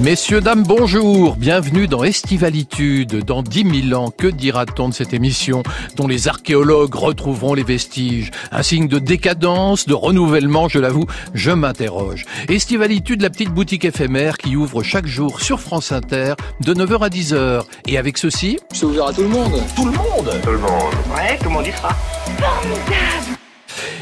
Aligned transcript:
Messieurs, 0.00 0.40
dames, 0.40 0.62
bonjour. 0.62 1.36
Bienvenue 1.36 1.86
dans 1.86 2.04
Estivalitude. 2.04 3.22
Dans 3.22 3.42
10 3.42 3.88
000 3.90 4.02
ans, 4.02 4.10
que 4.10 4.28
dira-t-on 4.28 4.88
de 4.88 4.94
cette 4.94 5.12
émission 5.12 5.62
dont 5.96 6.06
les 6.06 6.26
archéologues 6.26 6.94
retrouveront 6.94 7.52
les 7.52 7.64
vestiges? 7.64 8.30
Un 8.50 8.62
signe 8.62 8.88
de 8.88 8.98
décadence, 8.98 9.86
de 9.86 9.92
renouvellement, 9.92 10.70
je 10.70 10.78
l'avoue, 10.78 11.04
je 11.34 11.50
m'interroge. 11.50 12.24
Estivalitude, 12.48 13.20
la 13.20 13.28
petite 13.28 13.50
boutique 13.50 13.84
éphémère 13.84 14.38
qui 14.38 14.56
ouvre 14.56 14.82
chaque 14.82 15.06
jour 15.06 15.42
sur 15.42 15.60
France 15.60 15.92
Inter 15.92 16.32
de 16.60 16.72
9h 16.72 17.04
à 17.04 17.08
10h. 17.10 17.64
Et 17.86 17.98
avec 17.98 18.16
ceci... 18.16 18.58
C'est 18.72 18.86
ouvert 18.86 19.08
à 19.08 19.12
tout 19.12 19.22
le 19.22 19.28
monde. 19.28 19.60
Tout 19.76 19.84
le 19.84 19.92
monde 19.92 20.40
Tout 20.42 20.50
le 20.50 20.58
monde. 20.58 20.94
Ouais, 21.14 21.36
tout 21.36 21.44
le 21.44 21.50
monde 21.50 21.66
y 21.66 21.72
sera. 21.72 21.90
Formidable 22.38 23.39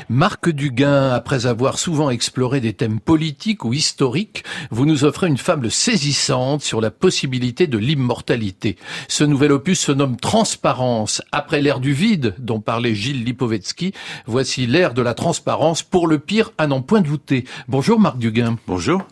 Marc 0.08 0.48
Duguin, 0.48 1.10
après 1.10 1.46
avoir 1.46 1.78
souvent 1.78 2.10
exploré 2.10 2.60
des 2.60 2.72
thèmes 2.72 3.00
politiques 3.00 3.64
ou 3.64 3.72
historiques, 3.72 4.44
vous 4.70 4.86
nous 4.86 5.04
offrez 5.04 5.28
une 5.28 5.36
fable 5.36 5.70
saisissante 5.70 6.62
sur 6.62 6.80
la 6.80 6.90
possibilité 6.90 7.66
de 7.66 7.78
l'immortalité. 7.78 8.76
Ce 9.08 9.24
nouvel 9.24 9.52
opus 9.52 9.80
se 9.80 9.92
nomme 9.92 10.16
Transparence. 10.16 11.22
Après 11.32 11.60
l'ère 11.60 11.80
du 11.80 11.92
vide, 11.92 12.34
dont 12.38 12.60
parlait 12.60 12.94
Gilles 12.94 13.24
Lipovetsky, 13.24 13.92
voici 14.26 14.66
l'ère 14.66 14.94
de 14.94 15.02
la 15.02 15.14
transparence, 15.14 15.82
pour 15.82 16.06
le 16.06 16.18
pire 16.18 16.52
à 16.58 16.66
n'en 16.66 16.80
point 16.80 17.00
douter. 17.00 17.44
Bonjour 17.68 18.00
Marc 18.00 18.18
Duguin. 18.18 18.56
Bonjour. 18.66 19.02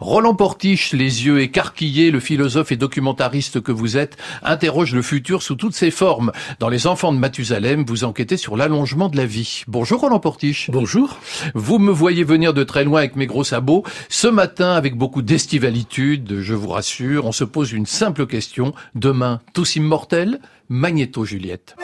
Roland 0.00 0.34
Portiche, 0.34 0.92
les 0.92 1.26
yeux 1.26 1.40
écarquillés, 1.40 2.10
le 2.10 2.20
philosophe 2.20 2.72
et 2.72 2.76
documentariste 2.76 3.60
que 3.60 3.72
vous 3.72 3.96
êtes, 3.96 4.16
interroge 4.42 4.94
le 4.94 5.02
futur 5.02 5.42
sous 5.42 5.56
toutes 5.56 5.74
ses 5.74 5.90
formes. 5.90 6.32
Dans 6.60 6.68
Les 6.68 6.86
Enfants 6.86 7.12
de 7.12 7.18
Mathusalem, 7.18 7.84
vous 7.86 8.04
enquêtez 8.04 8.36
sur 8.36 8.56
l'allongement 8.56 9.08
de 9.08 9.16
la 9.16 9.26
vie. 9.26 9.62
Bonjour 9.66 10.00
Roland 10.00 10.13
Portiche. 10.20 10.70
Bonjour. 10.70 11.18
Vous 11.54 11.78
me 11.78 11.92
voyez 11.92 12.24
venir 12.24 12.54
de 12.54 12.64
très 12.64 12.84
loin 12.84 13.00
avec 13.00 13.16
mes 13.16 13.26
gros 13.26 13.44
sabots. 13.44 13.84
Ce 14.08 14.28
matin, 14.28 14.72
avec 14.72 14.96
beaucoup 14.96 15.22
d'estivalitude, 15.22 16.40
je 16.40 16.54
vous 16.54 16.68
rassure, 16.68 17.26
on 17.26 17.32
se 17.32 17.44
pose 17.44 17.72
une 17.72 17.86
simple 17.86 18.26
question. 18.26 18.74
Demain, 18.94 19.40
tous 19.52 19.76
immortels 19.76 20.40
Magnéto 20.68 21.24
Juliette. 21.24 21.76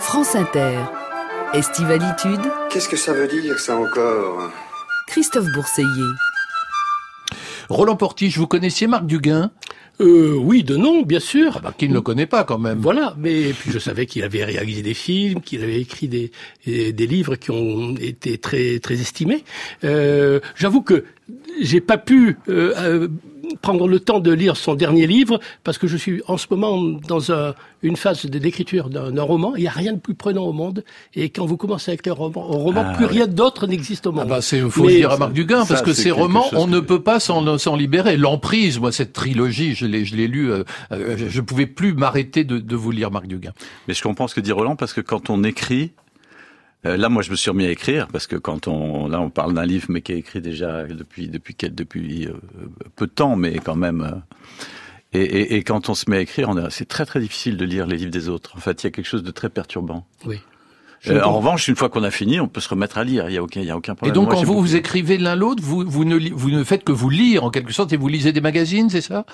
France 0.00 0.34
Inter. 0.34 0.78
Estivalitude. 1.54 2.40
Qu'est-ce 2.70 2.88
que 2.88 2.96
ça 2.96 3.12
veut 3.12 3.28
dire 3.28 3.58
ça 3.58 3.76
encore? 3.76 4.50
Christophe 5.08 5.46
Bourseiller. 5.54 6.12
Roland 7.68 7.96
Portiche, 7.96 8.38
vous 8.38 8.46
connaissiez 8.46 8.86
Marc 8.86 9.06
Duguin? 9.06 9.50
Euh, 10.00 10.34
oui, 10.34 10.64
de 10.64 10.76
nom, 10.76 11.02
bien 11.02 11.20
sûr. 11.20 11.54
Ah 11.56 11.60
bah, 11.62 11.74
qui 11.76 11.88
ne 11.88 11.94
le 11.94 12.00
connaît 12.00 12.26
pas 12.26 12.44
quand 12.44 12.58
même. 12.58 12.78
Voilà, 12.78 13.14
mais 13.18 13.52
puis 13.52 13.70
je 13.70 13.78
savais 13.78 14.06
qu'il 14.06 14.24
avait 14.24 14.44
réalisé 14.44 14.82
des 14.82 14.94
films, 14.94 15.40
qu'il 15.40 15.62
avait 15.62 15.80
écrit 15.80 16.08
des, 16.08 16.32
des 16.66 17.06
livres 17.06 17.36
qui 17.36 17.50
ont 17.50 17.94
été 17.96 18.38
très 18.38 18.78
très 18.78 19.00
estimés. 19.00 19.44
Euh, 19.84 20.40
J'avoue 20.56 20.82
que 20.82 21.04
j'ai 21.60 21.80
pas 21.80 21.98
pu 21.98 22.36
euh, 22.48 22.72
euh, 22.78 23.08
prendre 23.60 23.88
le 23.88 24.00
temps 24.00 24.20
de 24.20 24.32
lire 24.32 24.56
son 24.56 24.74
dernier 24.74 25.06
livre 25.06 25.40
parce 25.64 25.78
que 25.78 25.86
je 25.86 25.96
suis 25.96 26.22
en 26.28 26.36
ce 26.36 26.46
moment 26.50 26.78
dans 27.08 27.32
un, 27.32 27.54
une 27.82 27.96
phase 27.96 28.24
d'écriture 28.26 28.88
d'un 28.88 29.22
roman. 29.22 29.54
Il 29.56 29.62
n'y 29.62 29.66
a 29.68 29.72
rien 29.72 29.92
de 29.92 29.98
plus 29.98 30.14
prenant 30.14 30.44
au 30.44 30.52
monde. 30.52 30.84
Et 31.14 31.28
quand 31.30 31.44
vous 31.46 31.56
commencez 31.56 31.90
avec 31.90 32.06
un 32.06 32.12
roman, 32.12 32.44
un 32.50 32.56
roman 32.56 32.84
Ah, 32.86 32.92
plus 32.94 33.04
ouais. 33.06 33.10
rien 33.12 33.26
d'autre 33.26 33.66
n'existe 33.66 34.06
au 34.06 34.12
monde. 34.12 34.24
Ah 34.26 34.28
bah 34.28 34.42
c'est 34.42 34.60
faut 34.60 34.84
Mais- 34.84 34.92
le 34.92 34.98
dire 34.98 35.10
à 35.12 35.16
Marc 35.16 35.32
Duguin 35.32 35.64
parce 35.66 35.80
ça, 35.80 35.84
que 35.84 35.92
ces 35.92 36.10
romans 36.10 36.46
on 36.52 36.66
que- 36.66 36.70
ne 36.70 36.80
peut 36.80 37.02
pas 37.02 37.20
s'en 37.20 37.58
s'en 37.58 37.76
libérer. 37.76 38.16
L'emprise, 38.16 38.78
moi 38.78 38.92
cette 38.92 39.12
trilogie, 39.12 39.74
je 39.74 39.86
l'ai 39.86 40.04
je 40.04 40.14
l'ai 40.16 40.28
lu, 40.28 40.50
euh, 40.50 40.64
euh, 40.92 41.16
je- 41.18 41.28
je 41.28 41.40
pouvais 41.40 41.66
plus 41.66 41.94
m'arrêter 41.94 42.44
de, 42.44 42.58
de 42.58 42.76
vous 42.76 42.90
lire 42.90 43.10
Marc 43.10 43.26
Duguin. 43.26 43.52
Mais 43.88 43.94
je 43.94 44.02
comprends 44.02 44.28
ce 44.28 44.34
que 44.34 44.40
dit 44.40 44.52
Roland 44.52 44.76
parce 44.76 44.92
que 44.92 45.00
quand 45.00 45.30
on 45.30 45.42
écrit, 45.44 45.92
euh, 46.86 46.96
là 46.96 47.08
moi 47.08 47.22
je 47.22 47.30
me 47.30 47.36
suis 47.36 47.50
remis 47.50 47.64
à 47.66 47.70
écrire 47.70 48.08
parce 48.08 48.26
que 48.26 48.36
quand 48.36 48.68
on 48.68 49.06
là 49.08 49.20
on 49.20 49.30
parle 49.30 49.54
d'un 49.54 49.64
livre 49.66 49.86
mais 49.88 50.00
qui 50.02 50.12
est 50.12 50.18
écrit 50.18 50.40
déjà 50.40 50.84
depuis 50.84 51.28
depuis 51.28 52.26
euh, 52.26 52.32
peu 52.96 53.06
de 53.06 53.12
temps 53.12 53.36
mais 53.36 53.54
quand 53.58 53.76
même 53.76 54.00
euh, 54.02 54.18
et, 55.14 55.20
et, 55.22 55.54
et 55.56 55.62
quand 55.62 55.90
on 55.90 55.94
se 55.94 56.08
met 56.08 56.16
à 56.16 56.20
écrire, 56.22 56.48
on 56.48 56.56
a- 56.56 56.70
c'est 56.70 56.86
très 56.88 57.04
très 57.04 57.20
difficile 57.20 57.58
de 57.58 57.66
lire 57.66 57.86
les 57.86 57.98
livres 57.98 58.10
des 58.10 58.30
autres. 58.30 58.54
En 58.56 58.60
fait, 58.60 58.82
il 58.82 58.86
y 58.86 58.88
a 58.88 58.90
quelque 58.90 59.04
chose 59.06 59.22
de 59.22 59.30
très 59.30 59.50
perturbant. 59.50 60.06
Oui. 60.24 60.40
Euh, 61.08 61.20
en 61.22 61.32
revanche, 61.36 61.68
une 61.68 61.76
fois 61.76 61.90
qu'on 61.90 62.02
a 62.02 62.10
fini, 62.10 62.40
on 62.40 62.48
peut 62.48 62.60
se 62.62 62.68
remettre 62.70 62.96
à 62.96 63.04
lire. 63.04 63.28
Il 63.28 63.34
y 63.34 63.36
a 63.36 63.42
aucun, 63.42 63.60
il 63.60 63.66
y 63.66 63.70
a 63.70 63.76
aucun 63.76 63.92
Et 63.92 63.96
problème. 63.96 64.14
donc 64.14 64.24
Moi, 64.28 64.34
quand 64.36 64.40
vous 64.40 64.46
beaucoup- 64.54 64.62
vous 64.62 64.74
écrivez 64.76 65.18
l'un 65.18 65.34
l'autre, 65.34 65.62
vous 65.62 65.84
vous 65.86 66.06
ne 66.06 66.16
vous 66.32 66.50
ne 66.50 66.64
faites 66.64 66.82
que 66.84 66.92
vous 66.92 67.10
lire 67.10 67.44
en 67.44 67.50
quelque 67.50 67.74
sorte 67.74 67.92
et 67.92 67.98
vous 67.98 68.08
lisez 68.08 68.32
des 68.32 68.40
magazines, 68.40 68.88
c'est 68.88 69.02
ça? 69.02 69.26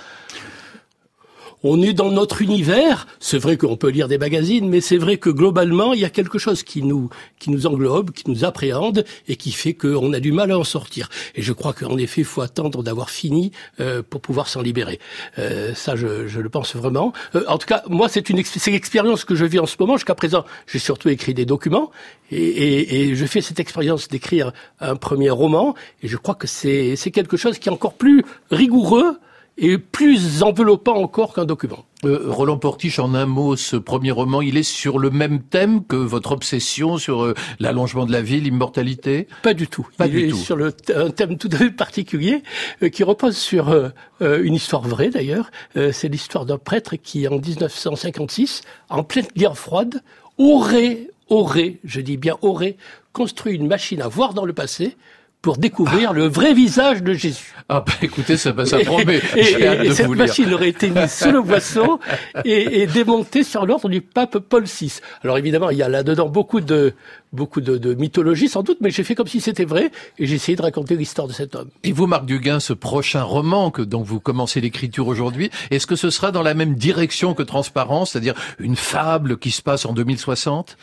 On 1.62 1.82
est 1.82 1.92
dans 1.92 2.10
notre 2.10 2.42
univers. 2.42 3.06
C'est 3.20 3.38
vrai 3.38 3.56
qu'on 3.56 3.76
peut 3.76 3.90
lire 3.90 4.08
des 4.08 4.18
magazines, 4.18 4.68
mais 4.68 4.80
c'est 4.80 4.96
vrai 4.96 5.16
que 5.16 5.30
globalement, 5.30 5.92
il 5.92 6.00
y 6.00 6.04
a 6.04 6.10
quelque 6.10 6.38
chose 6.38 6.62
qui 6.62 6.82
nous 6.82 7.10
qui 7.38 7.50
nous 7.50 7.66
englobe, 7.66 8.10
qui 8.12 8.30
nous 8.30 8.44
appréhende 8.44 9.04
et 9.28 9.36
qui 9.36 9.52
fait 9.52 9.74
qu'on 9.74 10.12
a 10.12 10.20
du 10.20 10.32
mal 10.32 10.50
à 10.52 10.58
en 10.58 10.64
sortir. 10.64 11.08
Et 11.34 11.42
je 11.42 11.52
crois 11.52 11.72
qu'en 11.72 11.96
effet, 11.98 12.22
il 12.22 12.24
faut 12.26 12.40
attendre 12.42 12.82
d'avoir 12.82 13.10
fini 13.10 13.52
euh, 13.80 14.02
pour 14.08 14.20
pouvoir 14.20 14.48
s'en 14.48 14.60
libérer. 14.62 14.98
Euh, 15.38 15.74
ça, 15.74 15.96
je, 15.96 16.26
je 16.28 16.40
le 16.40 16.48
pense 16.48 16.76
vraiment. 16.76 17.12
Euh, 17.34 17.44
en 17.48 17.58
tout 17.58 17.66
cas, 17.66 17.82
moi, 17.88 18.08
c'est 18.08 18.28
une 18.30 18.38
ex- 18.38 18.58
c'est 18.58 18.70
l'expérience 18.70 19.24
que 19.24 19.34
je 19.34 19.44
vis 19.44 19.58
en 19.58 19.66
ce 19.66 19.76
moment. 19.78 19.96
Jusqu'à 19.96 20.14
présent, 20.14 20.44
j'ai 20.66 20.78
surtout 20.78 21.08
écrit 21.08 21.34
des 21.34 21.46
documents 21.46 21.90
et, 22.30 22.36
et, 22.42 23.00
et 23.10 23.14
je 23.16 23.26
fais 23.26 23.40
cette 23.40 23.60
expérience 23.60 24.08
d'écrire 24.08 24.52
un 24.80 24.96
premier 24.96 25.30
roman. 25.30 25.74
Et 26.02 26.08
je 26.08 26.16
crois 26.16 26.34
que 26.34 26.46
c'est 26.46 26.96
quelque 27.12 27.36
chose 27.36 27.58
qui 27.58 27.68
est 27.68 27.72
encore 27.72 27.94
plus 27.94 28.24
rigoureux 28.50 29.18
et 29.58 29.76
plus 29.76 30.42
enveloppant 30.42 30.94
encore 30.96 31.34
qu'un 31.34 31.44
document. 31.44 31.84
Euh, 32.04 32.26
Roland 32.26 32.58
Portiche, 32.58 33.00
en 33.00 33.12
un 33.14 33.26
mot, 33.26 33.56
ce 33.56 33.74
premier 33.74 34.12
roman, 34.12 34.40
il 34.40 34.56
est 34.56 34.62
sur 34.62 35.00
le 35.00 35.10
même 35.10 35.42
thème 35.42 35.84
que 35.84 35.96
votre 35.96 36.30
obsession 36.30 36.96
sur 36.96 37.24
euh, 37.24 37.34
l'allongement 37.58 38.06
de 38.06 38.12
la 38.12 38.22
vie, 38.22 38.40
l'immortalité? 38.40 39.26
Pas 39.42 39.54
du 39.54 39.66
tout. 39.66 39.88
Pas 39.96 40.06
Il 40.06 40.12
du 40.12 40.26
est 40.26 40.30
tout. 40.30 40.36
sur 40.36 40.54
le, 40.54 40.72
un 40.94 41.10
thème 41.10 41.36
tout 41.38 41.48
à 41.50 41.56
fait 41.56 41.70
particulier 41.70 42.44
euh, 42.84 42.88
qui 42.88 43.02
repose 43.02 43.36
sur 43.36 43.68
euh, 43.70 43.90
une 44.20 44.54
histoire 44.54 44.82
vraie 44.82 45.10
d'ailleurs. 45.10 45.50
Euh, 45.76 45.90
c'est 45.90 46.08
l'histoire 46.08 46.46
d'un 46.46 46.58
prêtre 46.58 46.94
qui, 46.94 47.26
en 47.26 47.38
1956, 47.40 48.62
en 48.90 49.02
pleine 49.02 49.26
guerre 49.36 49.58
froide, 49.58 50.02
aurait, 50.38 51.08
aurait, 51.28 51.78
je 51.82 52.00
dis 52.00 52.16
bien 52.16 52.36
aurait, 52.42 52.76
construit 53.12 53.56
une 53.56 53.66
machine 53.66 54.02
à 54.02 54.08
voir 54.08 54.34
dans 54.34 54.44
le 54.44 54.52
passé 54.52 54.96
pour 55.42 55.56
découvrir 55.56 56.12
le 56.12 56.26
vrai 56.26 56.52
visage 56.52 57.02
de 57.02 57.12
Jésus. 57.12 57.54
Ah 57.68 57.84
bah 57.86 57.92
écoutez, 58.02 58.36
ça, 58.36 58.52
bah, 58.52 58.66
ça 58.66 58.78
promet. 58.80 59.20
Et, 59.36 59.66
hâte 59.66 59.84
et 59.84 59.88
de 59.88 59.92
cette 59.92 60.06
vous 60.06 60.14
lire. 60.14 60.26
machine 60.26 60.52
aurait 60.52 60.70
été 60.70 60.90
mise 60.90 61.12
sous 61.12 61.30
le 61.30 61.42
boisseau 61.42 62.00
et, 62.44 62.82
et 62.82 62.86
démontée 62.86 63.44
sur 63.44 63.66
l'ordre 63.66 63.88
du 63.88 64.00
pape 64.00 64.38
Paul 64.38 64.64
VI. 64.64 65.00
Alors 65.22 65.38
évidemment, 65.38 65.70
il 65.70 65.78
y 65.78 65.82
a 65.82 65.88
là-dedans 65.88 66.28
beaucoup 66.28 66.60
de 66.60 66.94
beaucoup 67.32 67.60
de, 67.60 67.76
de 67.78 67.94
mythologie 67.94 68.48
sans 68.48 68.62
doute, 68.62 68.78
mais 68.80 68.90
j'ai 68.90 69.04
fait 69.04 69.14
comme 69.14 69.26
si 69.26 69.40
c'était 69.40 69.64
vrai 69.64 69.90
et 70.18 70.26
j'ai 70.26 70.34
essayé 70.36 70.56
de 70.56 70.62
raconter 70.62 70.96
l'histoire 70.96 71.28
de 71.28 71.32
cet 71.32 71.54
homme. 71.54 71.68
Et 71.84 71.92
vous, 71.92 72.06
Marc 72.06 72.24
Duguin, 72.24 72.60
ce 72.60 72.72
prochain 72.72 73.22
roman 73.22 73.70
que 73.70 73.82
dont 73.82 74.02
vous 74.02 74.20
commencez 74.20 74.60
l'écriture 74.60 75.06
aujourd'hui, 75.08 75.50
est-ce 75.70 75.86
que 75.86 75.96
ce 75.96 76.10
sera 76.10 76.32
dans 76.32 76.42
la 76.42 76.54
même 76.54 76.74
direction 76.74 77.34
que 77.34 77.42
Transparence, 77.42 78.12
c'est-à-dire 78.12 78.34
une 78.58 78.76
fable 78.76 79.38
qui 79.38 79.50
se 79.50 79.62
passe 79.62 79.84
en 79.86 79.92
2060 79.92 80.76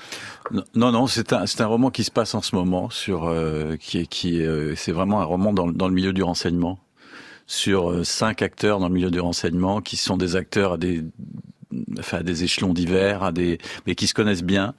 Non, 0.75 0.91
non, 0.91 1.07
c'est 1.07 1.33
un, 1.33 1.45
c'est 1.45 1.61
un 1.61 1.67
roman 1.67 1.89
qui 1.89 2.03
se 2.03 2.11
passe 2.11 2.35
en 2.35 2.41
ce 2.41 2.55
moment 2.55 2.89
sur, 2.89 3.25
euh, 3.25 3.75
qui 3.77 3.99
est, 3.99 4.05
qui 4.07 4.39
est, 4.41 4.45
euh, 4.45 4.75
c'est 4.75 4.91
vraiment 4.91 5.21
un 5.21 5.25
roman 5.25 5.53
dans, 5.53 5.65
le- 5.67 5.73
dans 5.73 5.87
le 5.87 5.93
milieu 5.93 6.13
du 6.13 6.23
renseignement, 6.23 6.79
sur 7.47 7.91
euh, 7.91 8.03
cinq 8.03 8.41
acteurs 8.41 8.79
dans 8.79 8.87
le 8.87 8.93
milieu 8.93 9.11
du 9.11 9.19
renseignement 9.19 9.81
qui 9.81 9.97
sont 9.97 10.17
des 10.17 10.35
acteurs 10.35 10.73
à 10.73 10.77
des, 10.77 11.03
enfin, 11.99 12.17
à 12.19 12.23
des 12.23 12.43
échelons 12.43 12.73
divers, 12.73 13.23
à 13.23 13.31
des, 13.31 13.57
mais 13.85 13.95
qui 13.95 14.07
se 14.07 14.13
connaissent 14.13 14.43
bien 14.43 14.73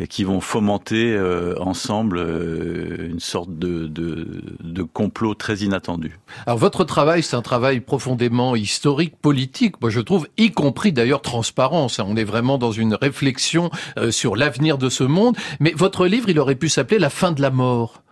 et 0.00 0.06
qui 0.06 0.24
vont 0.24 0.40
fomenter 0.40 1.12
euh, 1.12 1.54
ensemble 1.60 2.18
euh, 2.18 3.08
une 3.08 3.20
sorte 3.20 3.58
de, 3.58 3.86
de, 3.86 4.42
de 4.62 4.82
complot 4.82 5.34
très 5.34 5.56
inattendu. 5.58 6.18
Alors 6.46 6.58
votre 6.58 6.84
travail, 6.84 7.22
c'est 7.22 7.36
un 7.36 7.42
travail 7.42 7.80
profondément 7.80 8.54
historique, 8.56 9.16
politique, 9.16 9.80
moi 9.80 9.90
je 9.90 10.00
trouve, 10.00 10.28
y 10.36 10.50
compris 10.50 10.92
d'ailleurs 10.92 11.22
transparence. 11.22 11.98
On 11.98 12.16
est 12.16 12.24
vraiment 12.24 12.58
dans 12.58 12.72
une 12.72 12.94
réflexion 12.94 13.70
euh, 13.98 14.10
sur 14.10 14.36
l'avenir 14.36 14.78
de 14.78 14.88
ce 14.88 15.04
monde. 15.04 15.36
Mais 15.60 15.72
votre 15.76 16.06
livre, 16.06 16.28
il 16.28 16.38
aurait 16.38 16.54
pu 16.54 16.68
s'appeler 16.68 16.98
La 16.98 17.10
fin 17.10 17.32
de 17.32 17.42
la 17.42 17.50
mort. 17.50 18.02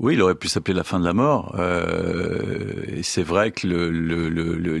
Oui, 0.00 0.14
il 0.14 0.22
aurait 0.22 0.36
pu 0.36 0.46
s'appeler 0.48 0.74
La 0.76 0.84
fin 0.84 1.00
de 1.00 1.04
la 1.04 1.12
mort. 1.12 1.56
Euh, 1.58 2.84
et 2.96 3.02
c'est 3.02 3.22
vrai 3.24 3.50
que 3.50 3.66
le, 3.66 3.90
le, 3.90 4.28
le, 4.28 4.54
le- 4.54 4.80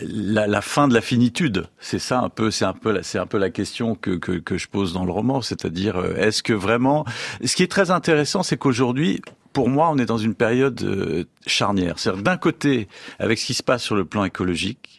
la, 0.00 0.46
la 0.48 0.60
fin 0.60 0.88
de 0.88 0.94
la 0.94 1.00
finitude, 1.00 1.66
c'est 1.78 2.00
ça 2.00 2.18
un 2.20 2.28
peu, 2.28 2.50
c'est 2.50 2.64
un 2.64 2.72
peu, 2.72 2.90
la- 2.90 3.02
c'est 3.04 3.18
un 3.18 3.26
peu 3.26 3.38
la 3.38 3.50
question 3.50 3.94
que, 3.94 4.10
que, 4.12 4.32
que 4.32 4.58
je 4.58 4.66
pose 4.68 4.92
dans 4.92 5.04
le 5.04 5.12
roman. 5.12 5.40
C'est-à-dire, 5.40 5.96
euh, 5.98 6.14
est-ce 6.16 6.42
que 6.42 6.52
vraiment, 6.52 7.04
ce 7.44 7.54
qui 7.54 7.62
est 7.62 7.70
très 7.70 7.90
intéressant, 7.92 8.42
c'est 8.42 8.56
qu'aujourd'hui, 8.56 9.22
pour 9.52 9.68
moi, 9.68 9.88
on 9.92 9.98
est 9.98 10.06
dans 10.06 10.18
une 10.18 10.34
période 10.34 10.82
euh, 10.82 11.24
charnière. 11.46 11.94
C'est-à-dire, 11.98 12.22
d'un 12.24 12.36
côté, 12.38 12.88
avec 13.20 13.38
ce 13.38 13.46
qui 13.46 13.54
se 13.54 13.62
passe 13.62 13.82
sur 13.84 13.94
le 13.94 14.04
plan 14.04 14.24
écologique, 14.24 14.98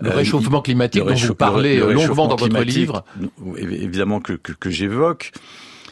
Le 0.00 0.10
euh, 0.10 0.14
réchauffement 0.14 0.60
climatique 0.62 1.02
le 1.02 1.08
dont 1.08 1.14
vous 1.28 1.34
parlez 1.34 1.76
le 1.78 1.92
longuement 1.94 2.26
dans 2.28 2.36
votre 2.36 2.52
livre. 2.62 3.04
évi- 3.56 3.82
évidemment 3.82 4.20
que, 4.20 4.34
que, 4.34 4.52
que 4.52 4.70
j'évoque. 4.70 5.32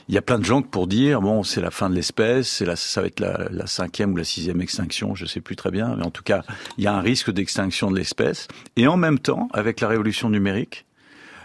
Il 0.09 0.15
y 0.15 0.19
a 0.19 0.23
plein 0.23 0.39
de 0.39 0.45
gens 0.45 0.63
pour 0.63 0.87
dire 0.87 1.21
bon 1.21 1.43
c'est 1.43 1.61
la 1.61 1.71
fin 1.71 1.91
de 1.91 1.95
l'espèce, 1.95 2.49
c'est 2.49 2.65
la, 2.65 2.77
ça 2.77 3.01
va 3.01 3.07
être 3.07 3.21
la, 3.21 3.49
la 3.51 3.67
cinquième 3.67 4.13
ou 4.13 4.17
la 4.17 4.25
sixième 4.25 4.61
extinction, 4.61 5.15
je 5.15 5.27
sais 5.27 5.41
plus 5.41 5.57
très 5.57 5.71
bien, 5.71 5.97
mais 5.97 6.05
en 6.05 6.11
tout 6.11 6.23
cas 6.23 6.43
il 6.79 6.85
y 6.85 6.87
a 6.87 6.95
un 6.95 7.01
risque 7.01 7.31
d'extinction 7.31 7.91
de 7.91 7.97
l'espèce. 7.97 8.49
Et 8.77 8.87
en 8.87 8.97
même 8.97 9.19
temps, 9.19 9.49
avec 9.53 9.81
la 9.81 9.89
révolution 9.89 10.31
numérique, 10.31 10.87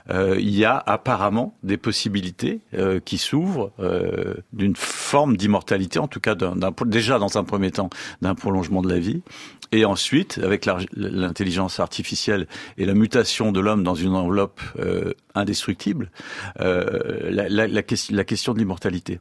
il 0.09 0.56
y 0.56 0.65
a 0.65 0.81
apparemment 0.86 1.56
des 1.63 1.77
possibilités 1.77 2.62
qui 3.06 3.18
s'ouvrent 3.18 3.71
d'une 4.54 4.75
forme 4.75 5.38
d'immortalité, 5.38 6.00
en 6.00 6.07
tout 6.07 6.19
cas 6.19 6.36
d'un, 6.36 6.56
déjà 6.86 7.19
dans 7.19 7.38
un 7.38 7.44
premier 7.44 7.71
temps 7.71 7.89
d'un 8.21 8.36
prolongement 8.36 8.81
de 8.81 8.89
la 8.89 9.00
vie, 9.00 9.21
et 9.71 9.86
ensuite, 9.86 10.39
avec 10.42 10.65
l'intelligence 10.95 11.80
artificielle 11.80 12.48
et 12.77 12.86
la 12.86 12.94
mutation 12.94 13.51
de 13.51 13.59
l'homme 13.59 13.83
dans 13.83 13.95
une 13.95 14.15
enveloppe 14.15 14.62
euh, 14.80 15.13
indestructible, 15.36 16.10
euh, 16.62 17.30
la, 17.30 17.50
la, 17.50 17.68
la, 17.68 17.83
question, 17.83 18.15
la, 18.15 18.24
question, 18.24 18.53
de 18.53 18.60
l'immortalité. 18.60 19.19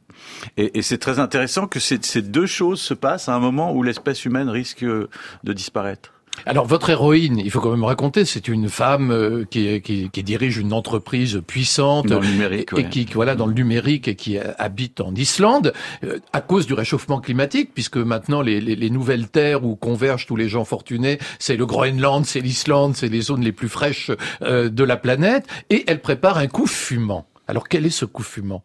Et, 0.55 0.77
et 0.77 0.81
c'est 0.81 0.97
très 0.99 1.19
intéressant 1.19 1.67
que 1.67 1.79
ces 1.79 2.21
deux 2.21 2.45
choses 2.45 2.79
se 2.79 2.93
passent 2.93 3.27
à 3.29 3.35
un 3.35 3.39
moment 3.39 3.73
où 3.73 3.83
l'espèce 3.83 4.23
humaine 4.25 4.49
risque 4.49 4.85
de 4.85 5.53
disparaître. 5.53 6.13
Alors 6.45 6.65
votre 6.65 6.89
héroïne, 6.89 7.39
il 7.39 7.51
faut 7.51 7.59
quand 7.59 7.71
même 7.71 7.83
raconter, 7.83 8.25
c'est 8.25 8.47
une 8.47 8.69
femme 8.69 9.11
euh, 9.11 9.45
qui, 9.49 9.81
qui, 9.81 10.09
qui, 10.09 10.23
dirige 10.23 10.57
une 10.57 10.73
entreprise 10.73 11.41
puissante 11.45 12.07
dans 12.07 12.19
le 12.19 12.27
numérique, 12.27 12.69
et, 12.77 12.89
qui 12.89 13.05
voilà 13.13 13.35
dans 13.35 13.47
le 13.47 13.53
numérique 13.53 14.07
et 14.07 14.15
qui 14.15 14.37
habite 14.37 15.01
en 15.01 15.13
Islande 15.15 15.73
euh, 16.03 16.19
à 16.33 16.41
cause 16.41 16.67
du 16.67 16.73
réchauffement 16.73 17.19
climatique, 17.19 17.71
puisque 17.73 17.97
maintenant 17.97 18.41
les, 18.41 18.61
les, 18.61 18.75
les, 18.75 18.89
nouvelles 18.89 19.29
terres 19.29 19.65
où 19.65 19.75
convergent 19.75 20.25
tous 20.25 20.35
les 20.35 20.49
gens 20.49 20.65
fortunés, 20.65 21.19
c'est 21.39 21.57
le 21.57 21.65
Groenland, 21.65 22.25
c'est 22.25 22.41
l'Islande, 22.41 22.95
c'est 22.95 23.09
les 23.09 23.21
zones 23.21 23.43
les 23.43 23.51
plus 23.51 23.69
fraîches 23.69 24.11
euh, 24.41 24.69
de 24.69 24.83
la 24.83 24.97
planète, 24.97 25.45
et 25.69 25.83
elle 25.87 26.01
prépare 26.01 26.37
un 26.37 26.47
coup 26.47 26.67
fumant. 26.67 27.25
Alors 27.47 27.67
quel 27.67 27.85
est 27.85 27.89
ce 27.91 28.05
coup 28.05 28.23
fumant? 28.23 28.61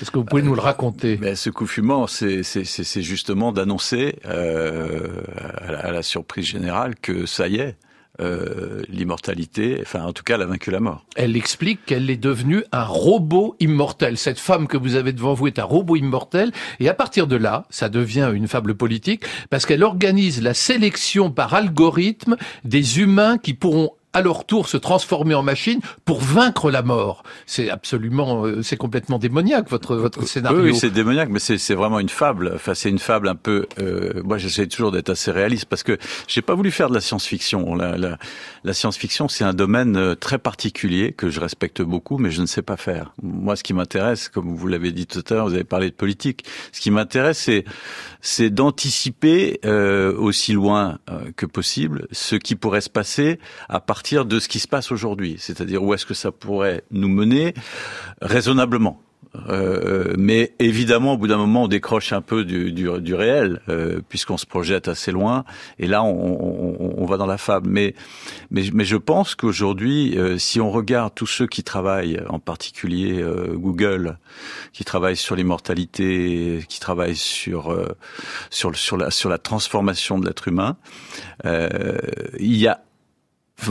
Est-ce 0.00 0.10
que 0.10 0.18
vous 0.18 0.24
pouvez 0.24 0.42
nous 0.42 0.54
le 0.54 0.60
raconter? 0.60 1.18
Mais 1.20 1.36
Ce 1.36 1.50
coup 1.50 1.66
fumant, 1.66 2.06
c'est 2.06 3.02
justement 3.02 3.52
d'annoncer 3.52 4.16
euh, 4.26 5.22
à, 5.66 5.92
la 5.92 6.02
surprise 6.02 6.46
générale 6.46 6.94
que 7.00 7.26
ça 7.26 7.48
y 7.48 7.56
est, 7.56 7.76
euh, 8.20 8.82
l'immortalité, 8.88 9.78
enfin 9.80 10.02
en 10.04 10.12
tout 10.12 10.22
cas, 10.22 10.34
elle 10.34 10.42
a 10.42 10.46
vaincu 10.46 10.70
la 10.70 10.80
mort. 10.80 11.04
Elle 11.16 11.36
explique 11.36 11.84
qu'elle 11.86 12.10
est 12.10 12.16
devenue 12.16 12.62
un 12.70 12.84
robot 12.84 13.56
immortel. 13.58 14.18
Cette 14.18 14.38
femme 14.38 14.66
que 14.66 14.76
vous 14.76 14.96
avez 14.96 15.12
devant 15.12 15.34
vous 15.34 15.46
est 15.46 15.58
un 15.58 15.64
robot 15.64 15.96
immortel, 15.96 16.52
et 16.78 16.88
à 16.88 16.94
partir 16.94 17.26
de 17.26 17.36
là, 17.36 17.64
ça 17.70 17.88
devient 17.88 18.30
une 18.34 18.48
fable 18.48 18.74
politique 18.74 19.24
parce 19.50 19.66
qu'elle 19.66 19.82
organise 19.82 20.42
la 20.42 20.52
sélection 20.52 21.30
par 21.30 21.54
algorithme 21.54 22.36
des 22.64 23.00
humains 23.00 23.38
qui 23.38 23.54
pourront 23.54 23.92
à 24.12 24.20
leur 24.20 24.44
tour 24.44 24.68
se 24.68 24.76
transformer 24.76 25.34
en 25.34 25.42
machine 25.42 25.80
pour 26.04 26.20
vaincre 26.20 26.70
la 26.70 26.82
mort. 26.82 27.22
C'est 27.46 27.70
absolument, 27.70 28.44
euh, 28.44 28.62
c'est 28.62 28.76
complètement 28.76 29.18
démoniaque 29.18 29.70
votre 29.70 29.96
votre 29.96 30.26
scénario. 30.26 30.60
Oui, 30.60 30.76
c'est 30.76 30.90
démoniaque, 30.90 31.30
mais 31.30 31.38
c'est 31.38 31.74
vraiment 31.74 31.98
une 31.98 32.08
fable. 32.08 32.52
Enfin, 32.54 32.74
c'est 32.74 32.90
une 32.90 32.98
fable 32.98 33.28
un 33.28 33.34
peu. 33.34 33.66
Euh, 33.78 34.22
moi, 34.24 34.38
j'essaie 34.38 34.66
toujours 34.66 34.92
d'être 34.92 35.08
assez 35.10 35.30
réaliste 35.30 35.66
parce 35.66 35.82
que 35.82 35.96
j'ai 36.28 36.42
pas 36.42 36.54
voulu 36.54 36.70
faire 36.70 36.88
de 36.90 36.94
la 36.94 37.00
science-fiction. 37.00 37.74
La, 37.74 37.96
la, 37.96 38.18
la 38.64 38.72
science-fiction, 38.74 39.28
c'est 39.28 39.44
un 39.44 39.54
domaine 39.54 39.96
euh, 39.96 40.14
très 40.14 40.38
particulier 40.38 41.12
que 41.12 41.30
je 41.30 41.40
respecte 41.40 41.80
beaucoup, 41.80 42.18
mais 42.18 42.30
je 42.30 42.42
ne 42.42 42.46
sais 42.46 42.62
pas 42.62 42.76
faire. 42.76 43.14
Moi, 43.22 43.56
ce 43.56 43.62
qui 43.62 43.72
m'intéresse, 43.72 44.28
comme 44.28 44.54
vous 44.54 44.68
l'avez 44.68 44.92
dit 44.92 45.06
tout 45.06 45.24
à 45.30 45.34
l'heure, 45.34 45.48
vous 45.48 45.54
avez 45.54 45.64
parlé 45.64 45.88
de 45.88 45.94
politique. 45.94 46.44
Ce 46.72 46.80
qui 46.80 46.90
m'intéresse, 46.90 47.38
c'est 47.38 47.64
c'est 48.20 48.50
d'anticiper 48.50 49.58
euh, 49.64 50.14
aussi 50.16 50.52
loin 50.52 50.98
euh, 51.10 51.32
que 51.36 51.46
possible 51.46 52.06
ce 52.12 52.36
qui 52.36 52.56
pourrait 52.56 52.80
se 52.80 52.90
passer 52.90 53.40
à 53.68 53.80
partir 53.80 54.01
de 54.02 54.40
ce 54.40 54.48
qui 54.48 54.58
se 54.58 54.68
passe 54.68 54.92
aujourd'hui, 54.92 55.36
c'est-à-dire 55.38 55.82
où 55.82 55.94
est-ce 55.94 56.06
que 56.06 56.14
ça 56.14 56.32
pourrait 56.32 56.82
nous 56.90 57.08
mener 57.08 57.54
raisonnablement. 58.20 59.00
Euh, 59.48 60.12
mais 60.18 60.52
évidemment, 60.58 61.14
au 61.14 61.16
bout 61.16 61.28
d'un 61.28 61.38
moment, 61.38 61.64
on 61.64 61.68
décroche 61.68 62.12
un 62.12 62.20
peu 62.20 62.44
du, 62.44 62.72
du, 62.72 62.88
du 63.00 63.14
réel, 63.14 63.60
euh, 63.68 64.00
puisqu'on 64.08 64.36
se 64.36 64.44
projette 64.44 64.88
assez 64.88 65.10
loin. 65.10 65.44
Et 65.78 65.86
là, 65.86 66.02
on, 66.02 66.10
on, 66.10 66.94
on, 66.98 67.06
va 67.06 67.16
dans 67.16 67.26
la 67.26 67.38
fable. 67.38 67.68
Mais, 67.70 67.94
mais, 68.50 68.64
mais 68.74 68.84
je 68.84 68.96
pense 68.96 69.34
qu'aujourd'hui, 69.34 70.18
euh, 70.18 70.36
si 70.36 70.60
on 70.60 70.70
regarde 70.70 71.14
tous 71.14 71.26
ceux 71.26 71.46
qui 71.46 71.62
travaillent, 71.62 72.20
en 72.28 72.40
particulier 72.40 73.22
euh, 73.22 73.54
Google, 73.54 74.18
qui 74.72 74.84
travaillent 74.84 75.16
sur 75.16 75.34
l'immortalité, 75.34 76.64
qui 76.68 76.80
travaillent 76.80 77.16
sur 77.16 77.74
sur 78.50 78.76
sur 78.76 78.96
la 78.96 79.10
sur 79.10 79.30
la 79.30 79.38
transformation 79.38 80.18
de 80.18 80.26
l'être 80.26 80.48
humain, 80.48 80.76
il 81.44 82.56
y 82.56 82.66
a 82.66 82.82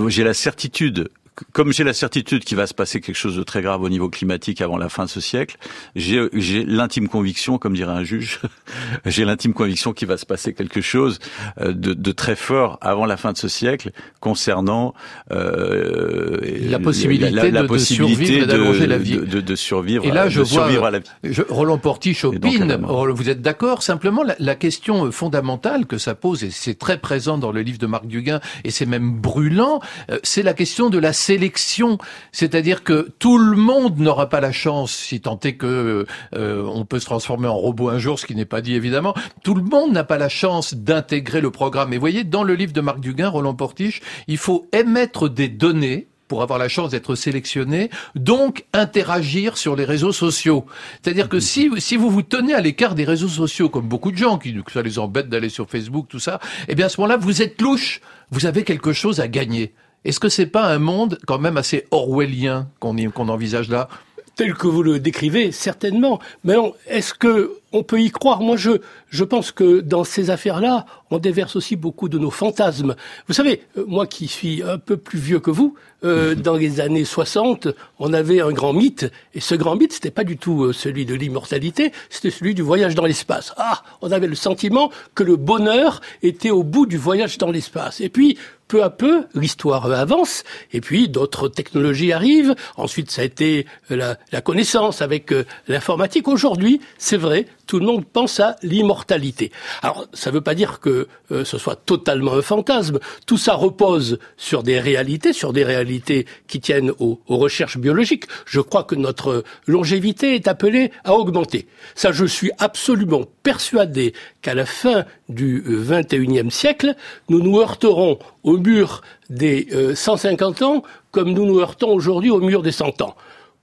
j'ai 0.07 0.23
la 0.23 0.33
certitude 0.33 1.09
comme 1.51 1.73
j'ai 1.73 1.83
la 1.83 1.93
certitude 1.93 2.43
qu'il 2.43 2.57
va 2.57 2.67
se 2.67 2.73
passer 2.73 3.01
quelque 3.01 3.15
chose 3.15 3.35
de 3.35 3.43
très 3.43 3.61
grave 3.61 3.81
au 3.81 3.89
niveau 3.89 4.09
climatique 4.09 4.61
avant 4.61 4.77
la 4.77 4.89
fin 4.89 5.05
de 5.05 5.09
ce 5.09 5.21
siècle, 5.21 5.57
j'ai 5.95 6.63
l'intime 6.65 7.07
conviction, 7.07 7.57
comme 7.57 7.73
dirait 7.73 7.91
un 7.91 8.03
juge, 8.03 8.39
j'ai 9.05 9.25
l'intime 9.25 9.53
conviction 9.53 9.93
qu'il 9.93 10.07
va 10.07 10.17
se 10.17 10.25
passer 10.25 10.53
quelque 10.53 10.81
chose 10.81 11.19
euh, 11.59 11.73
de, 11.73 11.93
de, 11.93 12.11
très 12.11 12.35
fort 12.35 12.77
avant 12.81 13.05
la 13.05 13.17
fin 13.17 13.31
de 13.31 13.37
ce 13.37 13.47
siècle 13.47 13.91
concernant 14.19 14.93
euh, 15.31 16.39
la 16.69 16.79
possibilité, 16.79 17.31
la, 17.31 17.49
la, 17.49 17.61
de, 17.63 17.67
possibilité 17.67 18.45
de 18.45 18.51
survivre 18.51 18.85
la 18.85 18.97
vie. 18.97 19.17
De, 19.17 19.55
survivre, 19.55 20.05
et 20.05 20.11
là, 20.11 20.29
je 20.29 20.41
vois, 20.41 20.65
à 20.65 20.91
la 20.91 20.99
vie. 20.99 21.05
Roland 21.49 21.77
Porty 21.77 22.17
opine, 22.23 22.77
vous 23.13 23.29
êtes 23.29 23.41
d'accord? 23.41 23.83
Simplement, 23.83 24.23
la, 24.23 24.35
la, 24.39 24.55
question 24.55 25.11
fondamentale 25.11 25.85
que 25.85 25.97
ça 25.97 26.15
pose, 26.15 26.43
et 26.43 26.51
c'est 26.51 26.77
très 26.77 26.97
présent 26.97 27.37
dans 27.37 27.51
le 27.51 27.61
livre 27.61 27.77
de 27.77 27.87
Marc 27.87 28.05
Duguin, 28.05 28.39
et 28.63 28.71
c'est 28.71 28.85
même 28.85 29.11
brûlant, 29.11 29.81
euh, 30.09 30.19
c'est 30.23 30.43
la 30.43 30.53
question 30.53 30.89
de 30.89 30.97
la 30.97 31.13
sélection, 31.31 31.97
c'est-à-dire 32.33 32.83
que 32.83 33.09
tout 33.17 33.37
le 33.37 33.55
monde 33.55 33.97
n'aura 33.99 34.27
pas 34.27 34.41
la 34.41 34.51
chance, 34.51 34.91
si 34.91 35.21
tant 35.21 35.39
est 35.39 35.53
que 35.53 36.05
euh, 36.35 36.65
on 36.65 36.83
peut 36.83 36.99
se 36.99 37.05
transformer 37.05 37.47
en 37.47 37.55
robot 37.55 37.87
un 37.87 37.99
jour, 37.99 38.19
ce 38.19 38.25
qui 38.25 38.35
n'est 38.35 38.43
pas 38.43 38.59
dit 38.59 38.75
évidemment. 38.75 39.13
Tout 39.43 39.55
le 39.55 39.63
monde 39.63 39.93
n'a 39.93 40.03
pas 40.03 40.17
la 40.17 40.27
chance 40.27 40.73
d'intégrer 40.73 41.39
le 41.39 41.49
programme. 41.49 41.93
Et 41.93 41.97
voyez, 41.97 42.25
dans 42.25 42.43
le 42.43 42.53
livre 42.53 42.73
de 42.73 42.81
Marc 42.81 42.99
Duguin, 42.99 43.29
Roland 43.29 43.55
Portiche, 43.55 44.01
il 44.27 44.37
faut 44.37 44.67
émettre 44.73 45.29
des 45.29 45.47
données 45.47 46.07
pour 46.27 46.41
avoir 46.41 46.59
la 46.59 46.67
chance 46.67 46.91
d'être 46.91 47.15
sélectionné, 47.15 47.89
donc 48.15 48.65
interagir 48.73 49.57
sur 49.57 49.77
les 49.77 49.85
réseaux 49.85 50.13
sociaux. 50.13 50.65
C'est-à-dire 51.01 51.29
que 51.29 51.39
si, 51.39 51.69
si 51.77 51.95
vous 51.95 52.09
vous 52.09 52.23
tenez 52.23 52.53
à 52.53 52.59
l'écart 52.59 52.93
des 52.93 53.05
réseaux 53.05 53.29
sociaux, 53.29 53.69
comme 53.69 53.87
beaucoup 53.87 54.11
de 54.11 54.17
gens, 54.17 54.37
qui 54.37 54.53
que 54.63 54.71
ça 54.73 54.81
les 54.81 54.99
embête 54.99 55.29
d'aller 55.29 55.49
sur 55.49 55.69
Facebook, 55.69 56.07
tout 56.09 56.19
ça, 56.19 56.41
eh 56.67 56.75
bien 56.75 56.87
à 56.87 56.89
ce 56.89 56.99
moment-là, 56.99 57.15
vous 57.15 57.41
êtes 57.41 57.61
louche, 57.61 58.01
vous 58.31 58.45
avez 58.45 58.63
quelque 58.63 58.91
chose 58.91 59.21
à 59.21 59.29
gagner. 59.29 59.73
Est-ce 60.03 60.19
que 60.19 60.29
c'est 60.29 60.47
pas 60.47 60.65
un 60.65 60.79
monde 60.79 61.19
quand 61.27 61.37
même 61.37 61.57
assez 61.57 61.85
orwellien 61.91 62.67
qu'on 62.79 63.29
envisage 63.29 63.69
là? 63.69 63.87
Tel 64.35 64.53
que 64.55 64.65
vous 64.67 64.81
le 64.81 64.99
décrivez, 64.99 65.51
certainement. 65.51 66.19
Mais 66.43 66.55
est-ce 66.87 67.13
que 67.13 67.57
on 67.73 67.83
peut 67.83 68.01
y 68.01 68.11
croire? 68.11 68.41
Moi, 68.41 68.57
je, 68.57 68.71
je 69.09 69.23
pense 69.23 69.51
que 69.51 69.81
dans 69.81 70.03
ces 70.03 70.29
affaires-là, 70.29 70.85
on 71.09 71.19
déverse 71.19 71.55
aussi 71.55 71.75
beaucoup 71.75 72.09
de 72.09 72.17
nos 72.17 72.31
fantasmes. 72.31 72.95
Vous 73.27 73.33
savez, 73.33 73.61
euh, 73.77 73.85
moi 73.87 74.07
qui 74.07 74.27
suis 74.27 74.63
un 74.63 74.77
peu 74.77 74.97
plus 74.97 75.19
vieux 75.19 75.39
que 75.39 75.51
vous, 75.51 75.75
euh, 76.03 76.35
dans 76.35 76.55
les 76.55 76.79
années 76.79 77.05
60, 77.05 77.67
on 77.99 78.13
avait 78.13 78.41
un 78.41 78.51
grand 78.51 78.73
mythe, 78.73 79.11
et 79.33 79.39
ce 79.39 79.55
grand 79.55 79.75
mythe, 79.75 79.93
c'était 79.93 80.11
pas 80.11 80.23
du 80.23 80.37
tout 80.37 80.63
euh, 80.63 80.73
celui 80.73 81.05
de 81.05 81.13
l'immortalité, 81.13 81.91
c'était 82.09 82.31
celui 82.31 82.55
du 82.55 82.61
voyage 82.61 82.95
dans 82.95 83.05
l'espace. 83.05 83.53
Ah, 83.57 83.83
on 84.01 84.11
avait 84.11 84.27
le 84.27 84.35
sentiment 84.35 84.91
que 85.13 85.23
le 85.23 85.35
bonheur 85.35 86.01
était 86.23 86.51
au 86.51 86.63
bout 86.63 86.85
du 86.85 86.97
voyage 86.97 87.37
dans 87.37 87.51
l'espace. 87.51 88.01
Et 88.01 88.09
puis, 88.09 88.37
peu 88.71 88.83
à 88.83 88.89
peu, 88.89 89.25
l'histoire 89.35 89.91
avance, 89.91 90.45
et 90.71 90.79
puis 90.79 91.09
d'autres 91.09 91.49
technologies 91.49 92.13
arrivent. 92.13 92.55
Ensuite, 92.77 93.11
ça 93.11 93.21
a 93.21 93.25
été 93.25 93.65
la, 93.89 94.17
la 94.31 94.39
connaissance 94.39 95.01
avec 95.01 95.33
l'informatique. 95.67 96.29
Aujourd'hui, 96.29 96.79
c'est 96.97 97.17
vrai, 97.17 97.47
tout 97.71 97.79
le 97.79 97.85
monde 97.85 98.05
pense 98.05 98.41
à 98.41 98.57
l'immortalité. 98.63 99.49
Alors, 99.81 100.05
ça 100.13 100.29
ne 100.29 100.35
veut 100.35 100.41
pas 100.41 100.55
dire 100.55 100.81
que 100.81 101.07
euh, 101.31 101.45
ce 101.45 101.57
soit 101.57 101.77
totalement 101.77 102.33
un 102.33 102.41
fantasme. 102.41 102.99
Tout 103.25 103.37
ça 103.37 103.53
repose 103.53 104.19
sur 104.35 104.61
des 104.61 104.77
réalités, 104.77 105.31
sur 105.31 105.53
des 105.53 105.63
réalités 105.63 106.25
qui 106.47 106.59
tiennent 106.59 106.91
aux, 106.99 107.21
recherches 107.27 107.77
biologiques. 107.77 108.25
Je 108.45 108.59
crois 108.59 108.83
que 108.83 108.95
notre 108.95 109.45
longévité 109.67 110.35
est 110.35 110.49
appelée 110.49 110.91
à 111.05 111.13
augmenter. 111.13 111.65
Ça, 111.95 112.11
je 112.11 112.25
suis 112.25 112.51
absolument 112.59 113.23
persuadé 113.41 114.13
qu'à 114.41 114.53
la 114.53 114.65
fin 114.65 115.05
du 115.31 115.63
21e 115.67 116.49
siècle, 116.49 116.95
nous 117.29 117.39
nous 117.39 117.59
heurterons 117.59 118.19
au 118.43 118.57
mur 118.57 119.01
des 119.29 119.67
150 119.95 120.61
euh, 120.61 120.65
ans 120.65 120.83
comme 121.11 121.33
nous 121.33 121.45
nous 121.45 121.59
heurtons 121.59 121.89
aujourd'hui 121.89 122.29
au 122.29 122.39
mur 122.39 122.61
des 122.61 122.71
100 122.71 123.01
ans. 123.01 123.15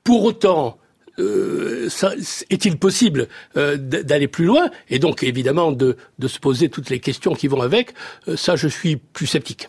Pour 0.05 0.25
autant, 0.25 0.79
euh, 1.19 1.89
est-il 2.51 2.79
possible 2.79 3.27
euh, 3.57 3.77
d'aller 3.77 4.29
plus 4.29 4.45
loin 4.45 4.71
et 4.89 4.99
donc 4.99 5.23
évidemment 5.23 5.73
de, 5.73 5.97
se 6.27 6.39
poser 6.39 6.69
toutes 6.69 6.91
les 6.91 7.01
questions 7.01 7.35
qui 7.35 7.49
vont 7.49 7.61
avec? 7.61 7.93
Euh, 8.29 8.37
Ça, 8.37 8.57
je 8.57 8.69
suis 8.69 8.97
plus 8.97 9.27
sceptique. 9.27 9.69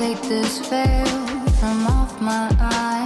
take 0.00 0.22
this 0.22 0.60
veil 0.70 1.04
from 1.60 1.86
off 1.86 2.18
my 2.22 2.48
eyes. 2.58 2.99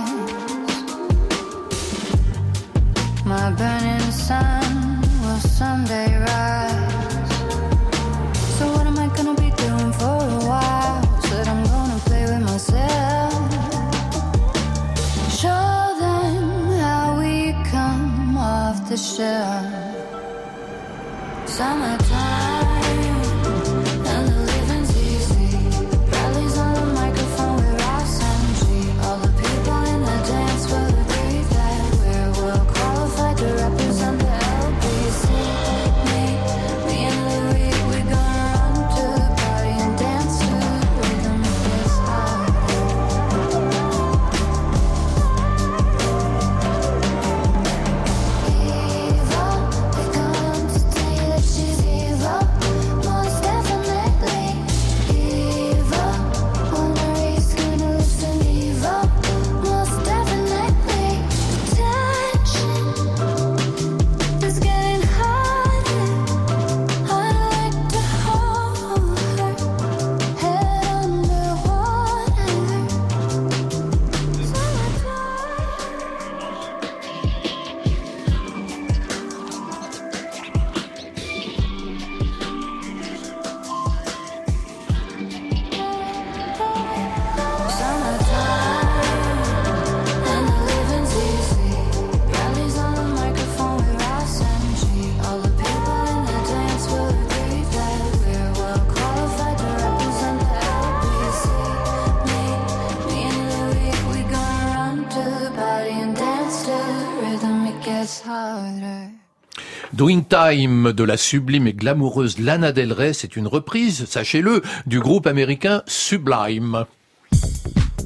Doing 110.05 110.27
Time 110.29 110.93
de 110.93 111.03
la 111.03 111.17
sublime 111.17 111.67
et 111.67 111.73
glamoureuse 111.73 112.39
Lana 112.39 112.73
Del 112.73 112.93
Rey, 112.93 113.15
c'est 113.15 113.37
une 113.37 113.47
reprise, 113.47 114.05
sachez-le, 114.05 114.61
du 114.85 115.01
groupe 115.01 115.27
américain 115.27 115.83
Sublime. 115.87 116.85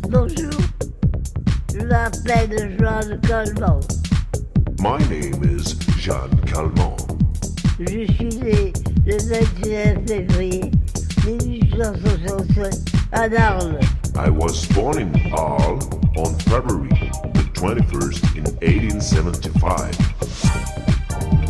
Bonjour, 0.09 0.53
je 1.75 1.81
m'appelle 1.81 2.77
Jean 2.79 3.19
Colmont. 3.27 3.81
My 4.79 4.97
name 5.11 5.43
is 5.43 5.75
Jean 5.99 6.31
Calment. 6.47 6.97
Je 7.81 8.07
suis 8.13 8.39
né 8.45 8.73
le 9.05 9.17
21 9.65 10.07
février 10.07 10.71
1867 11.27 12.95
à 13.11 13.23
Arles. 13.23 13.81
I 14.15 14.31
was 14.31 14.69
born 14.73 15.01
in 15.01 15.11
Arles 15.33 15.89
on 16.17 16.33
February 16.49 17.11
the 17.35 17.43
21st 17.55 18.37
in 18.37 18.45
1875. 18.65 19.99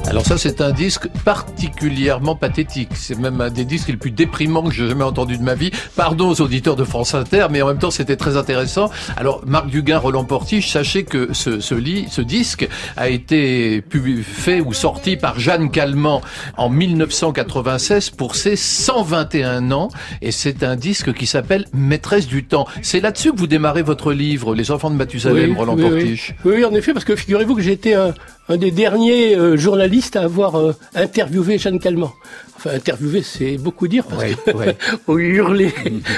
Alors 0.09 0.25
ça, 0.25 0.39
c'est 0.39 0.63
un 0.63 0.73
disque 0.73 1.07
particulièrement 1.23 2.35
pathétique. 2.35 2.89
C'est 2.95 3.19
même 3.19 3.43
un 3.43 3.51
des 3.51 3.67
disques 3.67 3.89
les 3.89 3.99
plus 3.99 4.11
déprimants 4.11 4.63
que 4.63 4.73
j'ai 4.73 4.89
jamais 4.89 5.05
entendu 5.05 5.37
de 5.37 5.43
ma 5.43 5.55
vie. 5.55 5.71
Pardon 5.97 6.31
aux 6.31 6.41
auditeurs 6.41 6.77
de 6.77 6.85
France 6.85 7.15
Inter, 7.15 7.49
mais 7.51 7.61
en 7.61 7.67
même 7.67 7.79
temps, 7.79 7.91
c'était 7.91 8.17
très 8.17 8.39
intéressant. 8.39 8.91
Alors, 9.19 9.43
Marc 9.47 9.69
Duguin, 9.69 9.99
Roland 9.99 10.25
Portiche, 10.25 10.71
sachez 10.71 11.05
que 11.05 11.35
ce, 11.35 11.61
ce, 11.61 11.75
lit, 11.75 12.07
ce 12.11 12.23
disque 12.23 12.67
a 12.97 13.11
été 13.11 13.85
fait 14.25 14.61
ou 14.63 14.73
sorti 14.73 15.19
par 15.19 15.39
Jeanne 15.39 15.71
Calment 15.71 16.23
en 16.57 16.71
1996 16.71 18.09
pour 18.09 18.35
ses 18.35 18.57
121 18.57 19.73
ans. 19.73 19.91
Et 20.23 20.33
c'est 20.33 20.63
un 20.63 20.77
disque 20.77 21.13
qui 21.13 21.27
s'appelle 21.27 21.67
Maîtresse 21.75 22.27
du 22.27 22.45
temps. 22.45 22.67
C'est 22.81 23.01
là-dessus 23.01 23.33
que 23.33 23.39
vous 23.39 23.47
démarrez 23.47 23.83
votre 23.83 24.15
livre, 24.15 24.55
Les 24.55 24.71
enfants 24.71 24.91
de 24.91 24.97
Mathusalem, 24.97 25.55
Roland 25.55 25.77
oui, 25.77 25.83
oui. 25.85 25.91
Portiche. 25.91 26.35
Oui, 26.47 26.65
en 26.65 26.73
effet, 26.73 26.95
parce 26.95 27.05
que 27.05 27.15
figurez-vous 27.15 27.57
que 27.57 27.69
été 27.69 27.95
un, 27.95 28.15
un 28.49 28.57
des 28.57 28.71
derniers 28.71 29.37
euh, 29.37 29.57
journalistes 29.57 30.17
à 30.17 30.23
avoir 30.23 30.57
euh, 30.57 30.73
interviewé 30.95 31.59
Jeanne 31.59 31.79
Calment. 31.79 32.13
Enfin, 32.57 32.71
interviewé, 32.71 33.23
c'est 33.23 33.57
beaucoup 33.57 33.87
dire, 33.87 34.05
parce 34.05 34.21
Ouais, 34.25 34.35
que 34.45 34.51
ouais. 34.57 34.77
on 35.07 35.15
lui 35.15 35.29
hurlait 35.29 35.73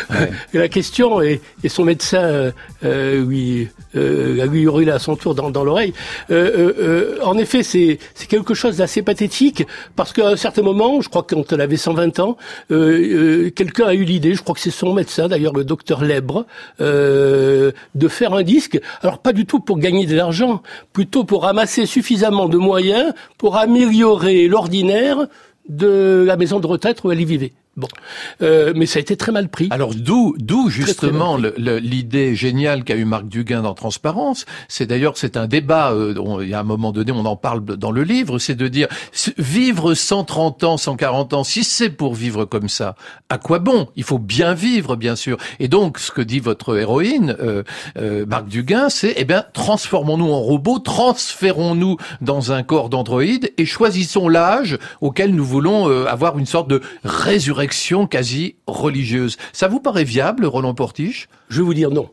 la 0.54 0.68
question, 0.68 1.20
et, 1.20 1.42
et 1.62 1.68
son 1.68 1.84
médecin 1.84 2.22
euh, 2.22 2.50
euh, 2.82 3.22
lui, 3.26 3.68
euh, 3.94 4.40
a 4.42 4.46
lui 4.46 4.62
hurlé 4.62 4.90
à 4.90 4.98
son 4.98 5.16
tour 5.16 5.34
dans, 5.34 5.50
dans 5.50 5.64
l'oreille. 5.64 5.92
Euh, 6.30 6.72
euh, 6.78 7.18
en 7.22 7.36
effet, 7.36 7.62
c'est 7.62 7.98
quelque 8.28 8.54
chose 8.54 8.78
d'assez 8.78 9.02
pathétique, 9.02 9.66
parce 9.96 10.14
qu'à 10.14 10.28
un 10.28 10.36
certain 10.36 10.62
moment, 10.62 11.02
je 11.02 11.10
crois 11.10 11.24
que 11.24 11.34
quand 11.34 11.52
elle 11.52 11.60
avait 11.60 11.76
120 11.76 12.20
ans, 12.20 12.38
euh, 12.70 12.76
euh, 13.46 13.50
quelqu'un 13.50 13.88
a 13.88 13.94
eu 13.94 14.04
l'idée, 14.04 14.32
je 14.32 14.42
crois 14.42 14.54
que 14.54 14.62
c'est 14.62 14.70
son 14.70 14.94
médecin, 14.94 15.28
d'ailleurs 15.28 15.52
le 15.52 15.64
docteur 15.64 16.02
Lèbre, 16.02 16.46
euh, 16.80 17.70
de 17.94 18.08
faire 18.08 18.32
un 18.32 18.44
disque. 18.44 18.80
Alors 19.02 19.18
pas 19.18 19.34
du 19.34 19.44
tout 19.44 19.60
pour 19.60 19.78
gagner 19.78 20.06
de 20.06 20.16
l'argent, 20.16 20.62
plutôt 20.94 21.24
pour 21.24 21.42
ramasser 21.42 21.84
suffisamment 21.84 22.19
de 22.48 22.56
moyens 22.56 23.12
pour 23.38 23.56
améliorer 23.56 24.48
l'ordinaire 24.48 25.26
de 25.68 26.24
la 26.26 26.36
maison 26.36 26.60
de 26.60 26.66
retraite 26.66 27.02
où 27.04 27.10
elle 27.10 27.20
y 27.20 27.24
vivait. 27.24 27.52
Bon, 27.76 27.86
Euh, 28.42 28.72
mais 28.74 28.84
ça 28.84 28.98
a 28.98 29.00
été 29.00 29.16
très 29.16 29.30
mal 29.32 29.48
pris. 29.48 29.68
Alors 29.70 29.94
d'où 29.94 30.34
d'où 30.38 30.68
justement 30.68 31.36
l'idée 31.36 32.34
géniale 32.34 32.82
qu'a 32.84 32.96
eu 32.96 33.04
Marc 33.04 33.26
Duguin 33.28 33.62
dans 33.62 33.74
Transparence. 33.74 34.44
C'est 34.68 34.86
d'ailleurs 34.86 35.16
c'est 35.16 35.36
un 35.36 35.46
débat. 35.46 35.92
euh, 35.92 36.14
on- 36.18 36.40
il 36.40 36.48
y 36.48 36.54
a 36.54 36.60
un 36.60 36.64
moment 36.64 36.90
donné, 36.90 37.12
on 37.12 37.24
en 37.24 37.36
parle 37.36 37.62
dans 37.64 37.92
le 37.92 38.02
livre. 38.02 38.38
C'est 38.40 38.56
de 38.56 38.66
dire 38.66 38.88
vivre 39.38 39.94
130 39.94 40.64
ans, 40.64 40.76
140 40.78 41.32
ans. 41.32 41.44
Si 41.44 41.62
c'est 41.62 41.90
pour 41.90 42.14
vivre 42.14 42.44
comme 42.44 42.68
ça, 42.68 42.96
à 43.28 43.38
quoi 43.38 43.60
bon? 43.60 43.88
Il 43.94 44.02
faut 44.04 44.18
bien 44.18 44.52
vivre, 44.52 44.96
bien 44.96 45.14
sûr. 45.14 45.36
Et 45.60 45.68
donc 45.68 45.98
ce 46.00 46.10
que 46.10 46.22
dit 46.22 46.40
votre 46.40 46.76
héroïne, 46.76 47.36
euh, 47.40 47.62
euh, 47.98 48.26
Marc 48.26 48.46
Duguin, 48.48 48.88
c'est 48.88 49.14
eh 49.16 49.24
bien 49.24 49.44
transformons-nous 49.52 50.30
en 50.30 50.40
robots, 50.40 50.80
transférons-nous 50.80 51.96
dans 52.20 52.50
un 52.50 52.62
corps 52.64 52.88
d'androïde 52.88 53.52
et 53.58 53.64
choisissons 53.64 54.28
l'âge 54.28 54.76
auquel 55.00 55.34
nous 55.34 55.44
voulons 55.44 55.88
euh, 55.88 56.06
avoir 56.06 56.36
une 56.36 56.46
sorte 56.46 56.68
de 56.68 56.80
résurrection 57.04 57.59
quasi 58.06 58.56
religieuse. 58.66 59.36
Ça 59.52 59.68
vous 59.68 59.80
paraît 59.80 60.04
viable, 60.04 60.44
Roland 60.44 60.74
Portiche? 60.74 61.28
Je 61.48 61.58
vais 61.58 61.64
vous 61.64 61.74
dire 61.74 61.90
non. 61.90 62.10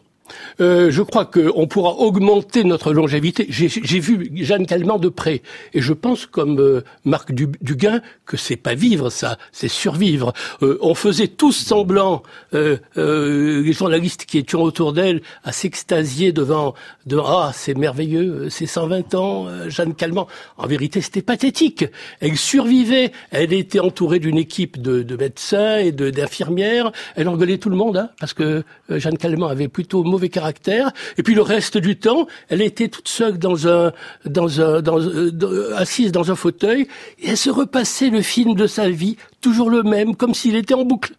Euh, 0.61 0.91
je 0.91 1.01
crois 1.01 1.25
qu'on 1.25 1.67
pourra 1.67 1.91
augmenter 1.93 2.63
notre 2.63 2.93
longévité. 2.93 3.45
J'ai 3.49 3.99
vu 3.99 4.29
Jeanne 4.35 4.65
Calment 4.65 4.97
de 4.99 5.09
près, 5.09 5.41
et 5.73 5.81
je 5.81 5.93
pense, 5.93 6.25
comme 6.25 6.59
euh, 6.59 6.81
Marc 7.05 7.31
Du- 7.31 7.47
Duguin, 7.61 8.01
que 8.25 8.37
c'est 8.37 8.55
pas 8.57 8.75
vivre 8.75 9.09
ça, 9.09 9.37
c'est 9.51 9.67
survivre. 9.67 10.33
Euh, 10.61 10.77
on 10.81 10.95
faisait 10.95 11.27
tous 11.27 11.51
semblant, 11.53 12.23
euh, 12.53 12.77
euh, 12.97 13.61
les 13.61 13.73
journalistes 13.73 14.25
qui 14.25 14.37
étaient 14.37 14.55
autour 14.55 14.93
d'elle, 14.93 15.21
à 15.43 15.51
s'extasier 15.51 16.31
devant, 16.31 16.73
devant 17.05 17.25
ah 17.27 17.51
c'est 17.53 17.77
merveilleux, 17.77 18.49
c'est 18.49 18.65
120 18.65 19.15
ans, 19.15 19.47
euh, 19.47 19.69
Jeanne 19.69 19.93
Calment. 19.93 20.27
En 20.57 20.67
vérité, 20.67 21.01
c'était 21.01 21.21
pathétique. 21.21 21.85
Elle 22.19 22.37
survivait. 22.37 23.11
Elle 23.31 23.53
était 23.53 23.79
entourée 23.79 24.19
d'une 24.19 24.37
équipe 24.37 24.81
de, 24.81 25.03
de 25.03 25.15
médecins 25.15 25.77
et 25.77 25.91
de- 25.91 26.09
d'infirmières. 26.09 26.91
Elle 27.15 27.27
engueulait 27.29 27.57
tout 27.57 27.69
le 27.69 27.75
monde, 27.75 27.97
hein, 27.97 28.09
parce 28.19 28.33
que 28.33 28.63
Jeanne 28.89 29.17
Calment 29.17 29.47
avait 29.47 29.67
plutôt 29.67 30.03
caractère. 30.25 30.91
Et 31.17 31.23
puis 31.23 31.35
le 31.35 31.41
reste 31.41 31.77
du 31.77 31.97
temps, 31.97 32.27
elle 32.49 32.61
était 32.61 32.87
toute 32.87 33.07
seule 33.07 33.37
dans 33.37 33.67
un, 33.67 33.91
dans 34.25 34.59
un, 34.61 34.81
dans, 34.81 34.99
euh, 34.99 35.31
dans- 35.31 35.75
assise 35.75 36.11
dans 36.11 36.31
un 36.31 36.35
fauteuil, 36.35 36.87
et 37.19 37.29
elle 37.29 37.37
se 37.37 37.49
repassait 37.49 38.09
le 38.09 38.21
film 38.21 38.55
de 38.55 38.67
sa 38.67 38.89
vie, 38.89 39.17
toujours 39.41 39.69
le 39.69 39.83
même, 39.83 40.15
comme 40.15 40.33
s'il 40.33 40.55
était 40.55 40.73
en 40.73 40.83
boucle. 40.83 41.13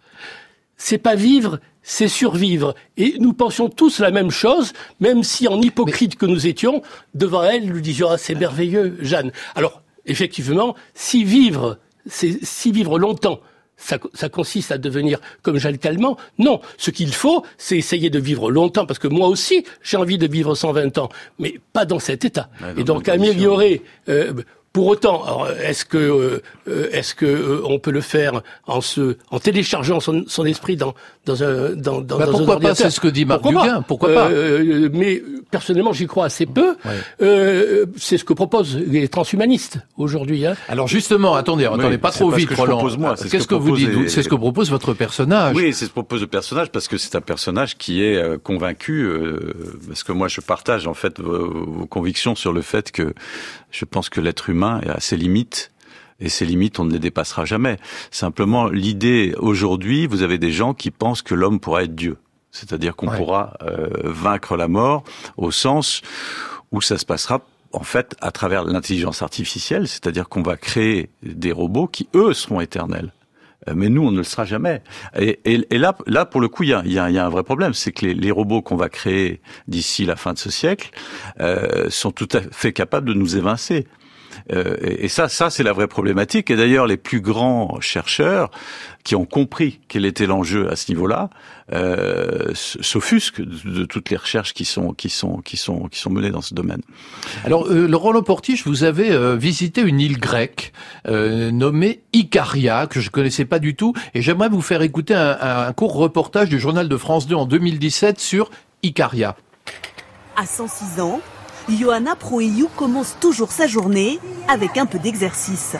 c'est 0.76 0.98
pas 0.98 1.16
vivre, 1.16 1.58
c'est 1.82 2.08
survivre. 2.08 2.74
Et 2.96 3.16
nous 3.18 3.32
pensions 3.32 3.68
tous 3.68 3.98
la 3.98 4.10
même 4.10 4.30
chose, 4.30 4.72
même 5.00 5.22
si 5.24 5.48
en 5.48 5.60
hypocrite 5.60 6.16
que 6.16 6.26
nous 6.26 6.46
étions, 6.46 6.82
devant 7.14 7.42
elle, 7.42 7.66
nous 7.66 7.80
disions, 7.80 8.08
ah, 8.10 8.18
c'est 8.18 8.34
merveilleux, 8.36 8.96
Jeanne. 9.00 9.32
Alors, 9.56 9.82
effectivement, 10.06 10.76
si 10.94 11.24
vivre, 11.24 11.78
c'est, 12.06 12.38
si 12.44 12.70
vivre 12.72 12.98
longtemps, 12.98 13.40
ça, 13.78 13.98
ça 14.12 14.28
consiste 14.28 14.72
à 14.72 14.76
devenir 14.78 15.20
comme 15.42 15.56
Jeanne 15.58 15.78
Calment. 15.78 16.18
Non, 16.38 16.60
ce 16.76 16.90
qu'il 16.90 17.14
faut, 17.14 17.44
c'est 17.56 17.78
essayer 17.78 18.10
de 18.10 18.18
vivre 18.18 18.50
longtemps, 18.50 18.84
parce 18.84 18.98
que 18.98 19.08
moi 19.08 19.28
aussi, 19.28 19.64
j'ai 19.82 19.96
envie 19.96 20.18
de 20.18 20.26
vivre 20.26 20.54
120 20.54 20.98
ans, 20.98 21.08
mais 21.38 21.54
pas 21.72 21.84
dans 21.86 21.98
cet 22.00 22.24
état. 22.24 22.50
Dans 22.60 22.76
Et 22.76 22.84
donc 22.84 23.08
améliorer. 23.08 23.82
euh, 24.08 24.32
pour 24.78 24.86
autant, 24.86 25.44
est-ce 25.60 25.84
que 25.84 25.98
euh, 25.98 26.40
euh, 26.68 26.88
est-ce 26.92 27.12
que 27.16 27.26
euh, 27.26 27.62
on 27.64 27.80
peut 27.80 27.90
le 27.90 28.00
faire 28.00 28.42
en 28.68 28.80
se 28.80 29.16
en 29.32 29.40
téléchargeant 29.40 29.98
son, 29.98 30.22
son 30.28 30.44
esprit 30.44 30.76
dans 30.76 30.94
dans 31.26 31.42
un 31.42 31.70
dans, 31.74 32.00
dans, 32.00 32.16
Bah, 32.18 32.26
dans 32.26 32.30
un 32.30 32.32
pourquoi 32.32 32.46
pas, 32.46 32.52
ordinateur? 32.54 32.86
c'est 32.86 32.90
ce 32.90 33.00
que 33.00 33.08
dit 33.08 33.24
Marc 33.24 33.42
Pourquoi 33.42 33.62
Duguin, 33.62 33.78
pas 33.78 33.84
pourquoi 33.88 34.14
pas? 34.14 34.28
Euh, 34.30 34.88
Mais 34.92 35.20
personnellement, 35.50 35.92
j'y 35.92 36.06
crois 36.06 36.26
assez 36.26 36.46
peu. 36.46 36.76
Ouais. 36.84 36.92
Euh, 37.22 37.86
c'est 37.96 38.18
ce 38.18 38.24
que 38.24 38.32
proposent 38.34 38.76
les 38.76 39.08
transhumanistes 39.08 39.78
aujourd'hui. 39.96 40.46
Hein. 40.46 40.54
Alors 40.68 40.86
justement, 40.86 41.34
attendez, 41.34 41.64
attendez 41.64 41.98
pas 41.98 42.12
trop 42.12 42.30
pas 42.30 42.36
ce 42.36 42.40
vite, 42.40 42.54
Roland. 42.54 42.76
propose, 42.78 42.96
moi, 42.98 43.16
c'est 43.16 43.24
ce 43.24 43.30
Qu'est-ce 43.32 43.48
que 43.48 43.54
que 43.56 43.60
vous 43.60 43.72
propose 43.74 43.78
dites 43.80 43.96
les- 43.98 44.08
C'est 44.08 44.22
ce 44.22 44.28
que 44.28 44.36
propose 44.36 44.70
votre 44.70 44.94
personnage. 44.94 45.56
Oui, 45.56 45.72
c'est 45.72 45.86
ce 45.86 45.90
que 45.90 45.94
propose 45.94 46.20
le 46.20 46.28
personnage 46.28 46.70
parce 46.70 46.86
que 46.86 46.98
c'est 46.98 47.16
un 47.16 47.20
personnage 47.20 47.76
qui 47.78 48.00
est 48.04 48.38
convaincu, 48.44 49.02
euh, 49.02 49.54
parce 49.88 50.04
que 50.04 50.12
moi 50.12 50.28
je 50.28 50.40
partage 50.40 50.86
en 50.86 50.94
fait 50.94 51.18
vos, 51.20 51.64
vos 51.78 51.86
convictions 51.86 52.36
sur 52.36 52.52
le 52.52 52.62
fait 52.62 52.92
que 52.92 53.12
je 53.70 53.84
pense 53.84 54.08
que 54.08 54.20
l'être 54.20 54.48
humain 54.48 54.67
a 54.76 55.00
ses 55.00 55.16
limites. 55.16 55.72
Et 56.20 56.28
ces 56.28 56.44
limites, 56.44 56.80
on 56.80 56.84
ne 56.84 56.92
les 56.92 56.98
dépassera 56.98 57.44
jamais. 57.44 57.76
Simplement, 58.10 58.66
l'idée 58.68 59.34
aujourd'hui, 59.38 60.06
vous 60.08 60.22
avez 60.22 60.36
des 60.38 60.50
gens 60.50 60.74
qui 60.74 60.90
pensent 60.90 61.22
que 61.22 61.34
l'homme 61.34 61.60
pourra 61.60 61.84
être 61.84 61.94
Dieu. 61.94 62.16
C'est-à-dire 62.50 62.96
qu'on 62.96 63.08
Ouais. 63.08 63.16
pourra 63.16 63.54
euh, 63.62 63.88
vaincre 64.04 64.56
la 64.56 64.66
mort 64.68 65.04
au 65.36 65.50
sens 65.52 66.02
où 66.72 66.80
ça 66.80 66.98
se 66.98 67.04
passera 67.06 67.40
en 67.72 67.84
fait 67.84 68.16
à 68.20 68.30
travers 68.32 68.64
l'intelligence 68.64 69.22
artificielle, 69.22 69.86
c'est-à-dire 69.86 70.28
qu'on 70.28 70.42
va 70.42 70.56
créer 70.56 71.10
des 71.22 71.52
robots 71.52 71.86
qui 71.86 72.08
eux 72.16 72.32
seront 72.32 72.60
éternels. 72.60 73.12
Euh, 73.68 73.74
Mais 73.76 73.88
nous, 73.88 74.02
on 74.04 74.10
ne 74.10 74.16
le 74.16 74.24
sera 74.24 74.44
jamais. 74.44 74.82
Et, 75.18 75.38
et- 75.44 75.66
et 75.70 75.78
là, 75.78 75.94
là, 76.06 76.24
pour 76.24 76.40
le 76.40 76.48
coup, 76.48 76.62
il 76.64 76.70
y 76.70 76.74
a, 76.74 76.82
il 76.84 76.92
y 76.92 76.98
a- 76.98 77.10
il 77.10 77.14
y 77.14 77.18
a 77.18 77.26
un 77.26 77.28
vrai 77.28 77.42
problème, 77.44 77.74
c'est 77.74 77.92
que 77.92 78.06
les, 78.06 78.14
les 78.14 78.30
robots 78.30 78.62
qu'on 78.62 78.76
va 78.76 78.88
créer 78.88 79.40
d'ici 79.68 80.04
la 80.04 80.16
fin 80.16 80.32
de 80.32 80.38
ce 80.38 80.50
siècle 80.50 80.90
euh, 81.40 81.90
sont 81.90 82.10
tout 82.10 82.28
à 82.32 82.40
fait 82.50 82.72
capables 82.72 83.06
de 83.08 83.14
nous 83.14 83.36
évincer. 83.36 83.86
Euh, 84.52 84.76
et, 84.82 85.04
et 85.04 85.08
ça, 85.08 85.28
ça 85.28 85.50
c'est 85.50 85.62
la 85.62 85.72
vraie 85.72 85.88
problématique. 85.88 86.50
Et 86.50 86.56
d'ailleurs, 86.56 86.86
les 86.86 86.96
plus 86.96 87.20
grands 87.20 87.80
chercheurs 87.80 88.50
qui 89.04 89.14
ont 89.14 89.24
compris 89.24 89.80
quel 89.88 90.04
était 90.04 90.26
l'enjeu 90.26 90.70
à 90.70 90.76
ce 90.76 90.90
niveau-là 90.90 91.30
euh, 91.72 92.52
s'offusquent 92.54 93.40
de, 93.40 93.70
de 93.70 93.84
toutes 93.84 94.10
les 94.10 94.16
recherches 94.16 94.52
qui 94.54 94.64
sont 94.64 94.92
qui 94.92 95.08
sont 95.08 95.38
qui 95.38 95.56
sont 95.56 95.88
qui 95.88 95.98
sont 95.98 96.10
menées 96.10 96.30
dans 96.30 96.42
ce 96.42 96.54
domaine. 96.54 96.82
Alors, 97.44 97.66
euh, 97.70 97.88
Roland 97.94 98.22
Portiche, 98.22 98.66
vous 98.66 98.84
avez 98.84 99.10
euh, 99.10 99.36
visité 99.36 99.80
une 99.82 100.00
île 100.00 100.18
grecque 100.18 100.72
euh, 101.06 101.50
nommée 101.50 102.02
Icaria, 102.12 102.86
que 102.86 103.00
je 103.00 103.10
connaissais 103.10 103.44
pas 103.44 103.58
du 103.58 103.74
tout, 103.74 103.94
et 104.14 104.22
j'aimerais 104.22 104.48
vous 104.48 104.62
faire 104.62 104.82
écouter 104.82 105.14
un, 105.14 105.38
un 105.40 105.72
court 105.72 105.94
reportage 105.94 106.48
du 106.48 106.58
journal 106.58 106.88
de 106.88 106.96
France 106.96 107.26
2 107.26 107.34
en 107.34 107.46
2017 107.46 108.20
sur 108.20 108.50
Icaria. 108.82 109.36
À 110.36 110.46
106 110.46 111.00
ans, 111.00 111.20
Johanna 111.68 112.16
Proeyou 112.16 112.68
commence 112.76 113.16
toujours 113.20 113.52
sa 113.52 113.66
journée 113.66 114.18
avec 114.48 114.78
un 114.78 114.86
peu 114.86 114.98
d'exercice. 114.98 115.76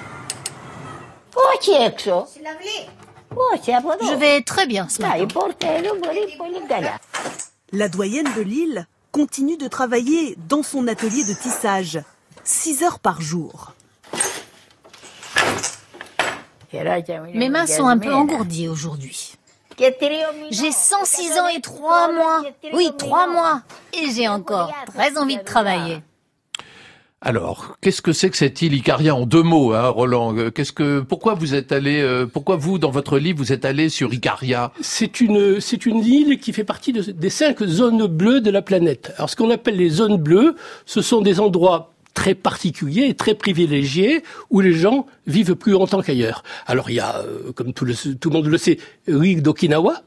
Je 4.00 4.14
vais 4.18 4.42
très 4.42 4.66
bien 4.66 4.88
ce 4.88 5.00
matin. 5.00 5.26
La 7.72 7.88
doyenne 7.88 8.28
de 8.36 8.42
Lille 8.42 8.86
continue 9.12 9.56
de 9.56 9.68
travailler 9.68 10.36
dans 10.48 10.62
son 10.62 10.86
atelier 10.88 11.24
de 11.24 11.32
tissage, 11.32 12.00
6 12.44 12.82
heures 12.82 12.98
par 12.98 13.20
jour. 13.20 13.72
Mes 16.72 17.48
mains 17.48 17.66
sont 17.66 17.86
un 17.86 17.98
peu 17.98 18.12
engourdies 18.12 18.68
aujourd'hui. 18.68 19.37
J'ai 20.50 20.72
106 20.72 21.38
ans 21.38 21.48
et 21.48 21.60
3 21.60 22.12
mois. 22.12 22.42
Oui, 22.72 22.90
3 22.96 23.28
mois. 23.28 23.62
Et 23.92 24.10
j'ai 24.10 24.28
encore 24.28 24.72
très 24.86 25.16
envie 25.16 25.36
de 25.36 25.42
travailler. 25.42 25.98
Alors, 27.20 27.76
qu'est-ce 27.80 28.00
que 28.00 28.12
c'est 28.12 28.30
que 28.30 28.36
cette 28.36 28.62
île 28.62 28.74
Icaria 28.74 29.12
en 29.12 29.26
deux 29.26 29.42
mots, 29.42 29.72
hein, 29.72 29.88
Roland 29.88 30.36
euh, 30.36 30.52
Qu'est-ce 30.52 30.72
que, 30.72 31.00
pourquoi 31.00 31.34
vous 31.34 31.56
êtes 31.56 31.72
allé, 31.72 32.00
euh, 32.00 32.26
pourquoi 32.26 32.54
vous, 32.54 32.78
dans 32.78 32.92
votre 32.92 33.18
livre, 33.18 33.38
vous 33.38 33.52
êtes 33.52 33.64
allé 33.64 33.88
sur 33.88 34.14
Icaria 34.14 34.70
C'est 34.80 35.20
une, 35.20 35.60
c'est 35.60 35.84
une 35.84 36.04
île 36.04 36.38
qui 36.38 36.52
fait 36.52 36.62
partie 36.62 36.92
des 36.92 37.30
cinq 37.30 37.64
zones 37.64 38.06
bleues 38.06 38.40
de 38.40 38.52
la 38.52 38.62
planète. 38.62 39.12
Alors, 39.16 39.30
ce 39.30 39.34
qu'on 39.34 39.50
appelle 39.50 39.76
les 39.76 39.90
zones 39.90 40.16
bleues, 40.16 40.54
ce 40.86 41.02
sont 41.02 41.20
des 41.20 41.40
endroits 41.40 41.92
très 42.18 42.34
particuliers 42.34 43.06
et 43.10 43.14
très 43.14 43.34
privilégiés 43.34 44.22
où 44.50 44.58
les 44.60 44.72
gens 44.72 45.06
vivent 45.28 45.54
plus 45.54 45.72
longtemps 45.72 46.02
qu'ailleurs. 46.02 46.42
Alors, 46.66 46.90
il 46.90 46.96
y 46.96 47.00
a, 47.00 47.18
euh, 47.18 47.52
comme 47.54 47.72
tout 47.72 47.84
le, 47.84 47.94
tout 47.94 48.28
le 48.30 48.34
monde 48.36 48.46
le 48.46 48.58
sait, 48.58 48.78
l'île 49.06 49.40
d'Okinawa, 49.40 50.02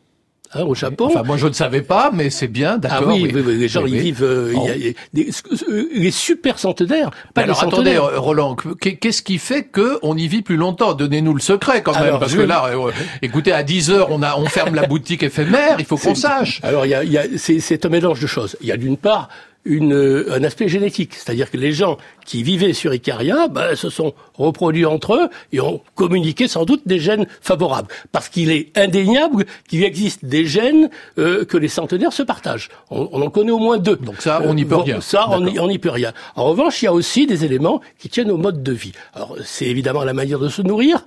hein, 0.54 0.64
au 0.64 0.76
Japon. 0.76 1.06
Enfin, 1.06 1.24
moi, 1.24 1.38
je 1.38 1.48
ne 1.48 1.54
savais 1.54 1.82
pas, 1.82 2.12
mais 2.14 2.30
c'est 2.30 2.50
bien, 2.50 2.74
Ah 2.74 2.78
d'accord. 2.80 3.08
oui, 3.08 3.32
oui, 3.34 3.42
oui, 3.46 3.56
les 3.58 3.70
gens 3.70 3.84
Oui, 3.84 3.92
ils 3.94 4.00
vivent, 4.02 4.24
euh, 4.24 4.52
il 4.54 4.64
y 4.64 4.70
a- 4.70 4.76
y 4.76 4.90
a 4.90 4.94
des, 5.14 5.30
euh, 5.70 5.88
les 5.94 6.12
super 6.12 6.60
centenaires, 6.60 7.12
pas 7.34 7.42
Mais 7.42 7.44
les 7.44 7.50
alors 7.52 7.64
attendez, 7.64 7.76
centenaires. 7.96 8.04
euh, 8.04 8.20
Roland, 8.20 8.58
qu'est- 8.82 8.98
qu'est-ce 8.98 9.22
qui 9.22 9.38
fait 9.38 9.64
que 9.64 9.98
on 10.02 10.18
y 10.18 10.28
vit 10.28 10.42
plus 10.42 10.58
longtemps? 10.58 10.94
Donnez-nous 10.94 11.34
le 11.34 11.40
secret 11.40 11.82
quand 11.82 11.94
même, 11.94 12.04
Alors, 12.04 12.20
parce 12.20 12.34
je- 12.34 12.38
que 12.40 12.42
là, 12.42 12.66
euh, 12.76 12.92
écoutez, 13.22 13.54
à 13.54 13.64
10 13.64 13.90
heures, 13.90 14.10
on 14.12 14.22
a, 14.22 14.36
on 14.38 14.48
ferme 14.48 14.76
la 14.76 14.86
boutique 14.86 15.24
éphémère. 15.24 15.78
Il 15.80 15.86
faut 15.86 15.96
qu'on 16.04 16.16
sache. 16.16 16.60
Alors, 16.64 16.86
il 16.86 16.90
y 16.90 16.94
a, 16.96 17.06
il 17.06 17.12
y 17.14 17.18
a, 17.18 17.24
c'est 17.38 17.86
un 17.86 17.90
mélange 17.90 18.20
de 18.20 18.28
choses. 18.28 18.58
Il 18.60 18.68
y 18.68 18.72
a 18.74 18.78
d'une 18.78 18.98
part 18.98 19.30
une, 19.66 19.94
euh, 19.94 20.34
un 20.34 20.44
aspect 20.44 20.68
génétique, 20.68 21.14
c'est-à-dire 21.14 21.52
que 21.52 21.58
les 21.58 21.72
gens 21.72 21.98
qui 22.26 22.44
vivaient 22.44 22.74
sur 22.74 22.94
Icaria 22.94 23.48
ben, 23.48 23.76
se 23.76 23.90
sont 23.90 24.14
reproduits 24.34 24.86
entre 24.86 25.14
eux 25.16 25.30
et 25.52 25.60
ont 25.60 25.82
communiqué 25.96 26.48
sans 26.48 26.66
doute 26.66 26.82
des 26.86 27.00
gènes 27.00 27.28
favorables, 27.42 27.88
parce 28.12 28.30
qu'il 28.30 28.52
est 28.52 28.76
indéniable 28.78 29.46
qu'il 29.68 29.84
existe 29.84 30.26
des 30.26 30.46
gènes 30.46 30.90
euh, 31.18 31.46
que 31.46 31.58
les 31.58 31.68
centenaires 31.68 32.14
se 32.14 32.24
partagent. 32.24 32.70
On, 32.90 33.10
on 33.12 33.22
en 33.22 33.30
connaît 33.30 33.52
au 33.52 33.60
moins 33.60 33.78
deux. 33.78 33.98
Donc 33.98 34.22
ça, 34.22 34.42
on 34.44 34.54
n'y 34.54 34.66
peut 34.66 34.76
bon, 34.76 34.84
rien. 34.84 35.02
Ça, 35.02 35.28
on 35.30 35.68
n'y 35.68 35.80
peut 35.80 35.90
rien. 35.90 36.14
En 36.36 36.46
revanche, 36.46 36.82
il 36.82 36.86
y 36.86 36.88
a 36.88 36.94
aussi 36.94 37.28
des 37.28 37.46
éléments 37.46 37.82
qui 38.00 38.10
tiennent 38.10 38.32
au 38.32 38.38
mode 38.38 38.64
de 38.64 38.72
vie. 38.72 38.94
Alors, 39.14 39.36
c'est 39.44 39.66
évidemment 39.66 40.04
la 40.04 40.14
manière 40.14 40.40
de 40.40 40.50
se 40.50 40.62
nourrir. 40.62 41.06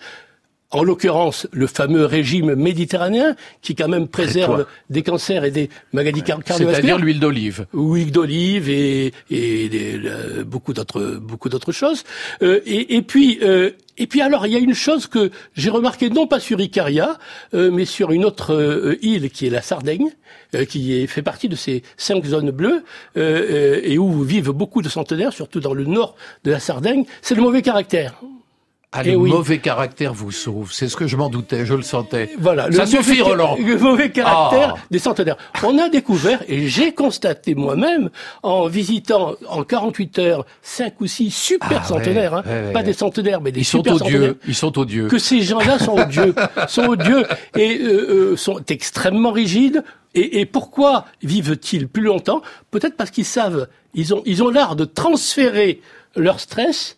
En 0.75 0.83
l'occurrence, 0.83 1.47
le 1.53 1.67
fameux 1.67 2.05
régime 2.05 2.55
méditerranéen 2.55 3.37
qui 3.63 3.75
quand 3.75 3.89
même 3.89 4.09
préserve 4.09 4.67
des 4.91 5.03
cancers 5.03 5.45
et 5.45 5.51
des 5.51 5.71
maladies 5.93 6.21
C'est-à-dire 6.27 6.45
cardiovasculaires. 6.45 6.99
l'huile 6.99 7.21
d'olive. 7.21 7.67
Huile 7.73 8.11
d'olive 8.13 8.69
et, 8.69 9.13
et 9.31 9.69
des- 9.69 10.01
beaucoup 10.45 10.73
d'autres 10.73 11.17
beaucoup 11.21 11.49
d'autres 11.49 11.73
choses. 11.73 12.03
Euh, 12.43 12.61
et, 12.67 12.97
et 12.97 13.03
puis 13.03 13.39
euh, 13.43 13.71
et 13.99 14.07
puis 14.09 14.21
alors 14.21 14.47
il 14.47 14.53
y 14.53 14.57
a 14.57 14.59
une 14.59 14.75
chose 14.75 15.07
que 15.07 15.31
j'ai 15.55 15.71
remarqué 15.71 16.11
non 16.11 16.27
pas 16.27 16.41
sur 16.41 16.61
Icaria 16.61 17.19
euh, 17.55 17.71
mais 17.73 17.85
sur 17.85 18.11
une 18.11 18.25
autre 18.25 18.53
euh, 18.53 18.99
île 19.03 19.31
qui 19.31 19.47
est 19.47 19.51
la 19.51 19.63
Sardaigne 19.63 20.11
euh, 20.57 20.65
qui 20.65 20.95
est, 21.01 21.07
fait 21.07 21.23
partie 21.23 21.49
de 21.49 21.55
ces 21.57 21.83
cinq 21.97 22.25
zones 22.25 22.51
bleues 22.51 22.83
euh, 23.17 23.81
et 23.85 23.97
où 23.99 24.23
vivent 24.23 24.51
beaucoup 24.51 24.83
de 24.83 24.89
centenaires 24.89 25.33
surtout 25.33 25.61
dans 25.61 25.75
le 25.75 25.85
nord 25.85 26.17
de 26.43 26.51
la 26.51 26.59
Sardaigne. 26.59 27.05
C'est 27.23 27.37
le 27.37 27.43
mauvais 27.43 27.63
caractère. 27.63 28.15
Ah, 28.96 29.00
Eh 29.04 29.11
le 29.11 29.16
oui. 29.16 29.28
mauvais 29.30 29.59
caractère 29.59 30.14
vous 30.14 30.30
sauve. 30.30 30.70
C'est 30.72 30.88
ce 30.88 30.96
que 30.96 31.09
je 31.09 31.16
m'en 31.16 31.28
doutais, 31.28 31.66
je 31.66 31.74
le 31.74 31.83
sentais. 31.83 32.30
Voilà. 32.38 32.70
Ça 32.70 32.83
le 32.83 32.87
suffit, 32.87 33.20
Roland. 33.20 33.57
Le 33.59 33.76
mauvais 33.76 34.11
caractère 34.11 34.74
Ah. 34.76 34.80
des 34.90 35.00
centenaires. 35.00 35.37
On 35.64 35.76
a 35.78 35.88
découvert, 35.88 36.42
et 36.46 36.68
j'ai 36.68 36.92
constaté 36.92 37.57
moi-même, 37.57 38.11
en 38.44 38.68
visitant 38.68 39.35
en 39.48 39.64
48 39.64 40.18
heures, 40.20 40.46
cinq 40.62 41.00
ou 41.00 41.07
six 41.09 41.30
super 41.33 41.68
Ah 41.72 41.74
ouais, 41.80 41.88
centenaires, 41.88 42.35
hein. 42.35 42.42
ouais, 42.46 42.72
pas 42.72 42.78
ouais. 42.78 42.85
des 42.85 42.92
centenaires, 42.92 43.40
mais 43.40 43.50
des 43.50 43.61
Ils 43.61 43.64
sont 43.64 43.78
super 43.78 43.94
odieux. 43.96 44.12
centenaires, 44.12 44.35
Ils 44.46 44.54
sont 44.54 44.78
odieux. 44.78 45.09
que 45.09 45.18
ces 45.18 45.40
gens-là 45.42 45.78
sont 45.80 45.98
odieux, 45.98 46.35
sont 46.68 46.87
odieux 46.87 47.24
et 47.57 47.78
euh, 47.80 48.33
euh, 48.33 48.37
sont 48.37 48.61
extrêmement 48.68 49.33
rigides. 49.33 49.83
Et, 50.14 50.38
et 50.40 50.46
pourquoi 50.46 51.07
vivent-ils 51.24 51.88
plus 51.88 52.02
longtemps? 52.04 52.42
Peut-être 52.70 52.96
parce 52.96 53.11
qu'ils 53.11 53.24
savent, 53.24 53.66
ils 53.94 54.14
ont, 54.14 54.22
ils 54.24 54.44
ont 54.44 54.48
l'art 54.50 54.76
de 54.76 54.85
transférer 54.85 55.80
leur 56.14 56.38
stress 56.38 56.96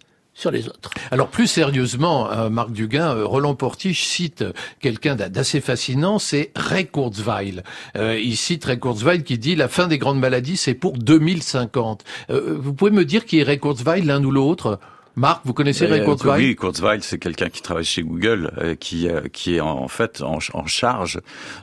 Alors 1.11 1.29
plus 1.29 1.47
sérieusement, 1.47 2.31
euh, 2.31 2.51
Marc 2.51 2.71
Duguin, 2.71 3.15
euh, 3.17 3.25
Roland 3.27 3.55
Portiche 3.55 4.05
cite 4.05 4.43
euh, 4.43 4.53
quelqu'un 4.81 5.17
d'a- 5.17 5.31
d'assez 5.31 5.61
fascinant, 5.63 6.19
c'est 6.19 6.51
Ray 6.55 6.87
Kurzweil. 6.87 7.63
Euh, 7.97 8.19
il 8.23 8.37
cite 8.37 8.65
Ray 8.67 8.79
Kurzweil 8.79 9.23
qui 9.25 9.39
dit 9.39 9.57
la 9.57 9.69
fin 9.69 9.87
des 9.87 9.97
grandes 9.99 10.21
maladies 10.21 10.57
c'est 10.59 10.75
pour 10.75 10.99
2050. 10.99 12.05
Euh, 12.31 12.57
vous 12.59 12.75
pouvez 12.75 12.91
me 12.91 13.05
dire 13.07 13.25
qui 13.25 13.39
est 13.41 13.45
Ray 13.45 13.59
Kurzweil, 13.59 14.03
l'un 14.03 14.23
ou 14.23 14.31
l'autre? 14.31 14.79
Marc, 15.19 15.41
vous 15.47 15.55
connaissez 15.55 15.87
Ray 15.87 16.01
Euh, 16.01 16.05
Kurzweil 16.05 16.49
Oui, 16.49 16.57
Kurzweil, 16.57 16.99
c'est 17.01 17.19
quelqu'un 17.19 17.49
qui 17.49 17.63
travaille 17.63 17.87
chez 17.87 18.03
Google, 18.03 18.51
euh, 18.59 18.75
qui, 18.75 19.09
euh, 19.09 19.23
qui 19.33 19.55
est 19.55 19.61
en, 19.61 19.71
en 19.83 19.89
fait 19.89 20.21
en, 20.21 20.39
en 20.53 20.67
charge 20.67 21.21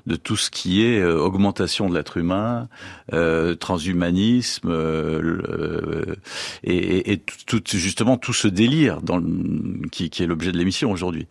de 0.08 0.16
tout 0.16 0.36
ce 0.36 0.50
qui 0.50 0.84
est 0.84 1.00
euh, 1.00 1.20
augmentation 1.20 1.88
de 1.88 1.94
l'être 1.94 2.18
humain, 2.18 2.68
euh, 3.14 3.54
transhumanisme, 3.54 4.72
et, 6.64 6.76
et- 6.76 7.12
et 7.14 7.18
tout, 7.46 7.60
tout- 7.60 7.78
justement 7.78 8.18
tout 8.18 8.34
ce 8.34 8.48
délire 8.48 9.02
dans 9.04 9.18
le- 9.18 9.88
qui, 9.92 10.10
qui 10.10 10.24
est 10.24 10.28
l'objet 10.28 10.52
de 10.52 10.58
l'émission 10.58 10.92
aujourd'hui. 10.92 11.28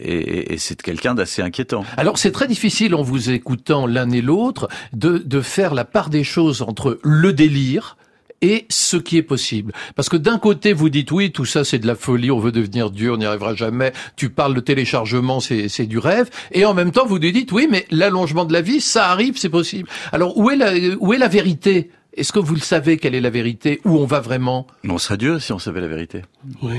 Et, 0.00 0.12
et- 0.12 0.52
et 0.54 0.58
c'est 0.58 0.82
quelqu'un 0.82 1.14
d'assez 1.14 1.40
inquiétant. 1.40 1.84
Alors 1.96 2.18
c'est 2.18 2.32
très 2.32 2.48
difficile 2.48 2.96
en 2.96 3.02
vous 3.02 3.30
écoutant 3.30 3.86
l'un 3.86 4.10
et 4.10 4.22
l'autre 4.22 4.68
de, 4.92 5.18
de 5.18 5.40
faire 5.40 5.74
la 5.74 5.84
part 5.84 6.10
des 6.10 6.24
choses 6.24 6.62
entre 6.62 6.98
le 7.04 7.32
délire 7.32 7.96
et 8.42 8.66
ce 8.68 8.96
qui 8.96 9.16
est 9.16 9.22
possible. 9.22 9.72
Parce 9.94 10.08
que 10.08 10.16
d'un 10.16 10.38
côté, 10.38 10.72
vous 10.72 10.88
dites 10.88 11.12
oui, 11.12 11.30
tout 11.30 11.44
ça 11.44 11.64
c'est 11.64 11.78
de 11.78 11.86
la 11.86 11.94
folie, 11.94 12.30
on 12.30 12.38
veut 12.38 12.52
devenir 12.52 12.90
Dieu, 12.90 13.12
on 13.12 13.16
n'y 13.16 13.26
arrivera 13.26 13.54
jamais. 13.54 13.92
Tu 14.16 14.30
parles 14.30 14.54
de 14.54 14.60
téléchargement, 14.60 15.40
c'est 15.40 15.86
du 15.86 15.98
rêve. 15.98 16.30
Et 16.52 16.64
en 16.64 16.74
même 16.74 16.92
temps, 16.92 17.06
vous 17.06 17.18
dites 17.18 17.52
oui, 17.52 17.68
mais 17.70 17.86
l'allongement 17.90 18.44
de 18.44 18.52
la 18.52 18.62
vie, 18.62 18.80
ça 18.80 19.10
arrive, 19.10 19.36
c'est 19.36 19.48
possible. 19.48 19.88
Alors 20.12 20.36
où 20.38 20.50
est 20.50 20.56
la, 20.56 20.72
où 21.00 21.12
est 21.12 21.18
la 21.18 21.28
vérité? 21.28 21.90
Est-ce 22.16 22.32
que 22.32 22.40
vous 22.40 22.54
le 22.54 22.60
savez, 22.60 22.96
quelle 22.96 23.14
est 23.14 23.20
la 23.20 23.30
vérité 23.30 23.80
Où 23.84 23.96
on 23.98 24.04
va 24.04 24.20
vraiment? 24.20 24.66
On 24.88 24.98
serait 24.98 25.16
Dieu 25.16 25.38
si 25.38 25.52
on 25.52 25.60
savait 25.60 25.80
la 25.80 25.86
vérité. 25.86 26.22
Oui. 26.62 26.76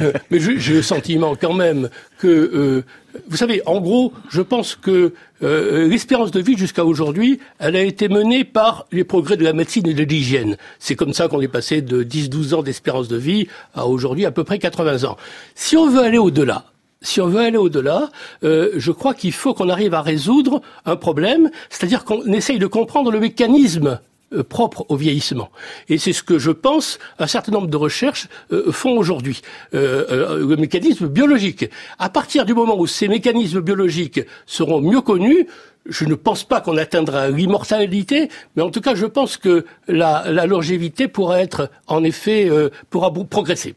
Euh, 0.00 0.12
Mais 0.30 0.40
j'ai 0.40 0.74
le 0.74 0.82
sentiment 0.82 1.36
quand 1.36 1.52
même 1.52 1.88
que, 2.18 2.26
euh, 2.26 2.84
vous 3.28 3.36
savez, 3.36 3.62
en 3.66 3.80
gros, 3.80 4.12
je 4.28 4.42
pense 4.42 4.74
que 4.74 5.14
euh, 5.42 5.86
l'espérance 5.86 6.32
de 6.32 6.40
vie 6.40 6.56
jusqu'à 6.56 6.84
aujourd'hui, 6.84 7.38
elle 7.60 7.76
a 7.76 7.82
été 7.82 8.08
menée 8.08 8.44
par 8.44 8.86
les 8.90 9.04
progrès 9.04 9.36
de 9.36 9.44
la 9.44 9.52
médecine 9.52 9.86
et 9.86 9.94
de 9.94 10.02
l'hygiène. 10.02 10.56
C'est 10.80 10.96
comme 10.96 11.12
ça 11.12 11.28
qu'on 11.28 11.40
est 11.40 11.48
passé 11.48 11.80
de 11.80 12.02
10-12 12.02 12.54
ans 12.54 12.62
d'espérance 12.62 13.06
de 13.06 13.16
vie 13.16 13.46
à 13.74 13.86
aujourd'hui 13.86 14.26
à 14.26 14.32
peu 14.32 14.42
près 14.42 14.58
80 14.58 15.04
ans. 15.04 15.16
Si 15.54 15.76
on 15.76 15.88
veut 15.88 16.00
aller 16.02 16.18
au-delà, 16.18 16.64
si 17.04 17.20
on 17.20 17.28
veut 17.28 17.40
aller 17.40 17.58
au-delà, 17.58 18.08
euh, 18.42 18.70
je 18.76 18.90
crois 18.90 19.14
qu'il 19.14 19.32
faut 19.32 19.54
qu'on 19.54 19.68
arrive 19.68 19.94
à 19.94 20.02
résoudre 20.02 20.62
un 20.86 20.96
problème, 20.96 21.50
c'est-à-dire 21.70 22.04
qu'on 22.04 22.24
essaye 22.32 22.58
de 22.58 22.66
comprendre 22.66 23.12
le 23.12 23.20
mécanisme 23.20 24.00
propre 24.48 24.86
au 24.88 24.96
vieillissement. 24.96 25.50
Et 25.88 25.98
c'est 25.98 26.12
ce 26.12 26.22
que 26.22 26.38
je 26.38 26.50
pense 26.50 26.98
un 27.18 27.26
certain 27.26 27.52
nombre 27.52 27.68
de 27.68 27.76
recherches 27.76 28.28
euh, 28.52 28.72
font 28.72 28.96
aujourd'hui. 28.98 29.42
Euh, 29.74 30.04
euh, 30.10 30.46
le 30.46 30.56
mécanisme 30.56 31.08
biologique. 31.08 31.66
À 31.98 32.08
partir 32.08 32.44
du 32.44 32.54
moment 32.54 32.78
où 32.78 32.86
ces 32.86 33.08
mécanismes 33.08 33.60
biologiques 33.60 34.20
seront 34.46 34.80
mieux 34.80 35.00
connus, 35.00 35.46
je 35.86 36.04
ne 36.04 36.14
pense 36.14 36.44
pas 36.44 36.60
qu'on 36.60 36.76
atteindra 36.76 37.28
l'immortalité, 37.28 38.28
mais 38.56 38.62
en 38.62 38.70
tout 38.70 38.80
cas, 38.80 38.94
je 38.94 39.06
pense 39.06 39.36
que 39.36 39.66
la, 39.86 40.46
longévité 40.46 41.08
pourra 41.08 41.40
être, 41.40 41.70
en 41.86 42.04
effet, 42.04 42.48
euh, 42.48 42.70
pourra 42.90 43.12
progresser. 43.12 43.74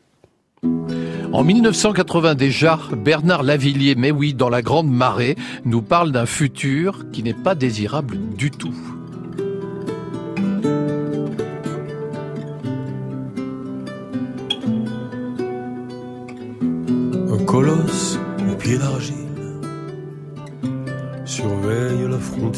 En 1.33 1.43
1980 1.43 2.35
déjà, 2.35 2.79
Bernard 2.95 3.43
Lavillier, 3.43 3.95
mais 3.95 4.11
oui, 4.11 4.33
dans 4.33 4.49
La 4.49 4.61
Grande 4.61 4.89
Marée, 4.89 5.35
nous 5.65 5.81
parle 5.81 6.11
d'un 6.11 6.25
futur 6.25 7.05
qui 7.11 7.21
n'est 7.21 7.33
pas 7.33 7.53
désirable 7.53 8.17
du 8.37 8.49
tout. 8.49 8.96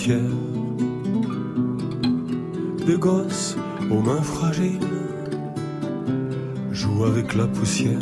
Frontière. 0.09 0.19
Des 2.85 2.97
gosses 2.97 3.55
aux 3.91 4.01
mains 4.01 4.21
fragiles 4.21 4.79
jouent 6.71 7.05
avec 7.05 7.35
la 7.35 7.47
poussière. 7.47 7.99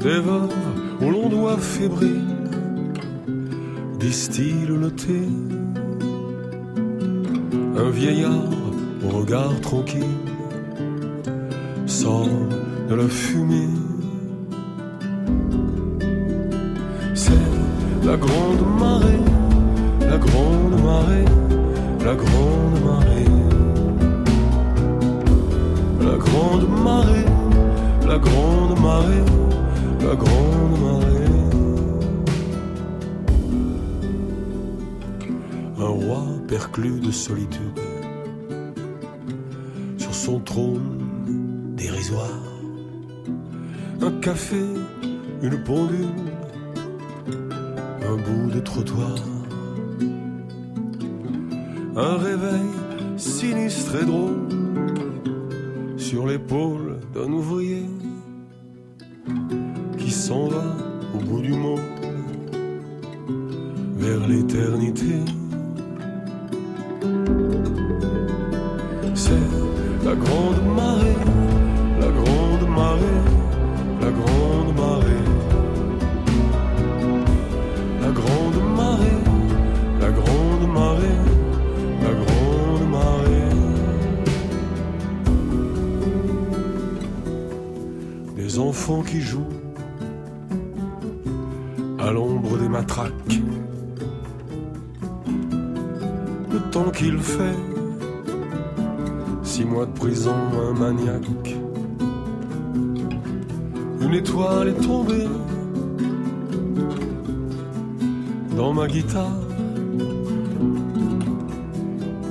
Des 0.00 0.18
veuves 0.20 0.50
aux 1.00 1.10
longs 1.10 1.28
doigts 1.28 1.58
fébriles 1.58 2.36
distillent 3.98 4.66
le 4.66 4.90
thé. 4.90 5.22
Un 7.76 7.90
vieillard 7.90 8.50
au 9.04 9.08
regard 9.18 9.60
tranquille 9.60 10.16
sort 11.86 12.28
de 12.88 12.94
la 12.94 13.08
fumée. 13.08 13.79
La 18.10 18.16
grande 18.16 18.64
marée, 18.80 19.22
la 20.00 20.18
grande 20.18 20.82
marée, 20.82 21.24
la 22.04 22.14
grande 22.22 22.76
marée. 22.84 23.30
La 26.00 26.16
grande 26.16 26.66
marée, 26.86 27.28
la 28.08 28.18
grande 28.18 28.80
marée, 28.80 29.26
la 30.08 30.14
grande 30.16 30.74
marée. 30.86 31.36
Un 35.78 35.92
roi 36.02 36.22
perclus 36.48 36.98
de 36.98 37.12
solitude 37.12 37.78
sur 39.98 40.12
son 40.12 40.40
trône 40.40 40.98
dérisoire. 41.76 42.42
Un 44.02 44.10
café, 44.20 44.64
une 45.42 45.62
pendule, 45.62 46.29
Un 51.96 52.16
réveil 52.16 52.70
sinistre 53.16 53.96
et 54.00 54.04
drôle 54.04 54.48
sur 55.96 56.26
l'épaule 56.26 57.00
d'un 57.12 57.32
ouvrier 57.32 57.82
qui 59.98 60.10
s'en 60.10 60.48
va 60.48 60.64
au 61.14 61.18
bout 61.18 61.40
du 61.40 61.52
monde 61.52 61.80
vers 63.96 64.26
l'éternité. 64.28 65.16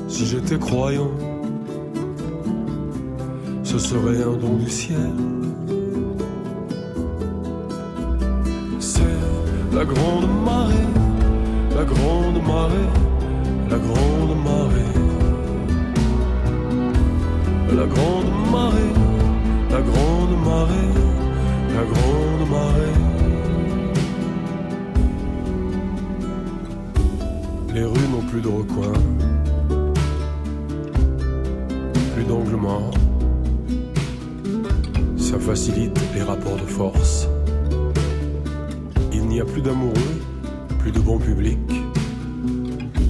Si 0.07 0.25
j'étais 0.25 0.57
croyant, 0.57 1.11
ce 3.63 3.77
serait 3.77 4.23
un 4.23 4.37
don 4.37 4.55
du 4.55 4.69
ciel. 4.69 5.38
Facilite 35.39 35.99
les 36.13 36.21
rapports 36.21 36.57
de 36.57 36.65
force. 36.65 37.27
Il 39.11 39.25
n'y 39.25 39.41
a 39.41 39.45
plus 39.45 39.61
d'amoureux, 39.61 40.21
plus 40.77 40.91
de 40.91 40.99
bon 40.99 41.17
public. 41.17 41.57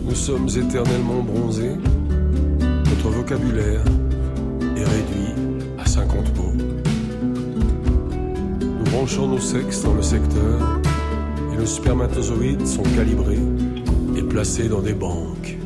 Nous 0.05 0.15
sommes 0.15 0.47
éternellement 0.47 1.21
bronzés. 1.21 1.75
Notre 2.59 3.09
vocabulaire 3.09 3.83
est 4.77 4.83
réduit 4.83 5.33
à 5.77 5.85
50 5.85 6.37
mots. 6.37 6.53
Nous 8.61 8.91
branchons 8.91 9.27
nos 9.27 9.39
sexes 9.39 9.83
dans 9.83 9.93
le 9.93 10.01
secteur 10.01 10.79
et 11.53 11.57
nos 11.57 11.65
spermatozoïdes 11.65 12.65
sont 12.65 12.83
calibrés 12.95 13.39
et 14.15 14.23
placés 14.23 14.69
dans 14.69 14.81
des 14.81 14.93
banques. 14.93 15.57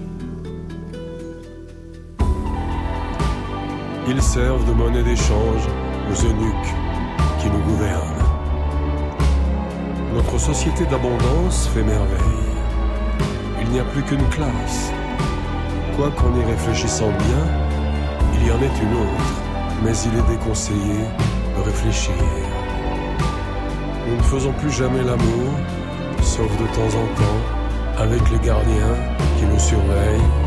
Ils 4.08 4.22
servent 4.22 4.68
de 4.68 4.74
monnaie 4.74 5.04
d'échange 5.04 5.68
eunuques 6.22 6.74
qui 7.40 7.48
nous 7.50 7.60
gouvernent. 7.60 8.24
Notre 10.14 10.38
société 10.38 10.86
d'abondance 10.86 11.68
fait 11.74 11.84
merveille. 11.84 12.44
Il 13.62 13.70
n'y 13.70 13.80
a 13.80 13.84
plus 13.84 14.04
qu'une 14.04 14.28
classe. 14.30 14.92
Quoi 15.96 16.12
qu'en 16.12 16.40
y 16.40 16.44
réfléchissant 16.44 17.10
bien, 17.10 17.44
il 18.36 18.48
y 18.48 18.52
en 18.52 18.62
ait 18.62 18.80
une 18.82 18.94
autre, 18.94 19.34
mais 19.84 19.92
il 20.06 20.18
est 20.18 20.38
déconseillé 20.38 21.00
de 21.58 21.62
réfléchir. 21.64 22.14
Nous 24.08 24.16
ne 24.16 24.24
faisons 24.24 24.54
plus 24.54 24.72
jamais 24.72 25.04
l'amour, 25.04 25.52
sauf 26.22 26.52
de 26.58 26.68
temps 26.76 26.98
en 26.98 27.08
temps, 27.20 28.02
avec 28.04 28.22
les 28.32 28.40
gardiens 28.40 28.96
qui 29.38 29.46
nous 29.46 29.60
surveillent. 29.60 30.43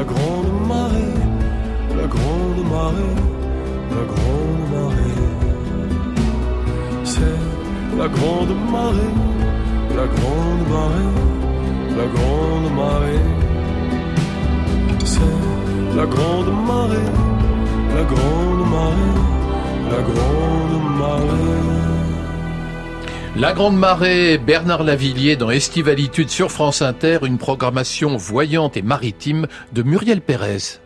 La 0.00 0.06
grande 0.06 0.52
marée, 0.66 1.14
la 2.00 2.06
grande 2.14 2.62
marée, 2.74 3.16
la 3.96 4.04
grande 4.12 4.64
marée. 4.74 5.18
C'est 7.04 7.40
la 8.00 8.08
grande 8.08 8.54
marée, 8.76 9.14
la 9.98 10.06
grande 10.14 10.64
marée, 10.74 11.10
la 11.98 12.06
grande 12.14 12.68
marée. 12.80 13.24
C'est 15.04 15.38
la 15.98 16.06
grande 16.14 16.52
marée, 16.70 17.10
la 17.96 18.04
grande 18.12 18.64
marée, 18.74 19.14
la 19.92 20.00
grande 20.10 20.86
marée. 21.00 21.89
La 23.36 23.52
Grande 23.52 23.76
Marée, 23.76 24.38
Bernard 24.38 24.82
Lavillier 24.82 25.36
dans 25.36 25.50
Estivalitude 25.50 26.30
sur 26.30 26.50
France 26.50 26.82
Inter, 26.82 27.20
une 27.22 27.38
programmation 27.38 28.16
voyante 28.16 28.76
et 28.76 28.82
maritime 28.82 29.46
de 29.72 29.82
Muriel 29.82 30.20
Pérez. 30.20 30.80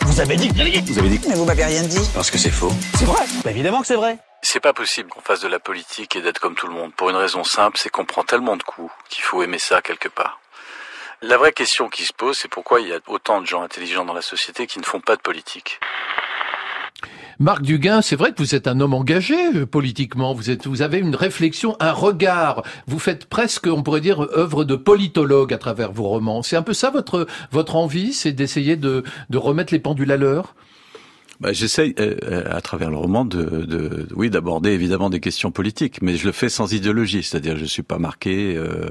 Vous 0.00 0.20
avez 0.20 0.34
dit 0.36 0.48
que 0.48 0.54
vous 0.54 0.60
avez 0.60 0.70
dit. 0.80 0.92
Vous 0.92 0.98
avez 0.98 1.08
dit. 1.08 1.20
Mais 1.28 1.36
vous 1.36 1.44
m'avez 1.44 1.64
rien 1.64 1.82
dit. 1.84 2.10
Parce 2.12 2.30
que 2.30 2.38
c'est 2.38 2.50
faux. 2.50 2.72
C'est 2.98 3.04
vrai? 3.04 3.24
Bah 3.44 3.52
évidemment 3.52 3.82
que 3.82 3.86
c'est 3.86 3.94
vrai. 3.94 4.18
C'est 4.42 4.60
pas 4.60 4.72
possible 4.72 5.08
qu'on 5.08 5.20
fasse 5.20 5.40
de 5.40 5.48
la 5.48 5.60
politique 5.60 6.16
et 6.16 6.22
d'être 6.22 6.40
comme 6.40 6.56
tout 6.56 6.66
le 6.66 6.74
monde. 6.74 6.92
Pour 6.92 7.08
une 7.08 7.16
raison 7.16 7.44
simple, 7.44 7.78
c'est 7.78 7.88
qu'on 7.88 8.04
prend 8.04 8.24
tellement 8.24 8.56
de 8.56 8.64
coups 8.64 8.92
qu'il 9.08 9.22
faut 9.22 9.42
aimer 9.44 9.58
ça 9.58 9.80
quelque 9.80 10.08
part. 10.08 10.40
La 11.22 11.38
vraie 11.38 11.52
question 11.52 11.88
qui 11.88 12.04
se 12.04 12.12
pose, 12.12 12.36
c'est 12.36 12.48
pourquoi 12.48 12.80
il 12.80 12.88
y 12.88 12.92
a 12.92 12.98
autant 13.06 13.40
de 13.40 13.46
gens 13.46 13.62
intelligents 13.62 14.04
dans 14.04 14.12
la 14.12 14.22
société 14.22 14.66
qui 14.66 14.80
ne 14.80 14.84
font 14.84 15.00
pas 15.00 15.16
de 15.16 15.22
politique? 15.22 15.78
Marc 17.38 17.60
Duguin, 17.60 18.00
c'est 18.00 18.16
vrai 18.16 18.32
que 18.32 18.38
vous 18.38 18.54
êtes 18.54 18.66
un 18.66 18.80
homme 18.80 18.94
engagé 18.94 19.36
euh, 19.54 19.66
politiquement. 19.66 20.32
Vous 20.32 20.48
êtes, 20.48 20.66
vous 20.66 20.80
avez 20.80 20.98
une 20.98 21.14
réflexion, 21.14 21.76
un 21.80 21.92
regard. 21.92 22.62
Vous 22.86 22.98
faites 22.98 23.26
presque, 23.26 23.66
on 23.66 23.82
pourrait 23.82 24.00
dire, 24.00 24.22
œuvre 24.34 24.64
de 24.64 24.74
politologue 24.74 25.52
à 25.52 25.58
travers 25.58 25.92
vos 25.92 26.04
romans. 26.08 26.42
C'est 26.42 26.56
un 26.56 26.62
peu 26.62 26.72
ça 26.72 26.88
votre 26.88 27.26
votre 27.52 27.76
envie, 27.76 28.14
c'est 28.14 28.32
d'essayer 28.32 28.76
de 28.76 29.04
de 29.28 29.38
remettre 29.38 29.74
les 29.74 29.80
pendules 29.80 30.12
à 30.12 30.16
l'heure? 30.16 30.54
Bah, 31.40 31.52
J'essaye, 31.52 31.94
euh, 32.00 32.16
euh, 32.24 32.44
à 32.50 32.60
travers 32.60 32.90
le 32.90 32.96
roman, 32.96 33.24
de, 33.24 33.42
de 33.64 34.08
oui, 34.14 34.30
d'aborder 34.30 34.70
évidemment 34.70 35.10
des 35.10 35.20
questions 35.20 35.50
politiques, 35.50 36.00
mais 36.00 36.16
je 36.16 36.26
le 36.26 36.32
fais 36.32 36.48
sans 36.48 36.72
idéologie, 36.72 37.22
c'est-à-dire 37.22 37.56
je 37.58 37.64
suis 37.66 37.82
pas 37.82 37.98
marqué. 37.98 38.56
Euh, 38.56 38.86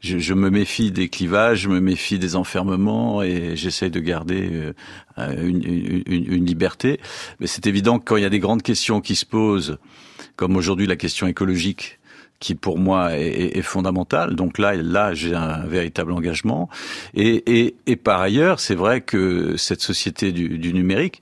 je, 0.00 0.18
je 0.18 0.34
me 0.34 0.50
méfie 0.50 0.90
des 0.90 1.08
clivages, 1.08 1.60
je 1.60 1.68
me 1.68 1.80
méfie 1.80 2.18
des 2.18 2.36
enfermements, 2.36 3.22
et 3.22 3.56
j'essaye 3.56 3.90
de 3.90 4.00
garder 4.00 4.72
euh, 5.18 5.46
une, 5.46 5.64
une, 5.64 6.32
une 6.32 6.44
liberté. 6.44 7.00
Mais 7.40 7.46
c'est 7.46 7.66
évident 7.66 7.98
que 7.98 8.04
quand 8.04 8.16
il 8.16 8.22
y 8.22 8.26
a 8.26 8.30
des 8.30 8.38
grandes 8.38 8.62
questions 8.62 9.00
qui 9.00 9.16
se 9.16 9.24
posent, 9.24 9.78
comme 10.36 10.56
aujourd'hui 10.56 10.86
la 10.86 10.96
question 10.96 11.26
écologique, 11.26 11.98
qui 12.40 12.54
pour 12.54 12.78
moi 12.78 13.18
est, 13.18 13.26
est, 13.26 13.58
est 13.58 13.62
fondamentale. 13.62 14.36
Donc 14.36 14.58
là, 14.58 14.76
là, 14.76 15.12
j'ai 15.14 15.34
un 15.34 15.66
véritable 15.66 16.12
engagement. 16.12 16.68
Et, 17.14 17.42
et, 17.60 17.74
et 17.86 17.96
par 17.96 18.20
ailleurs, 18.20 18.60
c'est 18.60 18.76
vrai 18.76 19.00
que 19.00 19.56
cette 19.56 19.80
société 19.80 20.30
du, 20.30 20.58
du 20.58 20.72
numérique, 20.72 21.20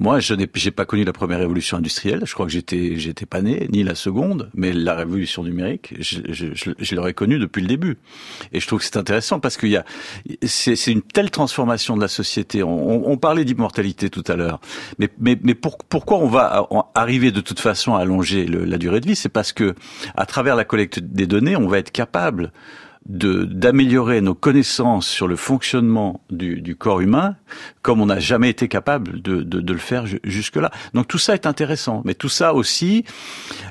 moi, 0.00 0.18
je 0.18 0.32
n'ai 0.32 0.46
pas 0.46 0.86
connu 0.86 1.04
la 1.04 1.12
première 1.12 1.38
révolution 1.38 1.76
industrielle. 1.76 2.22
Je 2.24 2.32
crois 2.32 2.46
que 2.46 2.52
j'étais 2.52 2.96
j'étais 2.96 3.26
pas 3.26 3.42
né, 3.42 3.68
ni 3.70 3.82
la 3.82 3.94
seconde, 3.94 4.50
mais 4.54 4.72
la 4.72 4.94
révolution 4.94 5.44
numérique, 5.44 5.94
je, 6.00 6.94
l'aurais 6.94 7.12
connue 7.12 7.38
depuis 7.38 7.60
le 7.60 7.68
début. 7.68 7.98
Et 8.54 8.60
je 8.60 8.66
trouve 8.66 8.78
que 8.78 8.86
c'est 8.86 8.96
intéressant 8.96 9.40
parce 9.40 9.58
qu'il 9.58 9.68
y 9.68 9.76
a 9.76 9.84
c'est 10.42 10.86
une 10.86 11.02
telle 11.02 11.30
transformation 11.30 11.96
de 11.96 12.00
la 12.00 12.08
société. 12.08 12.62
On, 12.62 13.18
parlait 13.18 13.44
d'immortalité 13.44 14.08
tout 14.08 14.24
à 14.26 14.36
l'heure, 14.36 14.60
mais 14.98 15.10
mais 15.18 15.38
mais 15.42 15.54
pour, 15.54 15.76
pourquoi 15.76 16.16
on 16.16 16.28
va 16.28 16.66
arriver 16.94 17.30
de 17.30 17.42
toute 17.42 17.60
façon 17.60 17.94
à 17.94 18.00
allonger 18.00 18.46
la 18.46 18.78
durée 18.78 19.00
de 19.00 19.06
vie? 19.06 19.16
C'est 19.16 19.28
parce 19.28 19.52
que 19.52 19.74
à 20.16 20.24
travers 20.24 20.56
la 20.56 20.64
collecte 20.64 20.98
des 20.98 21.26
données, 21.26 21.56
on 21.56 21.68
va 21.68 21.76
être 21.76 21.92
capable 21.92 22.52
d'améliorer 23.06 24.20
nos 24.20 24.34
connaissances 24.34 25.06
sur 25.06 25.26
le 25.26 25.36
fonctionnement 25.36 26.20
du, 26.30 26.60
du 26.60 26.76
corps 26.76 27.00
humain 27.00 27.36
comme 27.82 28.00
on 28.00 28.06
n'a 28.06 28.20
jamais 28.20 28.50
été 28.50 28.68
capable 28.68 29.22
de, 29.22 29.42
de, 29.42 29.60
de 29.60 29.72
le 29.72 29.78
faire 29.78 30.04
jusque-là. 30.22 30.70
Donc 30.92 31.08
tout 31.08 31.18
ça 31.18 31.32
est 31.34 31.46
intéressant, 31.46 32.02
mais 32.04 32.14
tout 32.14 32.28
ça 32.28 32.52
aussi, 32.52 33.04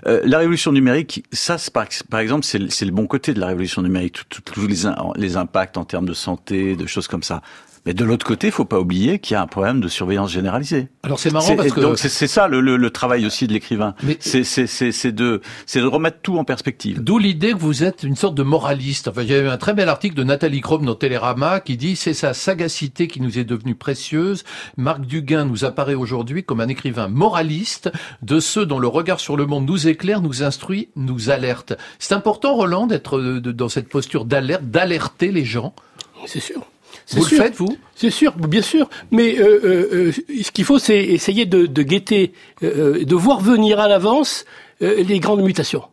euh, 0.07 0.21
la 0.25 0.39
révolution 0.39 0.71
numérique, 0.71 1.23
ça 1.31 1.57
par, 1.71 1.87
par 2.09 2.19
exemple, 2.19 2.43
c'est 2.43 2.85
le 2.85 2.91
bon 2.91 3.05
côté 3.05 3.33
de 3.33 3.39
la 3.39 3.47
révolution 3.47 3.81
numérique, 3.83 4.19
tous 4.29 4.67
les, 4.67 4.89
les 5.15 5.37
impacts 5.37 5.77
en 5.77 5.85
termes 5.85 6.07
de 6.07 6.13
santé, 6.13 6.75
de 6.75 6.87
choses 6.87 7.07
comme 7.07 7.23
ça. 7.23 7.41
Mais 7.89 7.95
de 7.95 8.05
l'autre 8.05 8.23
côté, 8.23 8.45
il 8.45 8.53
faut 8.53 8.65
pas 8.65 8.79
oublier 8.79 9.17
qu'il 9.17 9.33
y 9.33 9.35
a 9.35 9.41
un 9.41 9.47
problème 9.47 9.81
de 9.81 9.87
surveillance 9.87 10.31
généralisée. 10.31 10.89
Alors 11.01 11.17
c'est 11.17 11.33
marrant 11.33 11.55
parce 11.55 11.71
que 11.71 11.79
donc 11.79 11.97
c'est 11.97 12.27
ça 12.27 12.47
le, 12.47 12.61
le, 12.61 12.77
le, 12.77 12.89
travail 12.91 13.25
aussi 13.25 13.47
de 13.47 13.53
l'écrivain. 13.53 13.95
C'est 14.19 14.43
c'est 14.43 15.11
de 15.11 15.41
c'est 15.65 15.81
de 15.81 15.87
remettre 15.87 16.19
tout 16.21 16.37
en 16.37 16.43
perspective. 16.43 17.01
D'où 17.01 17.17
l'idée 17.17 17.53
que 17.53 17.57
vous 17.57 17.83
êtes 17.83 18.03
une 18.03 18.15
sorte 18.15 18.35
de 18.35 18.43
moraliste. 18.43 19.07
Enfin, 19.07 19.23
il 19.23 19.31
y 19.31 19.33
a 19.33 19.39
eu 19.39 19.47
un 19.47 19.57
très 19.57 19.73
bel 19.73 19.89
article 19.89 20.13
de 20.13 20.23
Nathalie 20.23 20.61
Chrome 20.61 20.85
dans 20.85 20.93
Télérama 20.93 21.61
qui 21.61 21.77
dit 21.77 21.95
c'est 21.95 22.13
sa 22.13 22.35
sagacité 22.35 23.07
qui 23.07 23.21
nous 23.21 23.39
est 23.39 23.43
devenue 23.43 23.73
précieuse. 23.73 24.43
Marc 24.77 25.01
Duguin 25.01 25.45
nous 25.45 25.65
apparaît 25.65 25.95
aujourd'hui 25.95 26.43
comme 26.43 26.59
un 26.61 26.67
écrivain 26.67 27.07
moraliste 27.07 27.91
de 28.21 28.39
ceux 28.39 28.67
dont 28.67 28.77
le 28.77 28.87
regard 28.87 29.19
sur 29.19 29.35
le 29.35 29.47
monde 29.47 29.65
nous 29.65 29.87
éclaire, 29.87 30.21
nous 30.21 30.43
instruit, 30.43 30.89
nous 30.95 31.31
alerte. 31.31 31.73
C'est 31.97 32.13
important, 32.13 32.53
Roland, 32.53 32.85
d'être 32.85 33.19
dans 33.39 33.69
cette 33.69 33.89
posture 33.89 34.25
d'alerte, 34.25 34.65
d'alerter 34.65 35.31
les 35.31 35.43
gens. 35.43 35.73
C'est 36.27 36.39
sûr. 36.39 36.67
Vous 37.17 37.25
sûr. 37.25 37.37
le 37.37 37.43
faites, 37.43 37.55
vous? 37.55 37.77
C'est 37.95 38.11
sûr, 38.11 38.35
bien 38.35 38.61
sûr. 38.61 38.89
Mais 39.11 39.37
euh, 39.39 39.59
euh, 39.63 40.11
ce 40.43 40.51
qu'il 40.51 40.65
faut, 40.65 40.79
c'est 40.79 40.99
essayer 40.99 41.45
de, 41.45 41.65
de 41.65 41.83
guetter, 41.83 42.33
euh, 42.63 43.03
de 43.03 43.15
voir 43.15 43.41
venir 43.41 43.79
à 43.79 43.87
l'avance 43.87 44.45
les 44.81 45.19
grandes 45.19 45.41
mutations. 45.41 45.83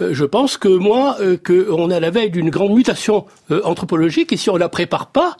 Je 0.00 0.24
pense 0.24 0.56
que 0.56 0.68
moi, 0.68 1.16
qu'on 1.44 1.90
est 1.90 1.94
à 1.94 2.00
la 2.00 2.10
veille 2.10 2.30
d'une 2.30 2.50
grande 2.50 2.72
mutation 2.72 3.26
anthropologique, 3.50 4.32
et 4.32 4.36
si 4.36 4.50
on 4.50 4.56
la 4.56 4.68
prépare 4.68 5.08
pas, 5.08 5.36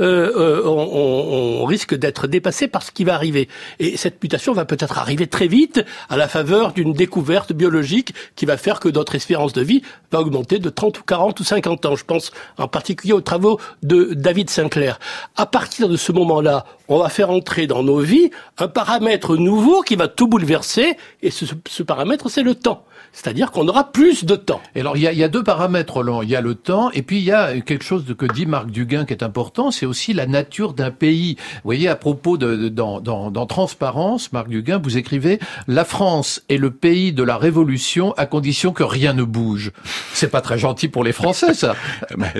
euh, 0.00 0.32
euh, 0.36 0.62
on, 0.64 1.62
on, 1.62 1.64
risque 1.64 1.94
d'être 1.94 2.26
dépassé 2.26 2.68
par 2.68 2.82
ce 2.82 2.92
qui 2.92 3.04
va 3.04 3.14
arriver. 3.14 3.48
Et 3.78 3.96
cette 3.96 4.22
mutation 4.22 4.52
va 4.52 4.64
peut-être 4.64 4.98
arriver 4.98 5.26
très 5.26 5.48
vite 5.48 5.84
à 6.08 6.16
la 6.16 6.28
faveur 6.28 6.72
d'une 6.72 6.92
découverte 6.92 7.52
biologique 7.52 8.14
qui 8.36 8.46
va 8.46 8.56
faire 8.56 8.78
que 8.78 8.88
notre 8.88 9.14
espérance 9.14 9.52
de 9.52 9.62
vie 9.62 9.82
va 10.12 10.20
augmenter 10.20 10.58
de 10.58 10.70
30 10.70 11.00
ou 11.00 11.02
40 11.02 11.40
ou 11.40 11.44
50 11.44 11.86
ans. 11.86 11.96
Je 11.96 12.04
pense 12.04 12.30
en 12.58 12.68
particulier 12.68 13.12
aux 13.12 13.20
travaux 13.20 13.58
de 13.82 14.14
David 14.14 14.50
Sinclair. 14.50 14.98
À 15.36 15.46
partir 15.46 15.88
de 15.88 15.96
ce 15.96 16.12
moment-là, 16.12 16.66
on 16.88 16.98
va 16.98 17.08
faire 17.08 17.30
entrer 17.30 17.66
dans 17.66 17.82
nos 17.82 17.98
vies 17.98 18.30
un 18.58 18.68
paramètre 18.68 19.36
nouveau 19.36 19.82
qui 19.82 19.96
va 19.96 20.08
tout 20.08 20.28
bouleverser, 20.28 20.96
et 21.22 21.30
ce, 21.30 21.44
ce 21.68 21.82
paramètre, 21.82 22.30
c'est 22.30 22.42
le 22.42 22.54
temps. 22.54 22.84
C'est-à-dire 23.16 23.50
qu'on 23.50 23.66
aura 23.66 23.92
plus 23.92 24.26
de 24.26 24.36
temps. 24.36 24.60
Et 24.74 24.80
alors, 24.80 24.98
il 24.98 25.02
y 25.02 25.06
a, 25.06 25.12
il 25.12 25.18
y 25.18 25.24
a 25.24 25.28
deux 25.28 25.42
paramètres, 25.42 25.94
Roland. 25.94 26.20
Il 26.20 26.28
y 26.28 26.36
a 26.36 26.42
le 26.42 26.54
temps, 26.54 26.90
et 26.90 27.00
puis 27.00 27.16
il 27.16 27.24
y 27.24 27.32
a 27.32 27.58
quelque 27.62 27.82
chose 27.82 28.04
de, 28.04 28.12
que 28.12 28.26
dit 28.26 28.44
Marc 28.44 28.70
Duguin 28.70 29.06
qui 29.06 29.14
est 29.14 29.22
important, 29.22 29.70
c'est 29.70 29.86
aussi 29.86 30.12
la 30.12 30.26
nature 30.26 30.74
d'un 30.74 30.90
pays. 30.90 31.36
Vous 31.38 31.60
voyez, 31.64 31.88
à 31.88 31.96
propos 31.96 32.36
de, 32.36 32.54
de 32.56 32.68
dans, 32.68 33.00
dans, 33.00 33.30
dans, 33.30 33.46
Transparence, 33.46 34.34
Marc 34.34 34.48
Duguin, 34.48 34.76
vous 34.76 34.98
écrivez 34.98 35.38
«La 35.66 35.86
France 35.86 36.42
est 36.50 36.58
le 36.58 36.70
pays 36.70 37.14
de 37.14 37.22
la 37.22 37.38
révolution 37.38 38.12
à 38.18 38.26
condition 38.26 38.74
que 38.74 38.82
rien 38.82 39.14
ne 39.14 39.22
bouge». 39.22 39.72
C'est 40.12 40.30
pas 40.30 40.42
très 40.42 40.58
gentil 40.58 40.88
pour 40.88 41.02
les 41.02 41.12
Français, 41.12 41.54
ça. 41.54 41.74
mais 42.18 42.34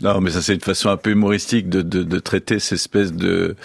non, 0.00 0.20
mais 0.20 0.30
ça 0.30 0.42
c'est 0.42 0.54
une 0.54 0.60
façon 0.60 0.90
un 0.90 0.96
peu 0.96 1.10
humoristique 1.10 1.68
de, 1.68 1.82
de, 1.82 2.04
de 2.04 2.18
traiter 2.20 2.60
cette 2.60 2.74
espèce 2.78 3.12
de, 3.12 3.56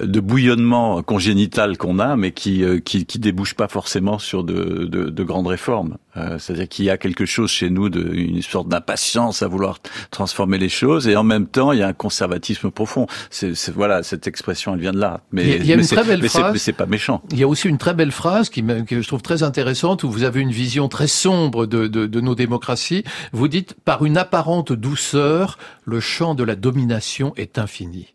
de 0.00 0.20
bouillonnement 0.20 1.04
congénital 1.04 1.78
qu'on 1.78 2.00
a, 2.00 2.16
mais 2.16 2.32
qui, 2.32 2.64
qui, 2.84 3.06
qui 3.06 3.18
débouche 3.20 3.54
pas 3.54 3.68
forcément 3.68 4.18
sur 4.18 4.42
de, 4.42 4.86
de, 4.86 5.08
de 5.08 5.22
grandes 5.22 5.46
réformes. 5.46 5.67
Euh, 5.68 6.38
C'est-à-dire 6.38 6.68
qu'il 6.68 6.84
y 6.84 6.90
a 6.90 6.96
quelque 6.96 7.26
chose 7.26 7.50
chez 7.50 7.70
nous, 7.70 7.88
de, 7.88 8.12
une 8.14 8.42
sorte 8.42 8.68
d'impatience 8.68 9.42
à 9.42 9.48
vouloir 9.48 9.78
transformer 10.10 10.58
les 10.58 10.68
choses, 10.68 11.08
et 11.08 11.16
en 11.16 11.22
même 11.22 11.46
temps, 11.46 11.72
il 11.72 11.78
y 11.78 11.82
a 11.82 11.88
un 11.88 11.92
conservatisme 11.92 12.70
profond. 12.70 13.06
C'est 13.30 13.54
voilà, 13.70 14.02
cette 14.02 14.26
expression, 14.26 14.74
elle 14.74 14.80
vient 14.80 14.92
de 14.92 14.98
là. 15.00 15.20
Mais, 15.32 15.56
il 15.56 15.66
y 15.66 15.72
a, 15.72 15.76
une 15.76 15.86
très 15.86 16.04
belle 16.04 16.28
phrase. 16.28 16.52
Mais 16.52 16.58
c'est 16.58 16.72
pas 16.72 16.86
méchant. 16.86 17.22
Il 17.30 17.38
y 17.38 17.42
a 17.42 17.48
aussi 17.48 17.68
une 17.68 17.78
très 17.78 17.94
belle 17.94 18.12
phrase 18.12 18.48
qui 18.48 18.64
que 18.86 19.00
je 19.00 19.08
trouve 19.08 19.22
très 19.22 19.42
intéressante, 19.42 20.04
où 20.04 20.10
vous 20.10 20.24
avez 20.24 20.40
une 20.40 20.50
vision 20.50 20.88
très 20.88 21.06
sombre 21.06 21.66
de, 21.66 21.86
de, 21.86 22.06
de 22.06 22.20
nos 22.20 22.34
démocraties. 22.34 23.04
Vous 23.32 23.48
dites, 23.48 23.74
par 23.84 24.04
une 24.04 24.18
apparente 24.18 24.72
douceur, 24.72 25.58
le 25.84 26.00
champ 26.00 26.34
de 26.34 26.44
la 26.44 26.56
domination 26.56 27.32
est 27.36 27.58
infini. 27.58 28.14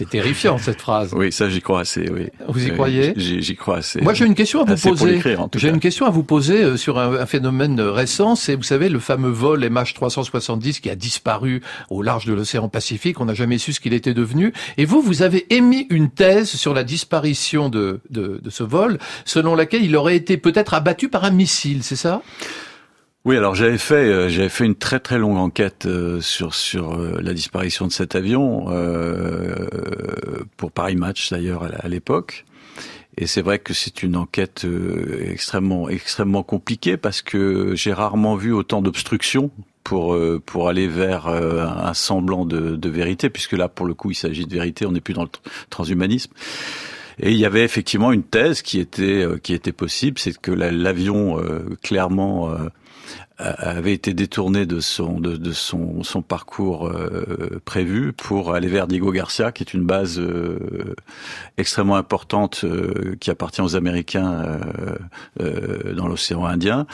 C'est 0.00 0.08
terrifiant 0.08 0.56
cette 0.56 0.80
phrase. 0.80 1.12
Oui, 1.14 1.30
ça 1.30 1.50
j'y 1.50 1.60
crois 1.60 1.80
assez. 1.80 2.08
Oui. 2.10 2.28
Vous 2.48 2.66
y 2.66 2.70
croyez? 2.70 3.12
J'y 3.16 3.54
crois 3.54 3.76
assez. 3.76 4.00
Moi, 4.00 4.14
j'ai 4.14 4.24
une 4.24 4.34
question 4.34 4.62
à 4.62 4.64
vous 4.64 4.90
poser. 4.90 5.20
J'ai 5.56 5.68
une 5.68 5.78
question 5.78 6.06
à 6.06 6.10
vous 6.10 6.22
poser 6.22 6.62
euh, 6.62 6.76
sur 6.78 6.98
un, 6.98 7.16
un 7.16 7.26
phénomène 7.26 7.78
euh, 7.78 7.92
récent. 7.92 8.34
C'est, 8.34 8.54
vous 8.54 8.62
savez, 8.62 8.88
le 8.88 8.98
fameux 8.98 9.28
vol 9.28 9.62
MH370 9.62 10.80
qui 10.80 10.88
a 10.88 10.94
disparu 10.94 11.60
au 11.90 12.00
large 12.00 12.24
de 12.24 12.32
l'océan 12.32 12.70
Pacifique. 12.70 13.20
On 13.20 13.26
n'a 13.26 13.34
jamais 13.34 13.58
su 13.58 13.74
ce 13.74 13.80
qu'il 13.80 13.92
était 13.92 14.14
devenu. 14.14 14.54
Et 14.78 14.86
vous, 14.86 15.02
vous 15.02 15.20
avez 15.20 15.52
émis 15.54 15.86
une 15.90 16.08
thèse 16.08 16.48
sur 16.48 16.72
la 16.72 16.82
disparition 16.82 17.68
de, 17.68 18.00
de, 18.08 18.40
de 18.42 18.48
ce 18.48 18.62
vol, 18.62 18.96
selon 19.26 19.54
laquelle 19.54 19.84
il 19.84 19.94
aurait 19.96 20.16
été 20.16 20.38
peut-être 20.38 20.72
abattu 20.72 21.10
par 21.10 21.24
un 21.24 21.30
missile. 21.30 21.82
C'est 21.82 21.96
ça? 21.96 22.22
Oui, 23.26 23.36
alors 23.36 23.54
j'avais 23.54 23.76
fait 23.76 23.94
euh, 24.08 24.28
j'avais 24.30 24.48
fait 24.48 24.64
une 24.64 24.74
très 24.74 24.98
très 24.98 25.18
longue 25.18 25.36
enquête 25.36 25.84
euh, 25.84 26.22
sur 26.22 26.54
sur 26.54 26.94
euh, 26.94 27.20
la 27.22 27.34
disparition 27.34 27.86
de 27.86 27.92
cet 27.92 28.14
avion 28.14 28.66
euh, 28.70 29.66
pour 30.56 30.72
Paris 30.72 30.96
Match 30.96 31.30
d'ailleurs 31.30 31.64
à 31.64 31.88
l'époque. 31.88 32.46
Et 33.18 33.26
c'est 33.26 33.42
vrai 33.42 33.58
que 33.58 33.74
c'est 33.74 34.02
une 34.02 34.16
enquête 34.16 34.64
euh, 34.64 35.30
extrêmement 35.30 35.90
extrêmement 35.90 36.42
compliquée 36.42 36.96
parce 36.96 37.20
que 37.20 37.74
j'ai 37.74 37.92
rarement 37.92 38.36
vu 38.36 38.52
autant 38.54 38.80
d'obstructions 38.80 39.50
pour 39.84 40.14
euh, 40.14 40.40
pour 40.44 40.68
aller 40.70 40.88
vers 40.88 41.26
un 41.28 41.92
semblant 41.92 42.46
de, 42.46 42.74
de 42.74 42.88
vérité 42.88 43.28
puisque 43.28 43.52
là 43.52 43.68
pour 43.68 43.84
le 43.84 43.92
coup 43.92 44.10
il 44.12 44.14
s'agit 44.14 44.46
de 44.46 44.54
vérité, 44.54 44.86
on 44.86 44.92
n'est 44.92 45.00
plus 45.02 45.14
dans 45.14 45.24
le 45.24 45.28
tr- 45.28 45.40
transhumanisme. 45.68 46.32
Et 47.20 47.32
il 47.32 47.36
y 47.38 47.44
avait 47.44 47.64
effectivement 47.64 48.12
une 48.12 48.22
thèse 48.22 48.62
qui 48.62 48.80
était 48.80 49.22
euh, 49.24 49.36
qui 49.38 49.52
était 49.54 49.72
possible, 49.72 50.18
c'est 50.18 50.36
que 50.38 50.50
la- 50.52 50.70
l'avion 50.72 51.38
euh, 51.38 51.60
clairement 51.82 52.50
euh, 52.50 52.56
avait 53.38 53.92
été 53.94 54.12
détourné 54.14 54.66
de 54.66 54.80
son 54.80 55.18
de 55.20 55.52
son 55.52 56.02
son 56.02 56.22
parcours 56.22 56.86
euh, 56.88 57.60
prévu 57.64 58.12
pour 58.12 58.54
aller 58.54 58.68
vers 58.68 58.86
Diego 58.86 59.12
Garcia, 59.12 59.52
qui 59.52 59.62
est 59.62 59.74
une 59.74 59.84
base 59.84 60.18
euh, 60.18 60.94
extrêmement 61.58 61.96
importante 61.96 62.62
euh, 62.64 63.16
qui 63.20 63.30
appartient 63.30 63.62
aux 63.62 63.76
Américains 63.76 64.32
euh, 64.42 64.94
euh, 65.40 65.94
dans 65.94 66.08
l'océan 66.08 66.44
Indien. 66.46 66.86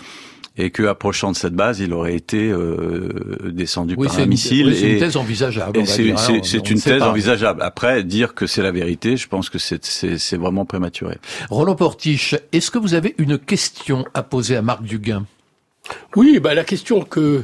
Et 0.59 0.71
que 0.71 0.85
approchant 0.85 1.33
de 1.33 1.37
cette 1.37 1.53
base, 1.55 1.81
il 1.81 1.93
aurait 1.93 2.15
été 2.15 2.49
euh, 2.51 3.51
descendu 3.53 3.95
Oui, 3.99 4.07
par 4.07 4.17
un 4.19 4.23
une- 4.23 4.29
missile. 4.31 4.67
oui, 4.69 4.77
c'est 4.79 4.93
une 4.95 4.99
thèse 4.99 5.17
envisageable, 5.17 5.87
c'est 5.87 6.11
hein, 6.11 6.41
une 6.71 6.81
thèse 6.81 6.99
pas. 7.01 7.11
envisageable. 7.11 7.61
Après, 7.63 8.03
dire 8.05 8.35
que 8.35 8.47
c'est 8.47 8.63
la 8.63 8.73
vérité, 8.73 9.17
je 9.19 9.29
pense 9.29 9.51
que 9.51 9.59
c'est 9.59 9.85
c'est 9.85 10.17
c'est 10.19 10.37
vraiment 10.39 10.65
prématuré. 10.65 11.19
Roland 11.51 11.75
Portiche, 11.75 12.35
est-ce 12.53 12.71
que 12.71 12.79
vous 12.79 12.95
avez 12.95 13.15
une 13.19 13.37
question 13.39 14.07
à 14.15 14.23
poser 14.23 14.57
à 14.57 14.63
Marc 14.63 14.83
Duguin? 14.83 15.27
Oui, 16.17 16.41
bah, 16.41 16.55
la 16.55 16.65
question 16.65 17.03
que, 17.03 17.43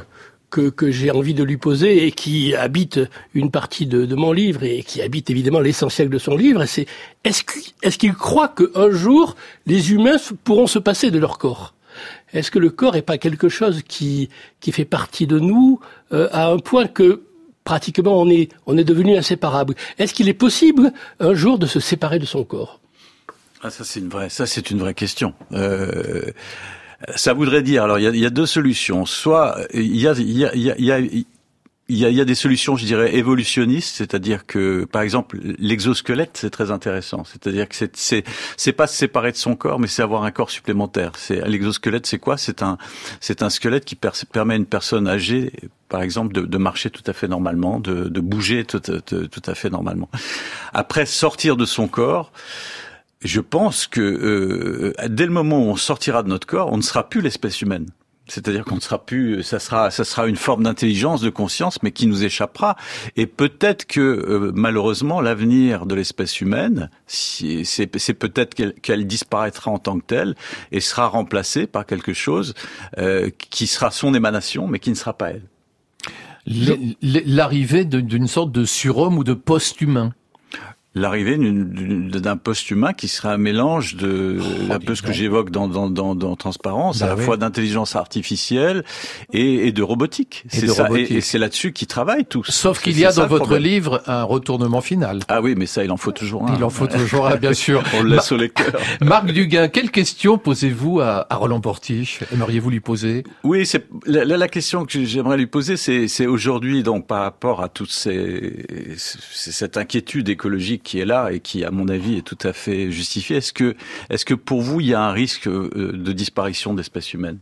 que, 0.49 0.69
que 0.69 0.89
j'ai 0.91 1.11
envie 1.11 1.33
de 1.35 1.43
lui 1.43 1.57
poser 1.57 2.05
et 2.07 2.11
qui 2.11 2.55
habite 2.55 2.99
une 3.35 3.51
partie 3.51 3.85
de, 3.85 4.05
de 4.05 4.15
mon 4.15 4.31
livre 4.33 4.63
et 4.63 4.83
qui 4.83 5.01
habite 5.01 5.29
évidemment 5.29 5.59
l'essentiel 5.59 6.09
de 6.09 6.17
son 6.17 6.35
livre, 6.35 6.65
c'est 6.65 6.87
est-ce 7.23 7.43
qu'il 7.43 7.73
est 7.83 7.95
qu'il 7.97 8.13
croit 8.13 8.49
qu'un 8.49 8.89
jour 8.89 9.35
les 9.67 9.91
humains 9.93 10.17
pourront 10.43 10.67
se 10.67 10.79
passer 10.79 11.11
de 11.11 11.19
leur 11.19 11.37
corps? 11.37 11.72
Est-ce 12.33 12.51
que 12.51 12.59
le 12.59 12.69
corps 12.69 12.95
est 12.95 13.01
pas 13.01 13.17
quelque 13.17 13.49
chose 13.49 13.81
qui, 13.87 14.29
qui 14.59 14.71
fait 14.71 14.85
partie 14.85 15.27
de 15.27 15.39
nous 15.39 15.79
euh, 16.11 16.27
à 16.31 16.47
un 16.47 16.57
point 16.57 16.87
que 16.87 17.21
pratiquement 17.63 18.19
on 18.19 18.29
est, 18.29 18.49
on 18.65 18.77
est 18.77 18.83
devenu 18.83 19.15
inséparable? 19.15 19.75
Est-ce 19.99 20.13
qu'il 20.13 20.29
est 20.29 20.33
possible 20.33 20.91
un 21.19 21.33
jour 21.33 21.59
de 21.59 21.65
se 21.65 21.79
séparer 21.79 22.19
de 22.19 22.25
son 22.25 22.43
corps? 22.43 22.79
Ah, 23.61 23.69
ça 23.69 23.83
c'est 23.83 23.99
une 23.99 24.09
vraie, 24.09 24.29
ça 24.29 24.45
c'est 24.45 24.71
une 24.71 24.79
vraie 24.79 24.93
question. 24.93 25.33
Euh, 25.53 26.31
ça 27.15 27.33
voudrait 27.33 27.63
dire, 27.63 27.83
alors 27.83 27.99
il 27.99 28.03
y 28.03 28.07
a, 28.07 28.11
y 28.11 28.25
a 28.25 28.29
deux 28.29 28.45
solutions. 28.45 29.05
Soit 29.05 29.57
il 29.73 29.95
y 29.95 30.07
a, 30.07 30.13
y 30.13 30.45
a, 30.45 30.55
y 30.55 30.91
a, 30.91 30.99
il 31.93 31.99
y 31.99 32.05
a- 32.05 32.09
il 32.09 32.15
y 32.15 32.21
a, 32.21 32.25
des 32.25 32.35
solutions, 32.35 32.75
je 32.75 32.85
dirais, 32.85 33.15
évolutionnistes, 33.15 33.95
c'est-à-dire 33.95 34.45
que, 34.45 34.85
par 34.85 35.01
exemple, 35.01 35.37
l'exosquelette, 35.59 36.37
c'est 36.37 36.49
très 36.49 36.71
intéressant. 36.71 37.23
C'est-à-dire 37.23 37.69
que 37.69 37.75
c'est, 37.75 37.95
c'est, 37.95 38.23
c'est 38.57 38.73
pas 38.73 38.87
se 38.87 38.95
séparer 38.95 39.31
de 39.31 39.37
son 39.37 39.55
corps, 39.55 39.79
mais 39.79 39.87
c'est 39.87 40.01
avoir 40.01 40.23
un 40.23 40.31
corps 40.31 40.49
supplémentaire. 40.49 41.11
C'est 41.17 41.47
l'exosquelette, 41.47 42.05
c'est 42.05 42.19
quoi? 42.19 42.37
C'est 42.37 42.61
un, 42.63 42.77
c'est 43.19 43.43
un 43.43 43.49
squelette 43.49 43.85
qui 43.85 43.95
per- 43.95 44.09
permet 44.31 44.55
à 44.55 44.57
une 44.57 44.65
personne 44.65 45.07
âgée, 45.07 45.51
par 45.89 46.01
exemple, 46.01 46.33
de, 46.33 46.41
de 46.41 46.57
marcher 46.57 46.89
tout 46.89 47.03
à 47.05 47.13
fait 47.13 47.27
normalement, 47.27 47.79
de, 47.79 48.09
de 48.09 48.19
bouger 48.21 48.65
tout, 48.65 48.79
tout, 48.79 49.27
tout 49.27 49.41
à 49.45 49.55
fait 49.55 49.69
normalement. 49.69 50.09
Après, 50.73 51.05
sortir 51.05 51.55
de 51.57 51.65
son 51.65 51.87
corps. 51.87 52.31
Je 53.23 53.39
pense 53.39 53.87
que 53.87 54.01
euh, 54.01 54.93
dès 55.07 55.25
le 55.25 55.31
moment 55.31 55.59
où 55.59 55.69
on 55.69 55.77
sortira 55.77 56.23
de 56.23 56.27
notre 56.27 56.45
corps, 56.45 56.73
on 56.73 56.77
ne 56.77 56.81
sera 56.81 57.07
plus 57.07 57.21
l'espèce 57.21 57.61
humaine. 57.61 57.85
C'est-à-dire 58.27 58.63
qu'on 58.63 58.75
ne 58.75 58.81
sera 58.81 59.05
plus, 59.05 59.43
ça 59.43 59.59
sera, 59.59 59.91
ça 59.91 60.05
sera 60.05 60.27
une 60.27 60.37
forme 60.37 60.63
d'intelligence, 60.63 61.21
de 61.21 61.29
conscience, 61.29 61.83
mais 61.83 61.91
qui 61.91 62.07
nous 62.07 62.23
échappera. 62.23 62.77
Et 63.17 63.27
peut-être 63.27 63.85
que 63.85 63.99
euh, 63.99 64.51
malheureusement, 64.55 65.19
l'avenir 65.19 65.85
de 65.85 65.93
l'espèce 65.93 66.39
humaine, 66.39 66.89
c'est 67.05 67.87
peut-être 67.87 68.55
qu'elle 68.81 69.07
disparaîtra 69.07 69.71
en 69.71 69.77
tant 69.77 69.99
que 69.99 70.05
telle 70.05 70.35
et 70.71 70.79
sera 70.79 71.07
remplacée 71.07 71.67
par 71.67 71.85
quelque 71.85 72.13
chose 72.13 72.53
euh, 72.97 73.29
qui 73.49 73.67
sera 73.67 73.91
son 73.91 74.13
émanation, 74.13 74.67
mais 74.67 74.79
qui 74.79 74.89
ne 74.89 74.95
sera 74.95 75.13
pas 75.13 75.31
elle. 75.31 75.43
L'arrivée 77.01 77.85
d'une 77.85 78.27
sorte 78.27 78.51
de 78.51 78.65
surhomme 78.65 79.17
ou 79.17 79.23
de 79.23 79.33
post-humain 79.33 80.13
L'arrivée 80.95 81.37
d'un 81.39 82.37
post-humain 82.37 82.93
qui 82.93 83.07
sera 83.07 83.33
un 83.33 83.37
mélange 83.37 83.95
de 83.95 84.37
un 84.69 84.77
peu 84.79 84.93
ce 84.93 85.01
que 85.01 85.11
j'évoque 85.11 85.49
dans, 85.49 85.67
dans, 85.67 85.89
dans, 85.89 86.13
dans 86.13 86.35
Transparence, 86.35 86.99
Bah 86.99 87.05
à 87.05 87.09
la 87.09 87.15
oui. 87.15 87.23
fois 87.23 87.35
d'intelligence 87.37 87.95
artificielle 87.95 88.83
et, 89.33 89.67
et 89.67 89.71
de 89.71 89.81
robotique. 89.81 90.43
Et 90.53 90.57
C'est 90.57 90.67
ça, 90.67 90.83
robotique. 90.85 91.09
et, 91.11 91.15
et 91.15 91.21
c'est 91.21 91.39
là-dessus 91.39 91.73
qu'ils 91.73 91.87
travaillent 91.87 92.25
tous. 92.25 92.43
Sauf 92.51 92.79
qu'il 92.81 92.97
y 92.99 93.05
a 93.05 93.11
dans 93.11 93.25
votre 93.27 93.45
problème. 93.45 93.63
livre 93.63 94.03
un 94.05 94.21
retournement 94.23 94.81
final. 94.81 95.21
Ah 95.29 95.41
oui, 95.41 95.55
mais 95.57 95.65
ça, 95.65 95.83
il 95.83 95.91
en 95.91 95.97
faut 95.97 96.11
toujours 96.11 96.47
un. 96.47 96.55
Il 96.55 96.63
en 96.63 96.69
faut 96.69 96.85
toujours 96.87 97.25
un, 97.25 97.37
bien 97.37 97.53
sûr. 97.53 97.83
On 97.95 98.03
le 98.03 98.09
laisse 98.11 98.31
au 98.31 98.37
lecteur. 98.37 98.79
Marc 99.01 99.25
Duguin, 99.31 99.69
quelle 99.69 99.89
question 99.89 100.37
posez-vous 100.37 100.99
à, 100.99 101.25
à 101.27 101.35
Roland 101.37 101.59
Portiche? 101.61 102.19
Aimeriez-vous 102.31 102.69
lui 102.69 102.81
poser? 102.81 103.23
Oui, 103.43 103.65
c'est 103.65 103.87
la, 104.05 104.25
la- 104.25 104.47
question 104.47 104.85
que 104.85 105.03
j'aimerais 105.03 105.37
lui 105.37 105.47
poser, 105.47 105.75
c'est 105.75 106.27
aujourd'hui 106.27 106.83
donc 106.83 107.07
par 107.07 107.21
rapport 107.23 107.63
à 107.63 107.69
toute 107.69 107.89
ces, 107.91 108.63
cette 108.97 109.77
inquiétude 109.77 110.29
écologique 110.29 110.82
qui 110.83 110.99
est 110.99 111.05
là 111.05 111.31
et 111.31 111.39
qui, 111.39 111.63
à 111.63 111.71
mon 111.71 111.87
avis, 111.87 112.17
est 112.17 112.21
tout 112.21 112.37
à 112.43 112.53
fait 112.53 112.91
justifiée. 112.91 113.37
Est-ce 113.37 113.53
que 113.53 113.75
est-ce 114.09 114.25
que 114.25 114.33
pour 114.33 114.61
vous 114.61 114.81
il 114.81 114.87
y 114.87 114.93
a 114.93 115.01
un 115.01 115.11
risque 115.11 115.47
euh, 115.47 115.69
de 115.93 116.11
disparition 116.11 116.73
d'espèces 116.73 117.13
humaines? 117.13 117.39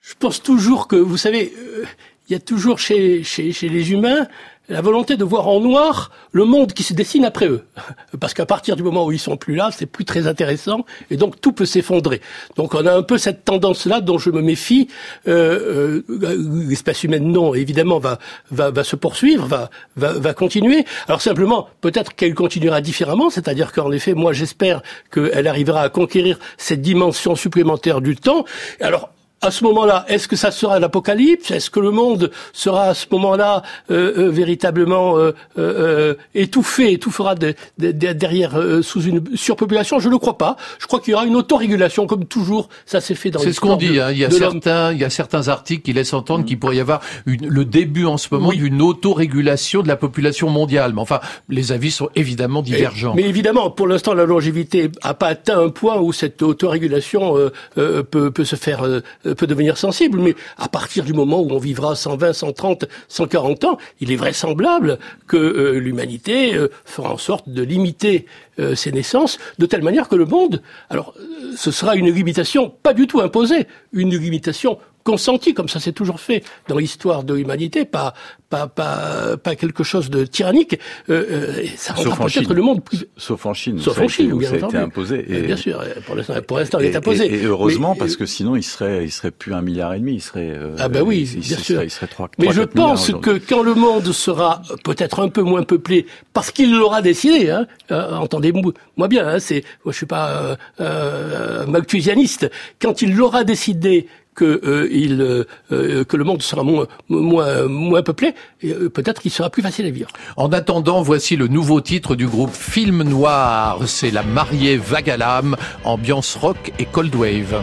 Je 0.00 0.14
pense 0.14 0.40
toujours 0.40 0.86
que, 0.86 0.94
vous 0.94 1.16
savez, 1.16 1.52
euh, 1.58 1.84
il 2.28 2.32
y 2.32 2.36
a 2.36 2.40
toujours 2.40 2.78
chez, 2.78 3.22
chez, 3.22 3.52
chez 3.52 3.68
les 3.68 3.92
humains 3.92 4.26
la 4.68 4.80
volonté 4.80 5.16
de 5.16 5.24
voir 5.24 5.46
en 5.48 5.60
noir 5.60 6.10
le 6.32 6.44
monde 6.44 6.72
qui 6.72 6.82
se 6.82 6.92
dessine 6.92 7.24
après 7.24 7.46
eux. 7.46 7.64
Parce 8.20 8.34
qu'à 8.34 8.46
partir 8.46 8.76
du 8.76 8.82
moment 8.82 9.06
où 9.06 9.12
ils 9.12 9.18
sont 9.18 9.36
plus 9.36 9.54
là, 9.54 9.70
c'est 9.72 9.86
plus 9.86 10.04
très 10.04 10.26
intéressant 10.26 10.84
et 11.10 11.16
donc 11.16 11.40
tout 11.40 11.52
peut 11.52 11.66
s'effondrer. 11.66 12.20
Donc 12.56 12.74
on 12.74 12.84
a 12.86 12.92
un 12.92 13.02
peu 13.02 13.18
cette 13.18 13.44
tendance-là 13.44 14.00
dont 14.00 14.18
je 14.18 14.30
me 14.30 14.42
méfie. 14.42 14.88
Euh, 15.28 16.02
euh, 16.10 16.64
L'espèce 16.68 17.04
humaine, 17.04 17.30
non, 17.30 17.54
évidemment, 17.54 17.98
va, 17.98 18.18
va, 18.50 18.70
va 18.70 18.84
se 18.84 18.96
poursuivre, 18.96 19.46
va, 19.46 19.70
va, 19.96 20.12
va 20.12 20.34
continuer. 20.34 20.84
Alors 21.06 21.20
simplement, 21.20 21.68
peut-être 21.80 22.14
qu'elle 22.14 22.34
continuera 22.34 22.80
différemment, 22.80 23.30
c'est-à-dire 23.30 23.72
qu'en 23.72 23.92
effet, 23.92 24.14
moi 24.14 24.32
j'espère 24.32 24.82
qu'elle 25.12 25.46
arrivera 25.46 25.82
à 25.82 25.88
conquérir 25.88 26.38
cette 26.58 26.82
dimension 26.82 27.36
supplémentaire 27.36 28.00
du 28.00 28.16
temps. 28.16 28.44
Alors 28.80 29.10
à 29.42 29.50
ce 29.50 29.64
moment-là, 29.64 30.04
est-ce 30.08 30.28
que 30.28 30.34
ça 30.36 30.50
sera 30.50 30.78
l'apocalypse? 30.80 31.50
Est-ce 31.50 31.68
que 31.70 31.78
le 31.80 31.90
monde 31.90 32.30
sera 32.52 32.84
à 32.88 32.94
ce 32.94 33.06
moment-là 33.12 33.62
euh, 33.90 34.12
euh, 34.18 34.30
véritablement 34.30 35.18
euh, 35.18 35.32
euh, 35.58 36.14
étouffé, 36.34 36.92
étouffera 36.92 37.34
de- 37.34 37.54
de- 37.78 37.92
de- 37.92 38.12
derrière 38.12 38.56
euh, 38.58 38.80
sous 38.82 39.02
une 39.02 39.22
surpopulation? 39.36 39.98
Je 39.98 40.08
ne 40.08 40.12
le 40.12 40.18
crois 40.18 40.38
pas. 40.38 40.56
Je 40.78 40.86
crois 40.86 41.00
qu'il 41.00 41.12
y 41.12 41.14
aura 41.14 41.26
une 41.26 41.36
autorégulation, 41.36 42.06
comme 42.06 42.24
toujours, 42.24 42.68
ça 42.86 43.00
s'est 43.00 43.14
fait 43.14 43.30
dans 43.30 43.40
C'est 43.40 43.52
ce 43.52 43.60
qu'on 43.60 43.76
dit. 43.76 44.00
hein. 44.00 44.10
Il 44.10 44.18
y 44.18 44.24
a 44.24 44.30
certains, 44.30 44.92
il 44.92 44.98
y 44.98 45.04
a 45.04 45.10
certains 45.10 45.48
articles 45.48 45.82
qui 45.82 45.92
laissent 45.92 46.14
entendre 46.14 46.44
qu'il 46.44 46.58
pourrait 46.58 46.76
y 46.76 46.80
avoir 46.80 47.00
une- 47.26 47.46
le 47.46 47.64
début 47.66 48.06
en 48.06 48.16
ce 48.16 48.28
moment 48.30 48.50
d'une 48.52 48.80
autorégulation 48.82 49.82
de 49.82 49.88
la 49.88 49.96
population 49.96 50.48
mondiale. 50.48 50.92
Mais 50.94 51.00
enfin, 51.02 51.20
les 51.48 51.72
avis 51.72 51.90
sont 51.90 52.08
évidemment 52.16 52.62
divergents. 52.62 53.14
Mais 53.14 53.22
évidemment, 53.24 53.70
pour 53.70 53.86
l'instant, 53.86 54.14
la 54.14 54.24
longévité 54.24 54.90
n'a 55.04 55.14
pas 55.14 55.28
atteint 55.28 55.60
un 55.60 55.68
point 55.68 55.98
où 56.00 56.12
cette 56.12 56.42
autorégulation 56.42 57.36
euh, 57.36 57.52
euh, 57.78 58.02
peut, 58.02 58.30
peut 58.30 58.44
se 58.44 58.56
faire, 58.56 58.84
euh, 58.84 59.00
peut 59.34 59.46
devenir 59.46 59.76
sensible. 59.78 60.20
Mais 60.20 60.34
à 60.58 60.68
partir 60.68 61.04
du 61.04 61.12
moment 61.12 61.40
où 61.40 61.50
on 61.50 61.58
vivra 61.58 61.94
120, 61.94 62.32
130, 62.32 62.84
140 63.08 63.64
ans, 63.64 63.78
il 64.00 64.12
est 64.12 64.16
vraisemblable 64.16 64.98
que 65.26 65.36
euh, 65.36 65.78
l'humanité 65.78 66.54
euh, 66.54 66.68
fera 66.84 67.12
en 67.12 67.18
sorte 67.18 67.48
de 67.48 67.62
limiter 67.62 68.26
euh, 68.58 68.74
ses 68.74 68.90
naissances 68.90 69.38
de 69.58 69.66
telle 69.66 69.82
manière 69.82 70.08
que 70.08 70.16
le 70.16 70.24
monde, 70.24 70.62
alors, 70.88 71.14
euh, 71.18 71.52
ce 71.56 71.70
sera 71.70 71.94
une 71.94 72.10
limitation 72.10 72.72
pas 72.82 72.94
du 72.94 73.06
tout 73.06 73.20
imposée, 73.20 73.66
une 73.92 74.16
limitation 74.16 74.78
consenti, 75.06 75.54
comme 75.54 75.68
ça 75.68 75.78
s'est 75.80 75.92
toujours 75.92 76.20
fait 76.20 76.42
dans 76.68 76.76
l'histoire 76.78 77.22
de 77.22 77.32
l'humanité, 77.34 77.84
pas, 77.84 78.12
pas, 78.50 78.66
pas, 78.66 79.36
pas 79.36 79.54
quelque 79.54 79.84
chose 79.84 80.10
de 80.10 80.24
tyrannique, 80.24 80.78
euh, 81.08 81.24
euh, 81.56 81.62
et 81.62 81.68
ça 81.76 81.94
rendra 81.94 82.26
peut-être 82.26 82.52
le 82.52 82.62
monde 82.62 82.82
plus... 82.84 83.06
Sauf 83.16 83.46
en 83.46 83.54
Chine. 83.54 83.78
Sauf 83.78 83.98
en 84.00 84.08
Chine, 84.08 84.32
où 84.32 84.38
bien 84.38 84.50
ça 84.50 84.56
a 84.56 84.68
été 84.68 84.76
imposé. 84.76 85.24
Euh, 85.30 85.46
Bien 85.46 85.56
sûr, 85.56 85.82
pour 86.04 86.16
l'instant, 86.16 86.34
pour 86.46 86.58
l'instant, 86.58 86.78
il 86.80 86.86
est 86.86 86.90
et- 86.92 86.96
imposé. 86.96 87.26
Et, 87.26 87.42
et 87.42 87.44
heureusement, 87.44 87.92
Mais, 87.94 87.98
parce 88.00 88.16
que 88.16 88.26
sinon, 88.26 88.56
il 88.56 88.64
serait, 88.64 89.04
il 89.04 89.10
serait 89.12 89.30
plus 89.30 89.54
un 89.54 89.62
milliard 89.62 89.94
et 89.94 90.00
demi. 90.00 90.14
Il 90.14 90.20
serait. 90.20 90.50
euh, 90.50 90.74
Ah 90.78 90.88
bah 90.88 91.02
oui, 91.04 91.30
il, 91.34 91.40
bien 91.40 91.56
sûr. 91.58 91.82
Il 91.84 91.90
serait 91.90 92.08
3, 92.08 92.30
Mais 92.38 92.52
je 92.52 92.62
pense 92.62 93.12
que 93.22 93.38
quand 93.38 93.62
le 93.62 93.74
monde 93.74 94.10
sera 94.12 94.60
peut-être 94.84 95.20
un 95.20 95.28
peu 95.28 95.42
moins 95.42 95.62
peuplé, 95.62 96.06
parce 96.32 96.50
qu'il 96.50 96.74
l'aura 96.76 97.00
décidé, 97.02 97.50
hein, 97.50 97.66
euh, 97.92 98.16
entendez-moi 98.16 99.08
bien, 99.08 99.26
hein, 99.28 99.38
c'est, 99.38 99.62
moi, 99.84 99.92
je 99.92 99.96
suis 99.98 100.06
pas 100.06 100.30
euh, 100.30 100.56
euh, 100.80 101.66
malthusianiste, 101.66 102.50
quand 102.82 103.02
il 103.02 103.14
l'aura 103.14 103.44
décidé 103.44 104.08
que 104.36 104.60
euh, 104.64 104.88
il 104.92 105.20
euh, 105.20 105.44
euh, 105.72 106.04
que 106.04 106.16
le 106.16 106.22
monde 106.22 106.42
sera 106.42 106.62
moins 106.62 106.86
moins 107.08 107.66
moins 107.66 108.02
peuplé, 108.02 108.34
euh, 108.64 108.88
peut-être 108.88 109.20
qu'il 109.20 109.32
sera 109.32 109.50
plus 109.50 109.62
facile 109.62 109.86
à 109.86 109.90
vivre. 109.90 110.10
En 110.36 110.52
attendant, 110.52 111.02
voici 111.02 111.34
le 111.36 111.48
nouveau 111.48 111.80
titre 111.80 112.14
du 112.14 112.28
groupe 112.28 112.54
Film 112.54 113.02
Noir. 113.02 113.80
C'est 113.86 114.10
La 114.10 114.22
mariée 114.22 114.78
l'âme, 115.18 115.56
ambiance 115.84 116.36
rock 116.36 116.72
et 116.78 116.84
cold 116.84 117.14
wave. 117.14 117.62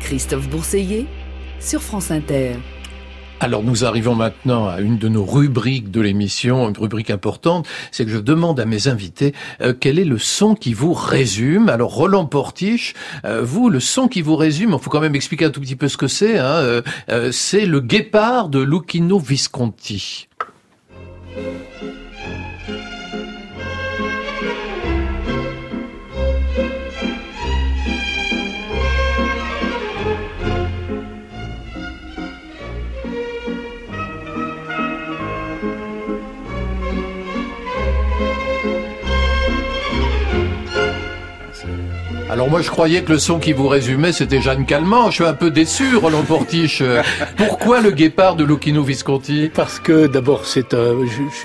Christophe 0.00 0.48
Bourseiller 0.48 1.06
sur 1.60 1.82
France 1.82 2.10
Inter. 2.10 2.52
Alors 3.38 3.62
nous 3.62 3.84
arrivons 3.84 4.14
maintenant 4.14 4.66
à 4.66 4.80
une 4.80 4.96
de 4.96 5.08
nos 5.08 5.26
rubriques 5.26 5.90
de 5.90 6.00
l'émission, 6.00 6.70
une 6.70 6.78
rubrique 6.78 7.10
importante, 7.10 7.68
c'est 7.90 8.06
que 8.06 8.10
je 8.10 8.18
demande 8.18 8.58
à 8.60 8.64
mes 8.64 8.88
invités 8.88 9.34
euh, 9.60 9.74
quel 9.78 9.98
est 9.98 10.06
le 10.06 10.16
son 10.16 10.54
qui 10.54 10.72
vous 10.72 10.94
résume. 10.94 11.68
Alors 11.68 11.92
Roland 11.94 12.24
Portiche, 12.24 12.94
euh, 13.26 13.42
vous, 13.42 13.68
le 13.68 13.78
son 13.78 14.08
qui 14.08 14.22
vous 14.22 14.36
résume, 14.36 14.70
il 14.72 14.78
faut 14.82 14.88
quand 14.88 15.00
même 15.00 15.16
expliquer 15.16 15.44
un 15.44 15.50
tout 15.50 15.60
petit 15.60 15.76
peu 15.76 15.88
ce 15.88 15.98
que 15.98 16.08
c'est, 16.08 16.38
hein, 16.38 16.82
euh, 17.10 17.30
c'est 17.30 17.66
le 17.66 17.80
guépard 17.80 18.48
de 18.48 18.60
Lucchino 18.60 19.18
Visconti. 19.18 20.28
Alors 42.42 42.50
moi 42.50 42.60
je 42.60 42.70
croyais 42.70 43.02
que 43.02 43.12
le 43.12 43.20
son 43.20 43.38
qui 43.38 43.52
vous 43.52 43.68
résumait 43.68 44.10
c'était 44.10 44.40
Jeanne 44.40 44.66
Calment. 44.66 45.10
Je 45.10 45.14
suis 45.14 45.24
un 45.24 45.32
peu 45.32 45.52
déçu, 45.52 45.94
Roland 45.94 46.24
Portiche. 46.24 46.82
Pourquoi 47.36 47.80
le 47.80 47.92
guépard 47.92 48.34
de 48.34 48.42
Lucchino 48.42 48.82
Visconti? 48.82 49.48
Parce 49.54 49.78
que 49.78 50.08
d'abord, 50.08 50.44
c'est 50.44 50.74
un, 50.74 50.96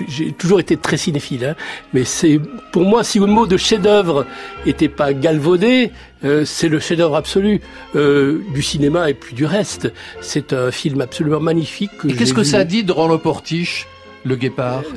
j'ai 0.08 0.32
toujours 0.32 0.58
été 0.58 0.76
très 0.76 0.96
cinéphile, 0.96 1.44
hein, 1.44 1.54
mais 1.94 2.02
c'est 2.04 2.40
pour 2.72 2.82
moi 2.82 3.04
si 3.04 3.20
le 3.20 3.26
mot 3.26 3.46
de 3.46 3.56
chef-d'œuvre 3.56 4.26
était 4.66 4.88
pas 4.88 5.12
galvaudé, 5.12 5.92
euh, 6.24 6.44
c'est 6.44 6.68
le 6.68 6.80
chef-d'œuvre 6.80 7.14
absolu 7.14 7.60
euh, 7.94 8.42
du 8.52 8.62
cinéma 8.62 9.08
et 9.08 9.14
puis 9.14 9.36
du 9.36 9.46
reste. 9.46 9.92
C'est 10.20 10.52
un 10.52 10.72
film 10.72 11.00
absolument 11.00 11.38
magnifique. 11.38 11.96
Que 11.98 12.08
Et 12.08 12.14
qu'est-ce 12.14 12.34
que 12.34 12.42
ça 12.42 12.64
dit 12.64 12.82
de 12.82 12.90
Roland 12.90 13.18
Portiche? 13.18 13.86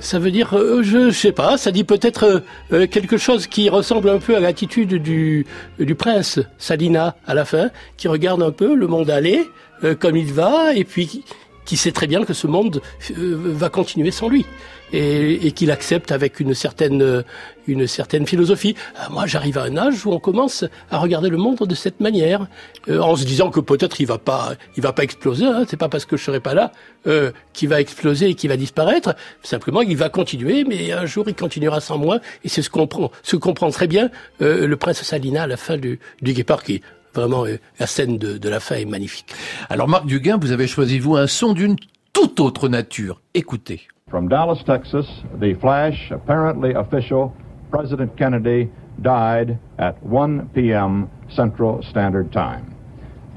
Ça 0.01 0.19
veut 0.19 0.31
dire, 0.31 0.55
euh, 0.57 0.81
je 0.83 1.11
sais 1.11 1.31
pas, 1.31 1.57
ça 1.57 1.71
dit 1.71 1.83
peut-être 1.83 2.23
euh, 2.23 2.39
euh, 2.73 2.87
quelque 2.87 3.17
chose 3.17 3.47
qui 3.47 3.69
ressemble 3.69 4.09
un 4.09 4.19
peu 4.19 4.35
à 4.35 4.39
l'attitude 4.39 4.95
du, 4.95 5.45
du 5.79 5.95
prince 5.95 6.39
Salina 6.57 7.15
à 7.25 7.33
la 7.33 7.45
fin, 7.45 7.69
qui 7.97 8.07
regarde 8.07 8.41
un 8.41 8.51
peu 8.51 8.75
le 8.75 8.87
monde 8.87 9.09
aller 9.09 9.47
euh, 9.83 9.95
comme 9.95 10.15
il 10.15 10.31
va, 10.31 10.73
et 10.75 10.83
puis 10.83 11.23
qui, 11.65 11.77
sait 11.77 11.91
très 11.91 12.07
bien 12.07 12.23
que 12.23 12.33
ce 12.33 12.47
monde 12.47 12.81
euh, 13.11 13.35
va 13.37 13.69
continuer 13.69 14.11
sans 14.11 14.29
lui. 14.29 14.45
Et, 14.93 15.47
et 15.47 15.51
qu'il 15.53 15.71
accepte 15.71 16.11
avec 16.11 16.41
une 16.41 16.53
certaine, 16.53 17.01
euh, 17.01 17.23
une 17.65 17.87
certaine 17.87 18.27
philosophie. 18.27 18.75
Euh, 18.99 19.03
Moi, 19.09 19.25
j'arrive 19.25 19.57
à 19.57 19.63
un 19.63 19.77
âge 19.77 20.05
où 20.05 20.11
on 20.11 20.19
commence 20.19 20.65
à 20.89 20.97
regarder 20.97 21.29
le 21.29 21.37
monde 21.37 21.59
de 21.59 21.75
cette 21.75 22.01
manière, 22.01 22.47
en 22.89 23.15
se 23.15 23.23
disant 23.23 23.51
que 23.51 23.61
peut-être 23.61 24.01
il 24.01 24.05
va 24.05 24.17
pas, 24.17 24.55
il 24.75 24.83
va 24.83 24.91
pas 24.91 25.03
exploser. 25.03 25.45
Hein, 25.45 25.63
c'est 25.69 25.77
pas 25.77 25.87
parce 25.87 26.03
que 26.03 26.17
je 26.17 26.23
serai 26.25 26.41
pas 26.41 26.53
là 26.53 26.73
euh, 27.07 27.31
qu'il 27.53 27.69
va 27.69 27.79
exploser 27.79 28.27
et 28.27 28.35
qu'il 28.35 28.49
va 28.49 28.57
disparaître. 28.57 29.15
Simplement, 29.43 29.81
il 29.81 29.95
va 29.95 30.09
continuer, 30.09 30.65
mais 30.65 30.91
un 30.91 31.05
jour, 31.05 31.23
il 31.29 31.35
continuera 31.35 31.79
sans 31.79 31.97
moi. 31.97 32.19
Et 32.43 32.49
c'est 32.49 32.61
ce 32.61 32.69
qu'on 32.69 32.89
ce 33.23 33.37
comprend 33.37 33.69
très 33.69 33.87
bien 33.87 34.09
le 34.39 34.75
prince 34.75 35.01
Salina 35.03 35.43
à 35.43 35.47
la 35.47 35.57
fin 35.57 35.77
du, 35.77 35.99
du 36.21 36.33
Guépard, 36.33 36.63
qui 36.63 36.81
vraiment 37.13 37.45
euh, 37.45 37.57
la 37.79 37.87
scène 37.87 38.17
de, 38.17 38.37
de 38.37 38.49
la 38.49 38.59
fin 38.59 38.75
est 38.75 38.85
magnifique. 38.85 39.33
Alors 39.69 39.87
Marc 39.87 40.05
Duguin, 40.05 40.37
vous 40.37 40.51
avez 40.51 40.67
choisi 40.67 40.99
vous 40.99 41.15
un 41.15 41.27
son 41.27 41.53
d'une 41.53 41.75
toute 42.13 42.39
autre 42.39 42.69
nature. 42.69 43.21
Écoutez. 43.33 43.81
From 44.09 44.27
Dallas, 44.27 44.61
Texas, 44.65 45.05
the 45.39 45.53
flash, 45.61 46.11
apparently 46.11 46.73
official, 46.73 47.31
President 47.71 48.15
Kennedy 48.17 48.69
died 49.01 49.57
at 49.79 49.93
1 50.03 50.49
p.m. 50.53 51.09
Central 51.29 51.81
Standard 51.89 52.31
Time, 52.31 52.75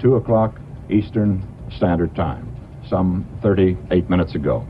2 0.00 0.16
o'clock 0.16 0.58
Eastern 0.90 1.42
Standard 1.76 2.14
Time, 2.16 2.44
some 2.88 3.24
38 3.42 4.10
minutes 4.10 4.34
ago. 4.34 4.64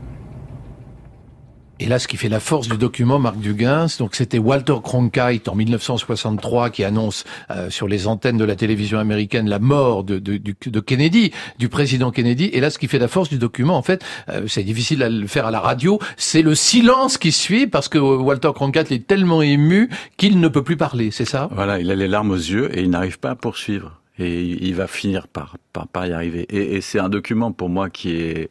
Et 1.81 1.87
là, 1.87 1.99
ce 1.99 2.07
qui 2.07 2.15
fait 2.15 2.29
la 2.29 2.39
force 2.39 2.69
du 2.69 2.77
document, 2.77 3.19
Marc 3.19 3.37
Duguin, 3.37 3.87
donc 3.99 4.15
c'était 4.15 4.37
Walter 4.37 4.75
Cronkite 4.81 5.49
en 5.49 5.55
1963 5.55 6.69
qui 6.69 6.85
annonce 6.85 7.25
euh, 7.51 7.69
sur 7.69 7.89
les 7.89 8.07
antennes 8.07 8.37
de 8.37 8.45
la 8.45 8.55
télévision 8.55 8.97
américaine 8.97 9.49
la 9.49 9.59
mort 9.59 10.05
de, 10.05 10.17
de, 10.17 10.37
de 10.37 10.79
Kennedy, 10.79 11.33
du 11.59 11.67
président 11.67 12.11
Kennedy. 12.11 12.45
Et 12.53 12.61
là, 12.61 12.69
ce 12.69 12.79
qui 12.79 12.87
fait 12.87 12.97
la 12.97 13.09
force 13.09 13.27
du 13.27 13.37
document, 13.39 13.75
en 13.75 13.81
fait, 13.81 14.05
euh, 14.29 14.47
c'est 14.47 14.63
difficile 14.63 15.03
à 15.03 15.09
le 15.09 15.27
faire 15.27 15.47
à 15.47 15.51
la 15.51 15.59
radio, 15.59 15.99
c'est 16.15 16.41
le 16.41 16.55
silence 16.55 17.17
qui 17.17 17.33
suit 17.33 17.67
parce 17.67 17.89
que 17.89 17.97
euh, 17.97 18.17
Walter 18.19 18.51
Cronkite 18.55 18.93
est 18.93 19.05
tellement 19.05 19.41
ému 19.41 19.89
qu'il 20.15 20.39
ne 20.39 20.47
peut 20.47 20.63
plus 20.63 20.77
parler. 20.77 21.11
C'est 21.11 21.25
ça? 21.25 21.49
Voilà, 21.51 21.81
il 21.81 21.91
a 21.91 21.95
les 21.95 22.07
larmes 22.07 22.31
aux 22.31 22.35
yeux 22.35 22.69
et 22.77 22.83
il 22.83 22.89
n'arrive 22.89 23.19
pas 23.19 23.31
à 23.31 23.35
poursuivre. 23.35 23.99
Et 24.17 24.43
il 24.43 24.75
va 24.75 24.87
finir 24.87 25.27
par, 25.27 25.57
par, 25.73 25.89
par 25.89 26.07
y 26.07 26.13
arriver. 26.13 26.45
Et, 26.49 26.77
et 26.77 26.81
c'est 26.81 26.99
un 26.99 27.09
document 27.09 27.51
pour 27.51 27.67
moi 27.67 27.89
qui 27.89 28.15
est, 28.15 28.49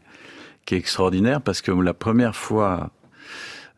qui 0.66 0.74
est 0.74 0.78
extraordinaire 0.78 1.40
parce 1.40 1.62
que 1.62 1.70
la 1.70 1.94
première 1.94 2.36
fois 2.36 2.90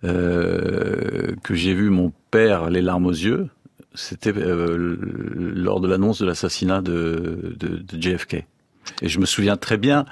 que 0.03 1.55
j'ai 1.55 1.75
vu 1.75 1.91
mon 1.91 2.13
père 2.31 2.71
les 2.71 2.83
larmes 2.83 3.07
aux 3.07 3.11
yeux, 3.11 3.49
c'était 3.97 4.33
euh, 4.37 4.97
lors 5.35 5.81
de 5.81 5.89
l'annonce 5.89 6.21
de 6.21 6.27
l'assassinat 6.27 6.83
de, 6.83 7.57
de, 7.59 7.79
de 7.79 8.03
JFK. 8.03 8.45
Et 9.03 9.09
je 9.09 9.19
me 9.19 9.27
souviens 9.27 9.57
très 9.57 9.79
bien, 9.79 10.05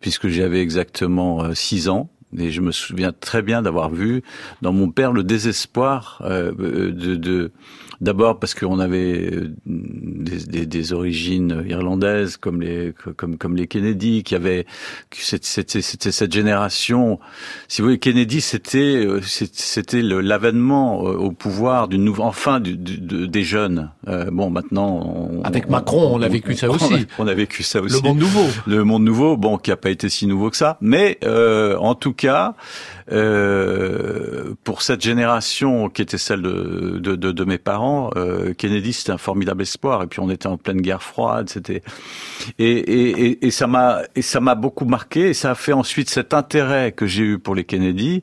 puisque 0.00 0.28
j'avais 0.28 0.60
exactement 0.60 1.44
euh, 1.44 1.54
six 1.54 1.88
ans, 1.88 2.10
et 2.36 2.50
je 2.50 2.60
me 2.60 2.72
souviens 2.72 3.12
très 3.12 3.42
bien 3.42 3.62
d'avoir 3.62 3.90
vu 3.90 4.22
dans 4.62 4.72
mon 4.72 4.90
père 4.90 5.12
le 5.12 5.22
désespoir 5.22 6.22
euh, 6.24 6.52
de, 6.52 7.16
de 7.16 7.52
d'abord 8.00 8.38
parce 8.38 8.54
qu'on 8.54 8.78
avait 8.78 9.30
euh, 9.32 9.52
des, 9.66 10.38
des, 10.46 10.66
des, 10.66 10.92
origines 10.92 11.64
irlandaises 11.68 12.36
comme 12.36 12.60
les 12.62 12.92
comme 13.16 13.36
comme 13.36 13.56
les 13.56 13.66
Kennedy 13.66 14.22
qui 14.22 14.34
avaient 14.34 14.66
c'était 15.12 15.82
cette 15.82 16.32
génération. 16.32 17.20
Si 17.68 17.82
vous 17.82 17.88
voulez 17.88 17.98
Kennedy 17.98 18.40
c'était 18.40 19.04
euh, 19.06 19.20
c'était 19.22 20.02
l'avènement 20.02 21.06
euh, 21.06 21.12
au 21.12 21.30
pouvoir 21.30 21.88
d'une 21.88 22.04
nouvelle 22.04 22.26
enfin 22.26 22.60
du, 22.60 22.76
du, 22.76 22.98
de, 22.98 23.26
des 23.26 23.42
jeunes. 23.42 23.90
Euh, 24.08 24.30
bon 24.30 24.50
maintenant 24.50 25.28
on, 25.30 25.42
avec 25.42 25.68
Macron 25.68 26.02
on, 26.02 26.14
on 26.18 26.22
a 26.22 26.28
vécu 26.28 26.54
ça 26.54 26.70
aussi 26.70 26.84
on 27.18 27.24
a, 27.24 27.26
on 27.26 27.26
a, 27.26 27.34
vécu 27.34 27.62
ça 27.62 27.80
aussi. 27.80 27.96
le 27.96 28.08
monde 28.08 28.18
nouveau. 28.18 28.46
Le 28.66 28.84
monde 28.84 29.04
nouveau 29.04 29.36
bon 29.36 29.58
qui 29.58 29.70
a 29.70 29.76
pas 29.76 29.90
été 29.90 30.08
si 30.08 30.26
nouveau 30.26 30.50
que 30.50 30.56
ça. 30.56 30.78
Mais 30.80 31.18
euh, 31.24 31.76
en 31.76 31.94
tout 31.94 32.12
cas 32.12 32.54
euh, 33.12 34.54
pour 34.64 34.82
cette 34.82 35.00
génération 35.00 35.88
qui 35.88 36.02
était 36.02 36.18
celle 36.18 36.42
de, 36.42 36.98
de, 36.98 37.16
de, 37.16 37.32
de 37.32 37.44
mes 37.44 37.58
parents, 37.58 38.10
euh, 38.16 38.54
Kennedy 38.54 38.92
c'était 38.92 39.12
un 39.12 39.18
formidable 39.18 39.62
espoir. 39.62 40.02
Et 40.02 40.06
puis 40.06 40.20
on 40.20 40.30
était 40.30 40.46
en 40.46 40.56
pleine 40.56 40.80
guerre 40.80 41.02
froide, 41.02 41.48
c'était 41.48 41.82
et, 42.58 42.70
et, 42.70 43.46
et, 43.46 43.50
ça 43.50 43.66
m'a 43.66 44.02
et 44.14 44.22
ça 44.22 44.40
m'a 44.40 44.54
beaucoup 44.54 44.84
marqué. 44.84 45.30
Et 45.30 45.34
ça 45.34 45.52
a 45.52 45.54
fait 45.54 45.72
ensuite 45.72 46.10
cet 46.10 46.34
intérêt 46.34 46.92
que 46.92 47.06
j'ai 47.06 47.22
eu 47.22 47.38
pour 47.38 47.54
les 47.54 47.64
Kennedy, 47.64 48.22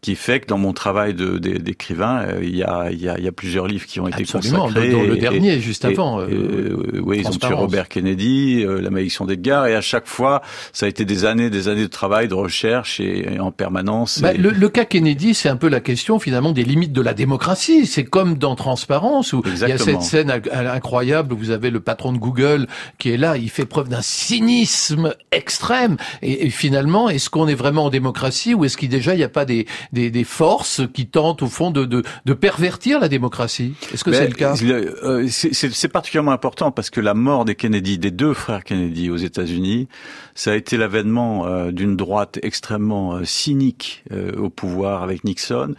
qui 0.00 0.14
fait 0.14 0.40
que 0.40 0.46
dans 0.46 0.58
mon 0.58 0.72
travail 0.72 1.14
de, 1.14 1.38
d'écrivain, 1.38 2.22
euh, 2.28 2.40
il 2.42 2.56
y 2.56 2.62
a 2.62 2.90
y 2.92 3.08
a, 3.08 3.18
y 3.18 3.28
a 3.28 3.32
plusieurs 3.32 3.66
livres 3.66 3.86
qui 3.86 4.00
ont 4.00 4.08
été 4.08 4.22
Absolument, 4.22 4.66
consacrés. 4.66 4.90
Le, 4.90 5.06
le 5.06 5.16
dernier 5.16 5.60
juste 5.60 5.84
avant. 5.84 6.20
Euh, 6.20 7.00
oui, 7.02 7.20
ils 7.20 7.26
ont 7.26 7.30
tué 7.30 7.54
Robert 7.54 7.88
Kennedy, 7.88 8.64
la 8.64 8.90
malédiction 8.90 9.24
d'Edgar, 9.24 9.66
et 9.66 9.74
à 9.74 9.80
chaque 9.80 10.06
fois, 10.06 10.42
ça 10.72 10.86
a 10.86 10.88
été 10.88 11.04
des 11.04 11.24
années, 11.24 11.50
des 11.50 11.68
années 11.68 11.82
de 11.82 11.86
travail, 11.86 12.28
de 12.28 12.34
recherche 12.34 13.00
et, 13.00 13.34
et 13.34 13.40
en 13.40 13.50
permanence. 13.50 14.20
Bah, 14.20 14.27
le, 14.32 14.50
le, 14.50 14.68
cas 14.68 14.84
Kennedy, 14.84 15.34
c'est 15.34 15.48
un 15.48 15.56
peu 15.56 15.68
la 15.68 15.80
question 15.80 16.18
finalement 16.18 16.52
des 16.52 16.64
limites 16.64 16.92
de 16.92 17.00
la 17.02 17.14
démocratie. 17.14 17.86
C'est 17.86 18.04
comme 18.04 18.36
dans 18.36 18.54
Transparence 18.54 19.32
où 19.32 19.42
Exactement. 19.46 19.66
il 19.66 19.70
y 19.70 19.96
a 19.96 20.00
cette 20.00 20.02
scène 20.02 20.30
incroyable 20.52 21.32
où 21.32 21.36
vous 21.36 21.50
avez 21.50 21.70
le 21.70 21.80
patron 21.80 22.12
de 22.12 22.18
Google 22.18 22.66
qui 22.98 23.10
est 23.10 23.16
là, 23.16 23.36
il 23.36 23.50
fait 23.50 23.66
preuve 23.66 23.88
d'un 23.88 24.02
cynisme 24.02 25.14
extrême. 25.32 25.96
Et, 26.22 26.46
et 26.46 26.50
finalement, 26.50 27.08
est-ce 27.08 27.30
qu'on 27.30 27.48
est 27.48 27.54
vraiment 27.54 27.86
en 27.86 27.90
démocratie 27.90 28.54
ou 28.54 28.64
est-ce 28.64 28.76
qu'il 28.76 28.88
déjà 28.88 29.14
il 29.14 29.18
n'y 29.18 29.24
a 29.24 29.28
pas 29.28 29.44
des, 29.44 29.66
des, 29.92 30.10
des, 30.10 30.24
forces 30.24 30.82
qui 30.92 31.06
tentent 31.06 31.42
au 31.42 31.46
fond 31.46 31.70
de, 31.70 31.84
de, 31.84 32.02
de 32.24 32.32
pervertir 32.32 33.00
la 33.00 33.08
démocratie? 33.08 33.74
Est-ce 33.92 34.04
que 34.04 34.12
c'est 34.12 34.28
le 34.28 34.34
cas? 34.34 34.54
euh, 34.62 35.26
C'est 35.30 35.88
particulièrement 35.88 36.32
important 36.32 36.70
parce 36.70 36.90
que 36.90 37.00
la 37.00 37.14
mort 37.14 37.44
des 37.44 37.54
Kennedy, 37.54 37.98
des 37.98 38.10
deux 38.10 38.34
frères 38.34 38.64
Kennedy 38.64 39.10
aux 39.10 39.16
États-Unis, 39.16 39.88
ça 40.34 40.52
a 40.52 40.54
été 40.54 40.76
l'avènement 40.76 41.46
euh, 41.46 41.70
d'une 41.70 41.96
droite 41.96 42.38
extrêmement 42.42 43.14
euh, 43.14 43.24
cynique 43.24 44.04
au 44.36 44.50
pouvoir 44.50 45.02
avec 45.02 45.24
Nixon. 45.24 45.74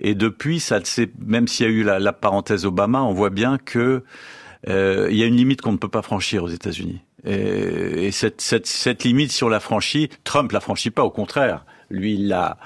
Et 0.00 0.14
depuis, 0.14 0.60
ça, 0.60 0.80
même 1.18 1.48
s'il 1.48 1.66
y 1.66 1.68
a 1.68 1.72
eu 1.72 1.82
la, 1.82 1.98
la, 1.98 2.12
parenthèse 2.12 2.64
Obama, 2.64 3.02
on 3.02 3.12
voit 3.12 3.30
bien 3.30 3.58
que 3.58 4.02
euh, 4.68 5.08
il 5.10 5.16
y 5.16 5.22
a 5.22 5.26
une 5.26 5.36
limite 5.36 5.60
qu'on 5.60 5.72
ne 5.72 5.76
peut 5.76 5.88
pas 5.88 6.02
franchir 6.02 6.44
aux 6.44 6.48
États-Unis. 6.48 7.00
Et, 7.24 8.06
et 8.06 8.10
cette, 8.10 8.40
cette, 8.40 8.66
cette, 8.66 9.04
limite, 9.04 9.32
si 9.32 9.44
on 9.44 9.48
la 9.48 9.60
franchit, 9.60 10.10
Trump 10.24 10.52
la 10.52 10.60
franchit 10.60 10.90
pas, 10.90 11.04
au 11.04 11.10
contraire. 11.10 11.64
Lui, 11.90 12.14
il 12.14 12.28
la, 12.28 12.56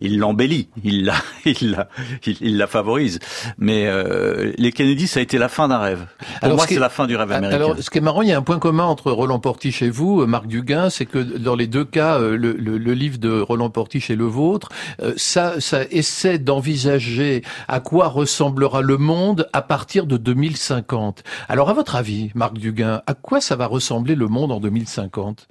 il 0.00 0.18
l'embellit, 0.18 0.68
il 0.84 1.04
la, 1.04 1.14
il 1.44 1.70
la, 1.72 1.88
il, 2.26 2.36
il, 2.40 2.56
la 2.56 2.66
favorise. 2.66 3.18
Mais 3.58 3.86
euh, 3.86 4.52
les 4.58 4.72
Kennedy, 4.72 5.06
ça 5.06 5.20
a 5.20 5.22
été 5.22 5.38
la 5.38 5.48
fin 5.48 5.68
d'un 5.68 5.78
rêve. 5.78 6.06
Pour 6.18 6.26
alors, 6.42 6.56
moi, 6.56 6.66
c'est 6.68 6.78
la 6.78 6.88
fin 6.88 7.06
du 7.06 7.16
rêve 7.16 7.32
américain. 7.32 7.56
Alors, 7.56 7.76
ce 7.78 7.90
qui 7.90 7.98
est 7.98 8.02
marrant, 8.02 8.22
il 8.22 8.28
y 8.28 8.32
a 8.32 8.38
un 8.38 8.42
point 8.42 8.58
commun 8.58 8.84
entre 8.84 9.10
Roland 9.10 9.40
Portiche 9.40 9.82
et 9.82 9.90
vous, 9.90 10.26
Marc 10.26 10.46
Duguin, 10.46 10.90
c'est 10.90 11.06
que 11.06 11.18
dans 11.18 11.54
les 11.54 11.66
deux 11.66 11.84
cas, 11.84 12.18
le, 12.18 12.36
le, 12.36 12.52
le, 12.52 12.92
livre 12.94 13.18
de 13.18 13.40
Roland 13.40 13.70
Portiche 13.70 14.10
et 14.10 14.16
le 14.16 14.24
vôtre, 14.24 14.70
euh, 15.02 15.12
ça, 15.16 15.60
ça 15.60 15.82
essaie 15.90 16.38
d'envisager 16.38 17.42
à 17.68 17.80
quoi 17.80 18.08
ressemblera 18.08 18.80
le 18.82 18.96
monde 18.96 19.48
à 19.52 19.62
partir 19.62 20.06
de 20.06 20.16
2050. 20.16 21.22
Alors, 21.48 21.70
à 21.70 21.72
votre 21.72 21.96
avis, 21.96 22.30
Marc 22.34 22.54
Duguin, 22.54 23.02
à 23.06 23.14
quoi 23.14 23.40
ça 23.40 23.56
va 23.56 23.66
ressembler 23.66 24.14
le 24.14 24.28
monde 24.28 24.52
en 24.52 24.60
2050 24.60 25.48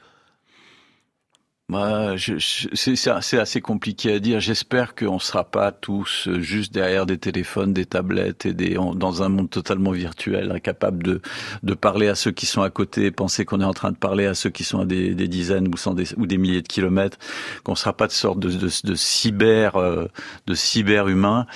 je, 1.69 2.37
c'est 2.75 3.37
assez 3.37 3.61
compliqué 3.61 4.13
à 4.13 4.19
dire. 4.19 4.39
J'espère 4.39 4.93
qu'on 4.95 5.15
ne 5.15 5.19
sera 5.19 5.43
pas 5.43 5.71
tous 5.71 6.29
juste 6.39 6.73
derrière 6.73 7.05
des 7.05 7.17
téléphones, 7.17 7.73
des 7.73 7.85
tablettes 7.85 8.45
et 8.45 8.53
des, 8.53 8.75
dans 8.95 9.23
un 9.23 9.29
monde 9.29 9.49
totalement 9.49 9.91
virtuel, 9.91 10.51
incapable 10.51 11.03
de, 11.03 11.21
de 11.63 11.73
parler 11.73 12.07
à 12.07 12.15
ceux 12.15 12.31
qui 12.31 12.45
sont 12.45 12.61
à 12.61 12.69
côté, 12.69 13.09
penser 13.11 13.45
qu'on 13.45 13.61
est 13.61 13.65
en 13.65 13.73
train 13.73 13.91
de 13.91 13.97
parler 13.97 14.25
à 14.27 14.35
ceux 14.35 14.51
qui 14.51 14.63
sont 14.63 14.81
à 14.81 14.85
des, 14.85 15.15
des 15.15 15.27
dizaines 15.27 15.67
ou, 15.67 15.93
des, 15.93 16.13
ou 16.17 16.27
des 16.27 16.37
milliers 16.37 16.61
de 16.61 16.67
kilomètres, 16.67 17.17
qu'on 17.63 17.71
ne 17.73 17.77
sera 17.77 17.93
pas 17.93 18.07
de 18.07 18.11
sorte 18.11 18.39
de, 18.39 18.51
de, 18.51 18.69
de 18.83 18.95
cyber, 18.95 19.75
euh, 19.77 20.05
de 20.45 20.53
cyber 20.53 21.07
humain. 21.07 21.47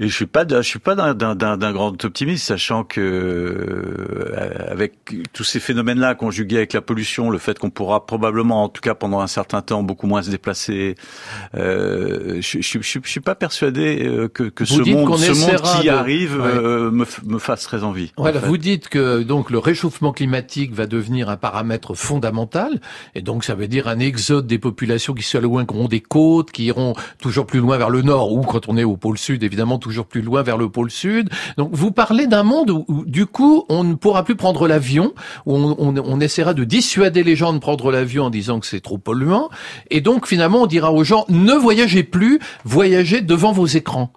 Et 0.00 0.06
je 0.06 0.14
suis 0.14 0.26
pas, 0.26 0.46
je 0.48 0.62
suis 0.62 0.78
pas 0.78 0.94
d'un 0.94 1.72
grand 1.72 2.04
optimiste, 2.04 2.46
sachant 2.46 2.84
que 2.84 3.00
euh, 3.00 4.70
avec 4.70 4.92
tous 5.32 5.42
ces 5.42 5.58
phénomènes-là 5.58 6.14
conjugués 6.14 6.58
avec 6.58 6.72
la 6.72 6.80
pollution, 6.80 7.30
le 7.30 7.38
fait 7.38 7.58
qu'on 7.58 7.70
pourra 7.70 8.06
probablement, 8.06 8.62
en 8.62 8.68
tout 8.68 8.80
cas 8.80 8.94
pendant 8.94 9.18
un 9.18 9.26
certain 9.26 9.60
temps, 9.60 9.82
beaucoup 9.82 10.06
moins 10.06 10.22
se 10.22 10.30
déplacer, 10.30 10.94
euh, 11.56 12.40
je, 12.40 12.60
je, 12.60 12.78
je, 12.80 13.00
je, 13.02 13.08
suis 13.10 13.18
pas 13.18 13.34
persuadé 13.34 14.06
euh, 14.06 14.28
que, 14.28 14.44
que 14.44 14.64
ce 14.64 14.82
monde, 14.82 15.18
ce 15.18 15.32
monde 15.32 15.62
qui 15.80 15.86
de... 15.86 15.90
arrive 15.90 16.40
ouais. 16.40 16.54
me, 16.54 17.06
me, 17.24 17.38
fasse 17.40 17.64
très 17.64 17.82
envie. 17.82 18.12
Voilà, 18.16 18.38
en 18.38 18.42
fait. 18.42 18.46
vous 18.46 18.56
dites 18.56 18.88
que 18.88 19.24
donc 19.24 19.50
le 19.50 19.58
réchauffement 19.58 20.12
climatique 20.12 20.72
va 20.74 20.86
devenir 20.86 21.28
un 21.28 21.36
paramètre 21.36 21.96
fondamental, 21.96 22.80
et 23.16 23.22
donc 23.22 23.42
ça 23.42 23.56
veut 23.56 23.66
dire 23.66 23.88
un 23.88 23.98
exode 23.98 24.46
des 24.46 24.60
populations 24.60 25.12
qui 25.12 25.24
se 25.24 25.38
loin, 25.38 25.66
qui 25.66 25.74
auront 25.74 25.88
des 25.88 26.00
côtes, 26.00 26.52
qui 26.52 26.66
iront 26.66 26.94
toujours 27.20 27.46
plus 27.46 27.58
loin 27.58 27.78
vers 27.78 27.90
le 27.90 28.02
nord, 28.02 28.32
ou 28.32 28.42
quand 28.42 28.68
on 28.68 28.76
est 28.76 28.84
au 28.84 28.96
pôle 28.96 29.18
sud, 29.18 29.42
évidemment 29.42 29.80
toujours 29.88 30.06
plus 30.06 30.20
loin 30.20 30.42
vers 30.42 30.58
le 30.58 30.68
pôle 30.68 30.90
sud. 30.90 31.30
Donc 31.56 31.70
vous 31.72 31.90
parlez 31.90 32.26
d'un 32.26 32.42
monde 32.42 32.70
où, 32.70 32.84
où, 32.88 33.04
du 33.06 33.24
coup 33.24 33.64
on 33.70 33.84
ne 33.84 33.94
pourra 33.94 34.22
plus 34.22 34.36
prendre 34.36 34.68
l'avion, 34.68 35.14
où 35.46 35.56
on, 35.56 35.76
on, 35.78 35.96
on 35.96 36.20
essaiera 36.20 36.52
de 36.52 36.64
dissuader 36.64 37.22
les 37.22 37.36
gens 37.36 37.54
de 37.54 37.58
prendre 37.58 37.90
l'avion 37.90 38.24
en 38.24 38.30
disant 38.30 38.60
que 38.60 38.66
c'est 38.66 38.80
trop 38.80 38.98
polluant, 38.98 39.48
et 39.90 40.02
donc 40.02 40.26
finalement 40.26 40.62
on 40.62 40.66
dira 40.66 40.92
aux 40.92 41.04
gens 41.04 41.24
ne 41.30 41.54
voyagez 41.54 42.02
plus, 42.02 42.38
voyagez 42.64 43.22
devant 43.22 43.52
vos 43.52 43.66
écrans. 43.66 44.12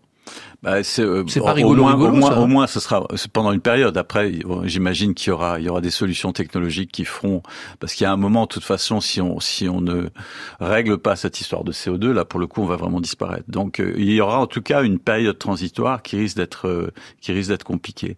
Bah, 0.63 0.83
c'est 0.83 1.01
euh, 1.01 1.23
pas 1.23 1.51
au 1.51 1.53
rigolo, 1.55 1.81
moins, 1.81 1.93
rigolo, 1.93 2.11
au 2.11 2.15
moins, 2.17 2.37
au 2.37 2.45
moins, 2.45 2.67
ce 2.67 2.79
sera 2.79 3.07
pendant 3.33 3.51
une 3.51 3.61
période. 3.61 3.97
Après, 3.97 4.31
j'imagine 4.65 5.15
qu'il 5.15 5.29
y 5.29 5.33
aura, 5.33 5.59
il 5.59 5.65
y 5.65 5.69
aura 5.69 5.81
des 5.81 5.89
solutions 5.89 6.33
technologiques 6.33 6.91
qui 6.91 7.03
feront, 7.03 7.41
parce 7.79 7.95
qu'il 7.95 8.03
y 8.03 8.07
a 8.07 8.11
un 8.11 8.17
moment, 8.17 8.43
de 8.43 8.49
toute 8.49 8.63
façon, 8.63 9.01
si 9.01 9.21
on, 9.21 9.39
si 9.39 9.67
on 9.67 9.81
ne 9.81 10.09
règle 10.59 10.99
pas 10.99 11.15
cette 11.15 11.41
histoire 11.41 11.63
de 11.63 11.71
CO2, 11.71 12.11
là, 12.11 12.25
pour 12.25 12.39
le 12.39 12.45
coup, 12.45 12.61
on 12.61 12.67
va 12.67 12.75
vraiment 12.75 13.01
disparaître. 13.01 13.45
Donc, 13.47 13.79
euh, 13.79 13.95
il 13.97 14.11
y 14.11 14.21
aura 14.21 14.37
en 14.37 14.45
tout 14.45 14.61
cas 14.61 14.83
une 14.83 14.99
période 14.99 15.39
transitoire 15.39 16.03
qui 16.03 16.17
risque 16.17 16.37
d'être, 16.37 16.67
euh, 16.67 16.91
qui 17.21 17.31
risque 17.31 17.49
d'être 17.49 17.63
compliquée. 17.63 18.17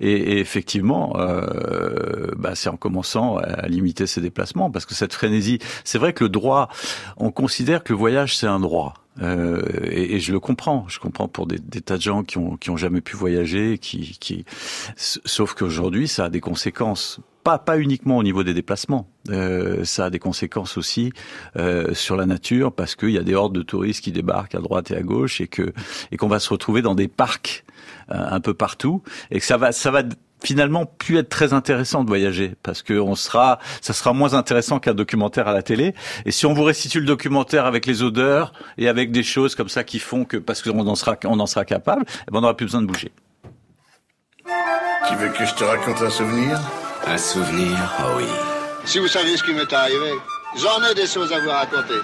Et, 0.00 0.10
et 0.10 0.38
effectivement, 0.40 1.14
euh, 1.18 2.32
bah, 2.36 2.56
c'est 2.56 2.70
en 2.70 2.76
commençant 2.76 3.36
à 3.36 3.68
limiter 3.68 4.08
ses 4.08 4.20
déplacements, 4.20 4.68
parce 4.68 4.84
que 4.84 4.94
cette 4.94 5.12
frénésie, 5.12 5.60
c'est 5.84 5.98
vrai 5.98 6.12
que 6.12 6.24
le 6.24 6.30
droit, 6.30 6.68
on 7.18 7.30
considère 7.30 7.84
que 7.84 7.92
le 7.92 7.98
voyage 8.00 8.36
c'est 8.36 8.48
un 8.48 8.58
droit. 8.58 9.03
Euh, 9.22 9.62
et, 9.84 10.16
et, 10.16 10.20
je 10.20 10.32
le 10.32 10.40
comprends. 10.40 10.86
Je 10.88 10.98
comprends 10.98 11.28
pour 11.28 11.46
des, 11.46 11.58
tas 11.58 11.96
de 11.96 12.02
gens 12.02 12.22
qui 12.24 12.38
ont 12.38 12.56
qui 12.56 12.70
ont 12.70 12.76
jamais 12.76 13.00
pu 13.00 13.16
voyager, 13.16 13.78
qui 13.78 14.16
qui. 14.18 14.44
Sauf 14.96 15.54
qu'aujourd'hui, 15.54 16.08
ça 16.08 16.24
a 16.26 16.28
des 16.28 16.40
conséquences. 16.40 17.20
Pas 17.44 17.58
pas 17.58 17.78
uniquement 17.78 18.16
au 18.16 18.22
niveau 18.22 18.42
des 18.42 18.54
déplacements. 18.54 19.06
Euh, 19.30 19.84
ça 19.84 20.06
a 20.06 20.10
des 20.10 20.18
conséquences 20.18 20.76
aussi 20.76 21.12
euh, 21.56 21.94
sur 21.94 22.16
la 22.16 22.26
nature 22.26 22.72
parce 22.72 22.94
qu'il 22.94 23.10
y 23.10 23.18
a 23.18 23.22
des 23.22 23.34
hordes 23.34 23.54
de 23.54 23.62
touristes 23.62 24.02
qui 24.02 24.12
débarquent 24.12 24.54
à 24.54 24.60
droite 24.60 24.90
et 24.90 24.96
à 24.96 25.02
gauche 25.02 25.40
et 25.40 25.46
que 25.46 25.72
et 26.10 26.16
qu'on 26.16 26.28
va 26.28 26.40
se 26.40 26.50
retrouver 26.50 26.82
dans 26.82 26.94
des 26.94 27.08
parcs 27.08 27.64
euh, 28.10 28.16
un 28.16 28.40
peu 28.40 28.54
partout 28.54 29.02
et 29.30 29.40
que 29.40 29.46
ça 29.46 29.56
va 29.56 29.72
ça 29.72 29.90
va 29.90 30.02
finalement 30.42 30.86
plus 30.86 31.18
être 31.18 31.28
très 31.28 31.52
intéressant 31.52 32.02
de 32.04 32.08
voyager 32.08 32.54
parce 32.62 32.82
que 32.82 32.94
on 32.94 33.14
sera, 33.14 33.58
ça 33.80 33.92
sera 33.92 34.12
moins 34.12 34.34
intéressant 34.34 34.78
qu'un 34.78 34.94
documentaire 34.94 35.48
à 35.48 35.52
la 35.52 35.62
télé. 35.62 35.94
Et 36.26 36.32
si 36.32 36.46
on 36.46 36.52
vous 36.52 36.64
restitue 36.64 37.00
le 37.00 37.06
documentaire 37.06 37.66
avec 37.66 37.86
les 37.86 38.02
odeurs 38.02 38.52
et 38.78 38.88
avec 38.88 39.10
des 39.10 39.22
choses 39.22 39.54
comme 39.54 39.68
ça 39.68 39.84
qui 39.84 39.98
font 39.98 40.24
que 40.24 40.36
parce 40.36 40.62
qu'on 40.62 40.86
en 40.86 40.94
sera, 40.94 41.16
on 41.24 41.40
en 41.40 41.46
sera 41.46 41.64
capable, 41.64 42.04
eh 42.08 42.30
ben 42.30 42.38
on 42.38 42.40
n'aura 42.42 42.56
plus 42.56 42.66
besoin 42.66 42.82
de 42.82 42.86
bouger. 42.86 43.12
Tu 45.08 45.14
veux 45.16 45.28
que 45.28 45.44
je 45.44 45.54
te 45.54 45.64
raconte 45.64 46.00
un 46.02 46.10
souvenir? 46.10 46.60
Un 47.06 47.18
souvenir, 47.18 47.78
oh 48.00 48.14
oui. 48.16 48.24
Si 48.84 48.98
vous 48.98 49.08
saviez 49.08 49.36
ce 49.36 49.42
qui 49.42 49.52
m'est 49.52 49.72
arrivé, 49.72 50.12
j'en 50.56 50.82
ai 50.90 50.94
des 50.94 51.06
choses 51.06 51.32
à 51.32 51.40
vous 51.40 51.50
raconter. 51.50 52.00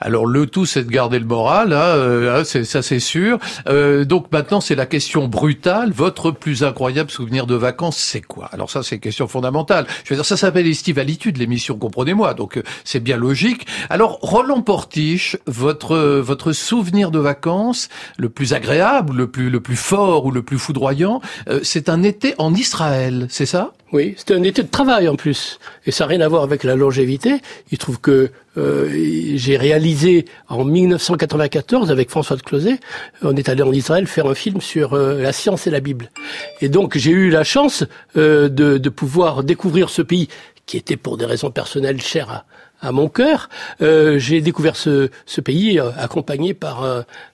Alors 0.00 0.26
le 0.26 0.46
tout, 0.46 0.66
c'est 0.66 0.84
de 0.84 0.90
garder 0.90 1.18
le 1.18 1.24
moral, 1.24 1.72
hein, 1.72 1.76
euh, 1.76 2.44
c'est, 2.44 2.64
ça 2.64 2.82
c'est 2.82 3.00
sûr. 3.00 3.38
Euh, 3.68 4.04
donc 4.04 4.30
maintenant, 4.32 4.60
c'est 4.60 4.74
la 4.74 4.86
question 4.86 5.28
brutale. 5.28 5.92
Votre 5.92 6.30
plus 6.30 6.64
incroyable 6.64 7.10
souvenir 7.10 7.46
de 7.46 7.54
vacances, 7.54 7.96
c'est 7.96 8.20
quoi? 8.20 8.46
Alors 8.52 8.70
ça, 8.70 8.82
c'est 8.82 8.96
une 8.96 9.00
question 9.00 9.28
fondamentale. 9.28 9.86
Je 10.04 10.10
veux 10.10 10.16
dire, 10.16 10.24
ça 10.24 10.36
s'appelle 10.36 10.66
Estivalitude, 10.66 11.38
l'émission, 11.38 11.78
comprenez-moi. 11.78 12.34
Donc 12.34 12.58
euh, 12.58 12.62
c'est 12.84 13.00
bien 13.00 13.16
logique. 13.16 13.66
Alors 13.90 14.18
Roland 14.20 14.62
Portiche, 14.62 15.36
votre 15.46 15.96
votre 15.96 16.52
souvenir 16.52 17.10
de 17.10 17.18
vacances, 17.18 17.88
le 18.16 18.28
plus 18.28 18.52
agréable, 18.52 19.16
le 19.16 19.26
plus 19.30 19.50
le 19.50 19.60
plus 19.60 19.76
fort 19.76 20.26
ou 20.26 20.30
le 20.30 20.42
plus 20.42 20.58
foudroyant, 20.58 21.20
euh, 21.48 21.60
c'est 21.62 21.88
un 21.88 22.02
été 22.02 22.34
en 22.38 22.54
Israël, 22.54 23.26
c'est 23.30 23.46
ça? 23.46 23.72
Oui, 23.94 24.14
c'était 24.16 24.34
un 24.34 24.42
été 24.42 24.64
de 24.64 24.68
travail 24.68 25.06
en 25.06 25.14
plus, 25.14 25.60
et 25.86 25.92
ça 25.92 26.02
n'a 26.02 26.08
rien 26.08 26.20
à 26.22 26.26
voir 26.26 26.42
avec 26.42 26.64
la 26.64 26.74
longévité. 26.74 27.40
Il 27.70 27.78
trouve 27.78 28.00
que 28.00 28.32
euh, 28.58 28.88
j'ai 29.36 29.56
réalisé 29.56 30.24
en 30.48 30.64
1994 30.64 31.92
avec 31.92 32.10
François 32.10 32.34
de 32.34 32.42
Closet, 32.42 32.80
on 33.22 33.36
est 33.36 33.48
allé 33.48 33.62
en 33.62 33.70
Israël 33.72 34.08
faire 34.08 34.26
un 34.26 34.34
film 34.34 34.60
sur 34.60 34.94
euh, 34.94 35.22
la 35.22 35.30
science 35.30 35.68
et 35.68 35.70
la 35.70 35.78
Bible. 35.78 36.10
Et 36.60 36.68
donc 36.68 36.98
j'ai 36.98 37.12
eu 37.12 37.30
la 37.30 37.44
chance 37.44 37.84
euh, 38.16 38.48
de, 38.48 38.78
de, 38.78 38.88
pouvoir 38.88 39.44
découvrir 39.44 39.88
ce 39.90 40.02
pays 40.02 40.28
qui 40.66 40.76
était 40.76 40.96
pour 40.96 41.16
des 41.16 41.26
raisons 41.26 41.52
personnelles 41.52 42.02
cher 42.02 42.30
à, 42.30 42.44
à 42.84 42.92
mon 42.92 43.08
cœur. 43.08 43.48
Euh, 43.80 44.18
j'ai 44.18 44.40
découvert 44.40 44.76
ce, 44.76 45.08
pays 45.40 45.80
euh, 45.80 45.90
accompagné 45.96 46.54
par 46.54 46.84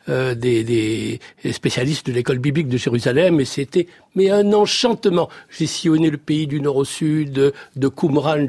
euh, 0.09 0.35
des, 0.35 0.65
des, 0.65 1.21
spécialistes 1.53 2.07
de 2.07 2.13
l'école 2.13 2.39
biblique 2.39 2.69
de 2.69 2.79
Jérusalem 2.79 3.41
et 3.41 3.45
c'était 3.45 3.87
mais 4.15 4.31
un 4.31 4.53
enchantement. 4.53 5.29
J'ai 5.51 5.67
sillonné 5.67 6.11
le 6.11 6.17
pays 6.17 6.47
du 6.47 6.61
nord 6.61 6.77
au 6.77 6.85
sud, 6.85 7.33
de, 7.33 7.53
de 7.77 7.89
Qumran 7.89 8.47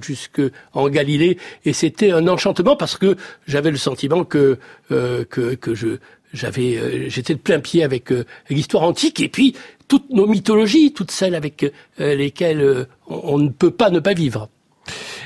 Galilée 0.75 1.37
et 1.65 1.73
c'était 1.73 2.11
un 2.11 2.27
enchantement 2.27 2.75
parce 2.75 2.97
que 2.97 3.15
j'avais 3.47 3.71
le 3.71 3.77
sentiment 3.77 4.23
que 4.23 4.57
que, 4.89 5.57
je 5.73 5.97
j'avais 6.33 7.09
j'étais 7.09 7.35
de 7.35 7.39
plein 7.39 7.59
pied 7.59 7.83
avec 7.83 8.11
l'histoire 8.49 8.83
antique 8.83 9.19
et 9.19 9.29
puis 9.29 9.55
toutes 9.87 10.09
nos 10.09 10.25
mythologies, 10.25 10.93
toutes 10.93 11.11
celles 11.11 11.35
avec 11.35 11.65
lesquelles 11.99 12.87
on 13.07 13.37
ne 13.37 13.49
peut 13.49 13.71
pas 13.71 13.89
ne 13.89 13.99
pas 13.99 14.13
vivre. 14.13 14.49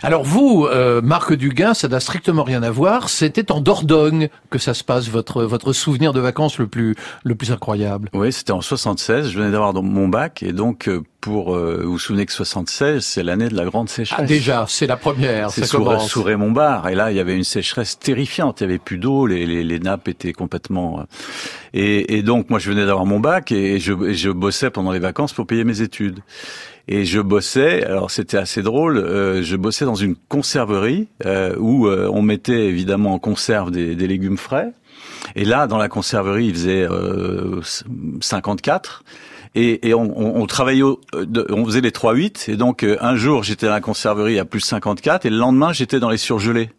Alors 0.04 0.24
vous, 0.24 0.68
euh, 0.70 1.02
Marc 1.02 1.34
Duguin, 1.34 1.74
ça 1.74 1.88
n'a 1.88 2.00
strictement 2.00 2.44
rien 2.44 2.64
à 2.64 2.70
voir. 2.70 3.10
C'était 3.10 3.52
en 3.52 3.62
Dordogne 3.62 4.30
que 4.50 4.60
ça 4.60 4.74
se 4.74 4.84
passe, 4.84 5.08
votre 5.10 5.44
votre 5.44 5.74
souvenir 5.74 6.14
de 6.14 6.20
vacances 6.20 6.60
le 6.60 6.68
plus 6.68 6.96
le 7.24 7.36
plus 7.36 7.52
incroyable. 7.52 8.10
Oui, 8.14 8.32
c'était 8.32 8.52
en 8.52 8.62
76. 8.62 9.30
Je 9.30 9.40
venais 9.40 9.52
d'avoir 9.52 9.74
mon 9.74 10.08
bac 10.08 10.44
et 10.44 10.52
donc 10.54 10.90
pour 11.22 11.56
euh, 11.56 11.82
vous 11.84 11.94
vous 11.94 12.00
souvenez 12.00 12.26
que 12.26 12.34
76, 12.34 13.04
c'est 13.04 13.24
l'année 13.24 13.50
de 13.50 13.56
la 13.56 13.66
grande 13.66 13.90
sécheresse. 13.90 14.24
Ah, 14.24 14.28
déjà, 14.28 14.66
c'est 14.68 14.86
la 14.86 14.98
première. 14.98 15.50
C'est 15.50 15.66
sous, 15.66 15.84
sous 16.00 16.24
Raymond 16.24 16.52
Barre 16.52 16.88
et 16.90 16.96
là 16.96 17.12
il 17.12 17.18
y 17.18 17.20
avait 17.20 17.36
une 17.36 17.44
sécheresse 17.44 17.98
terrifiante. 17.98 18.62
Il 18.62 18.66
y 18.66 18.68
avait 18.68 18.78
plus 18.78 18.98
d'eau, 18.98 19.26
les, 19.26 19.48
les, 19.48 19.64
les, 19.64 19.80
nappes 19.80 20.08
étaient 20.08 20.34
complètement. 20.34 21.06
Et, 21.74 22.18
et 22.18 22.22
donc 22.22 22.50
moi 22.50 22.60
je 22.60 22.70
venais 22.70 22.86
d'avoir 22.86 23.06
mon 23.06 23.20
bac 23.20 23.52
et 23.52 23.80
je, 23.80 23.94
et 24.08 24.14
je 24.14 24.30
bossais 24.30 24.70
pendant 24.70 24.92
les 24.92 25.00
vacances 25.00 25.34
pour 25.34 25.48
payer 25.48 25.64
mes 25.64 25.82
études. 25.82 26.20
Et 26.88 27.06
je 27.06 27.20
bossais, 27.20 27.84
alors 27.84 28.12
c'était 28.12 28.38
assez 28.38 28.62
drôle, 28.62 28.98
euh, 28.98 29.42
je 29.42 29.56
bossais 29.56 29.86
dans 29.86 29.96
une 29.96 30.16
conserverie 30.16 31.08
euh, 31.26 31.56
où 31.58 31.88
euh, 31.88 32.08
on 32.14 32.22
mettait 32.22 32.68
évidemment 32.68 33.14
en 33.14 33.20
conserve 33.20 33.72
des, 33.72 33.96
des, 33.96 34.08
légumes 34.08 34.38
frais. 34.38 34.72
Et 35.36 35.46
là, 35.46 35.66
dans 35.66 35.80
la 35.80 35.90
conserverie, 35.90 36.46
il 36.46 36.54
faisait 36.54 36.88
54. 38.22 39.04
Et, 39.56 39.88
et 39.88 39.94
on, 39.96 40.04
on, 40.16 40.42
on, 40.42 40.46
travaillait, 40.46 40.84
au, 40.84 41.02
on 41.50 41.66
faisait 41.66 41.82
les 41.82 41.90
3-8. 41.90 42.52
Et 42.52 42.58
donc, 42.58 42.84
un 42.84 43.16
jour, 43.16 43.44
j'étais 43.44 43.66
à 43.66 43.72
la 43.72 43.82
conserverie 43.82 44.38
à 44.38 44.46
plus 44.46 44.60
54. 44.60 45.26
Et 45.26 45.32
le 45.32 45.38
lendemain, 45.38 45.74
j'étais 45.74 46.00
dans 46.00 46.10
les 46.10 46.18
surgelés. 46.18 46.70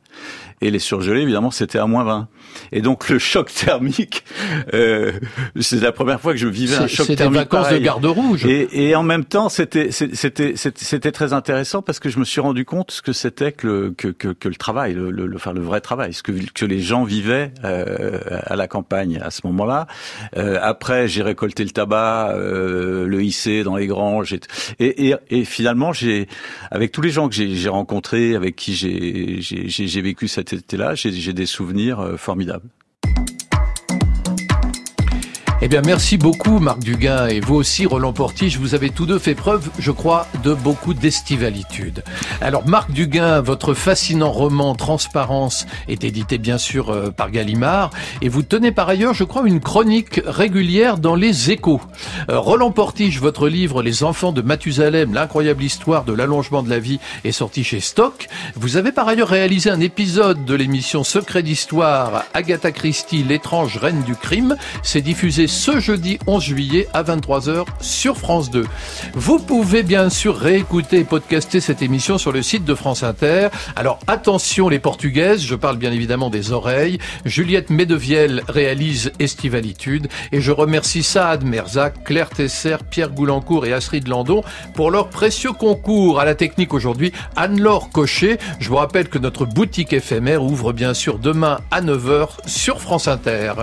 Et 0.62 0.70
les 0.70 0.78
surgelés, 0.78 1.20
évidemment, 1.20 1.50
c'était 1.50 1.78
à 1.78 1.86
moins 1.86 2.04
20. 2.04 2.28
Et 2.72 2.80
donc 2.80 3.09
le 3.09 3.18
choc 3.18 3.52
thermique, 3.52 4.24
euh, 4.72 5.12
c'est 5.61 5.80
la 5.80 5.92
première 5.92 6.20
fois 6.20 6.32
que 6.32 6.38
je 6.38 6.48
vivais 6.48 6.76
un 6.76 6.86
choc 6.86 7.07
thermique. 7.07 7.18
C'était 7.18 7.28
vacances 7.28 7.64
pareil. 7.64 7.80
de 7.80 7.84
garde 7.84 8.07
rouge. 8.07 8.46
Et, 8.46 8.88
et 8.88 8.96
en 8.96 9.02
même 9.02 9.24
temps, 9.24 9.48
c'était 9.48 9.90
c'était 9.90 10.54
c'était 10.57 11.12
très 11.12 11.32
intéressant 11.32 11.82
parce 11.82 11.98
que 11.98 12.09
je 12.09 12.18
me 12.18 12.24
suis 12.24 12.40
rendu 12.40 12.64
compte 12.64 12.90
ce 12.90 13.02
que 13.02 13.12
c'était 13.12 13.52
que 13.52 13.66
le 13.66 13.90
que, 13.96 14.09
que, 14.09 14.28
que, 14.28 14.48
le 14.48 14.54
travail, 14.54 14.94
le, 14.94 15.11
le, 15.11 15.26
le, 15.26 15.36
enfin, 15.36 15.52
le 15.52 15.61
vrai 15.61 15.80
travail, 15.80 16.14
ce 16.14 16.22
que 16.22 16.32
que 16.54 16.64
les 16.64 16.80
gens 16.80 17.04
vivaient 17.04 17.52
euh, 17.64 18.18
à 18.44 18.57
la 18.57 18.68
campagne 18.68 19.20
à 19.22 19.30
ce 19.30 19.42
moment-là. 19.44 19.86
Euh, 20.36 20.59
après, 20.62 21.09
j'ai 21.09 21.22
récolté 21.22 21.64
le 21.64 21.70
tabac, 21.70 22.32
euh, 22.34 23.07
le 23.07 23.22
hissé 23.22 23.62
dans 23.62 23.76
les 23.76 23.86
granges, 23.86 24.32
et 24.32 24.40
et, 24.78 25.09
et, 25.09 25.14
et 25.30 25.44
finalement, 25.44 25.92
j'ai 25.92 26.28
avec 26.70 26.92
tous 26.92 27.02
les 27.02 27.11
gens 27.11 27.28
que 27.28 27.34
j'ai 27.34 27.68
rencontrés, 27.68 28.34
avec 28.34 28.57
qui 28.57 28.74
j'ai 28.74 29.40
j'ai 29.40 30.00
vécu 30.00 30.28
cet 30.49 30.61
été-là, 30.61 30.94
j'ai 30.94 31.32
des 31.32 31.47
souvenirs 31.47 32.01
euh, 32.01 32.16
formidables. 32.16 32.68
Eh 35.66 35.68
bien, 35.68 35.82
merci 35.84 36.16
beaucoup, 36.16 36.60
Marc 36.60 36.78
Duguin, 36.78 37.26
et 37.26 37.40
vous 37.40 37.56
aussi, 37.56 37.86
Roland 37.86 38.12
Portige. 38.12 38.56
Vous 38.56 38.76
avez 38.76 38.90
tous 38.90 39.04
deux 39.04 39.18
fait 39.18 39.34
preuve, 39.34 39.68
je 39.80 39.90
crois, 39.90 40.28
de 40.44 40.54
beaucoup 40.54 40.94
d'estivalitude. 40.94 42.04
Alors, 42.40 42.68
Marc 42.68 42.92
Duguin, 42.92 43.40
votre 43.40 43.74
fascinant 43.74 44.30
roman 44.30 44.76
Transparence 44.76 45.66
est 45.88 46.04
édité, 46.04 46.38
bien 46.38 46.56
sûr, 46.56 46.90
euh, 46.90 47.10
par 47.10 47.32
Gallimard, 47.32 47.90
et 48.22 48.28
vous 48.28 48.44
tenez 48.44 48.70
par 48.70 48.88
ailleurs, 48.88 49.12
je 49.12 49.24
crois, 49.24 49.42
une 49.44 49.58
chronique 49.58 50.20
régulière 50.24 50.98
dans 50.98 51.16
Les 51.16 51.50
Échos. 51.50 51.80
Euh, 52.30 52.38
Roland 52.38 52.70
Portige, 52.70 53.20
votre 53.20 53.48
livre 53.48 53.82
Les 53.82 54.04
enfants 54.04 54.30
de 54.30 54.42
Mathusalem, 54.42 55.14
l'incroyable 55.14 55.64
histoire 55.64 56.04
de 56.04 56.12
l'allongement 56.12 56.62
de 56.62 56.70
la 56.70 56.78
vie, 56.78 57.00
est 57.24 57.32
sorti 57.32 57.64
chez 57.64 57.80
Stock. 57.80 58.28
Vous 58.54 58.76
avez 58.76 58.92
par 58.92 59.08
ailleurs 59.08 59.30
réalisé 59.30 59.70
un 59.70 59.80
épisode 59.80 60.44
de 60.44 60.54
l'émission 60.54 61.02
Secret 61.02 61.42
d'Histoire, 61.42 62.22
Agatha 62.34 62.70
Christie, 62.70 63.24
l'étrange 63.24 63.78
reine 63.78 64.02
du 64.02 64.14
crime. 64.14 64.54
C'est 64.84 65.02
diffusé 65.02 65.48
ce 65.57 65.80
jeudi 65.80 66.18
11 66.26 66.44
juillet 66.44 66.86
à 66.92 67.02
23h 67.02 67.64
sur 67.80 68.18
France 68.18 68.50
2. 68.50 68.66
Vous 69.14 69.38
pouvez 69.38 69.82
bien 69.82 70.11
sûr 70.11 70.36
réécouter 70.36 70.98
et 70.98 71.04
podcaster 71.04 71.61
cette 71.61 71.80
émission 71.80 72.18
sur 72.18 72.30
le 72.30 72.42
site 72.42 72.64
de 72.64 72.74
France 72.74 73.02
Inter. 73.02 73.48
Alors 73.74 73.98
attention 74.07 74.68
les 74.68 74.78
portugaises, 74.78 75.42
je 75.42 75.54
parle 75.54 75.78
bien 75.78 75.92
évidemment 75.92 76.28
des 76.28 76.52
oreilles. 76.52 76.98
Juliette 77.24 77.70
Medevielle 77.70 78.42
réalise 78.48 79.12
Estivalitude 79.18 80.09
et 80.30 80.42
je 80.42 80.52
remercie 80.52 81.02
Saad 81.02 81.42
Merzac, 81.42 82.04
Claire 82.04 82.28
Tesser, 82.28 82.76
Pierre 82.90 83.11
Goulancourt 83.11 83.64
et 83.64 83.72
Astrid 83.72 84.07
Landon 84.09 84.44
pour 84.74 84.90
leur 84.90 85.09
précieux 85.09 85.52
concours 85.52 86.20
à 86.20 86.26
la 86.26 86.34
technique 86.34 86.74
aujourd'hui. 86.74 87.12
Anne-Laure 87.34 87.88
Cochet, 87.88 88.38
je 88.61 88.68
vous 88.68 88.76
rappelle 88.76 89.09
que 89.09 89.18
notre 89.18 89.46
boutique 89.46 89.94
éphémère 89.94 90.42
ouvre 90.42 90.74
bien 90.74 90.92
sûr 90.92 91.18
demain 91.18 91.61
à 91.70 91.80
9h 91.80 92.28
sur 92.46 92.78
France 92.82 93.09
Inter. 93.09 93.54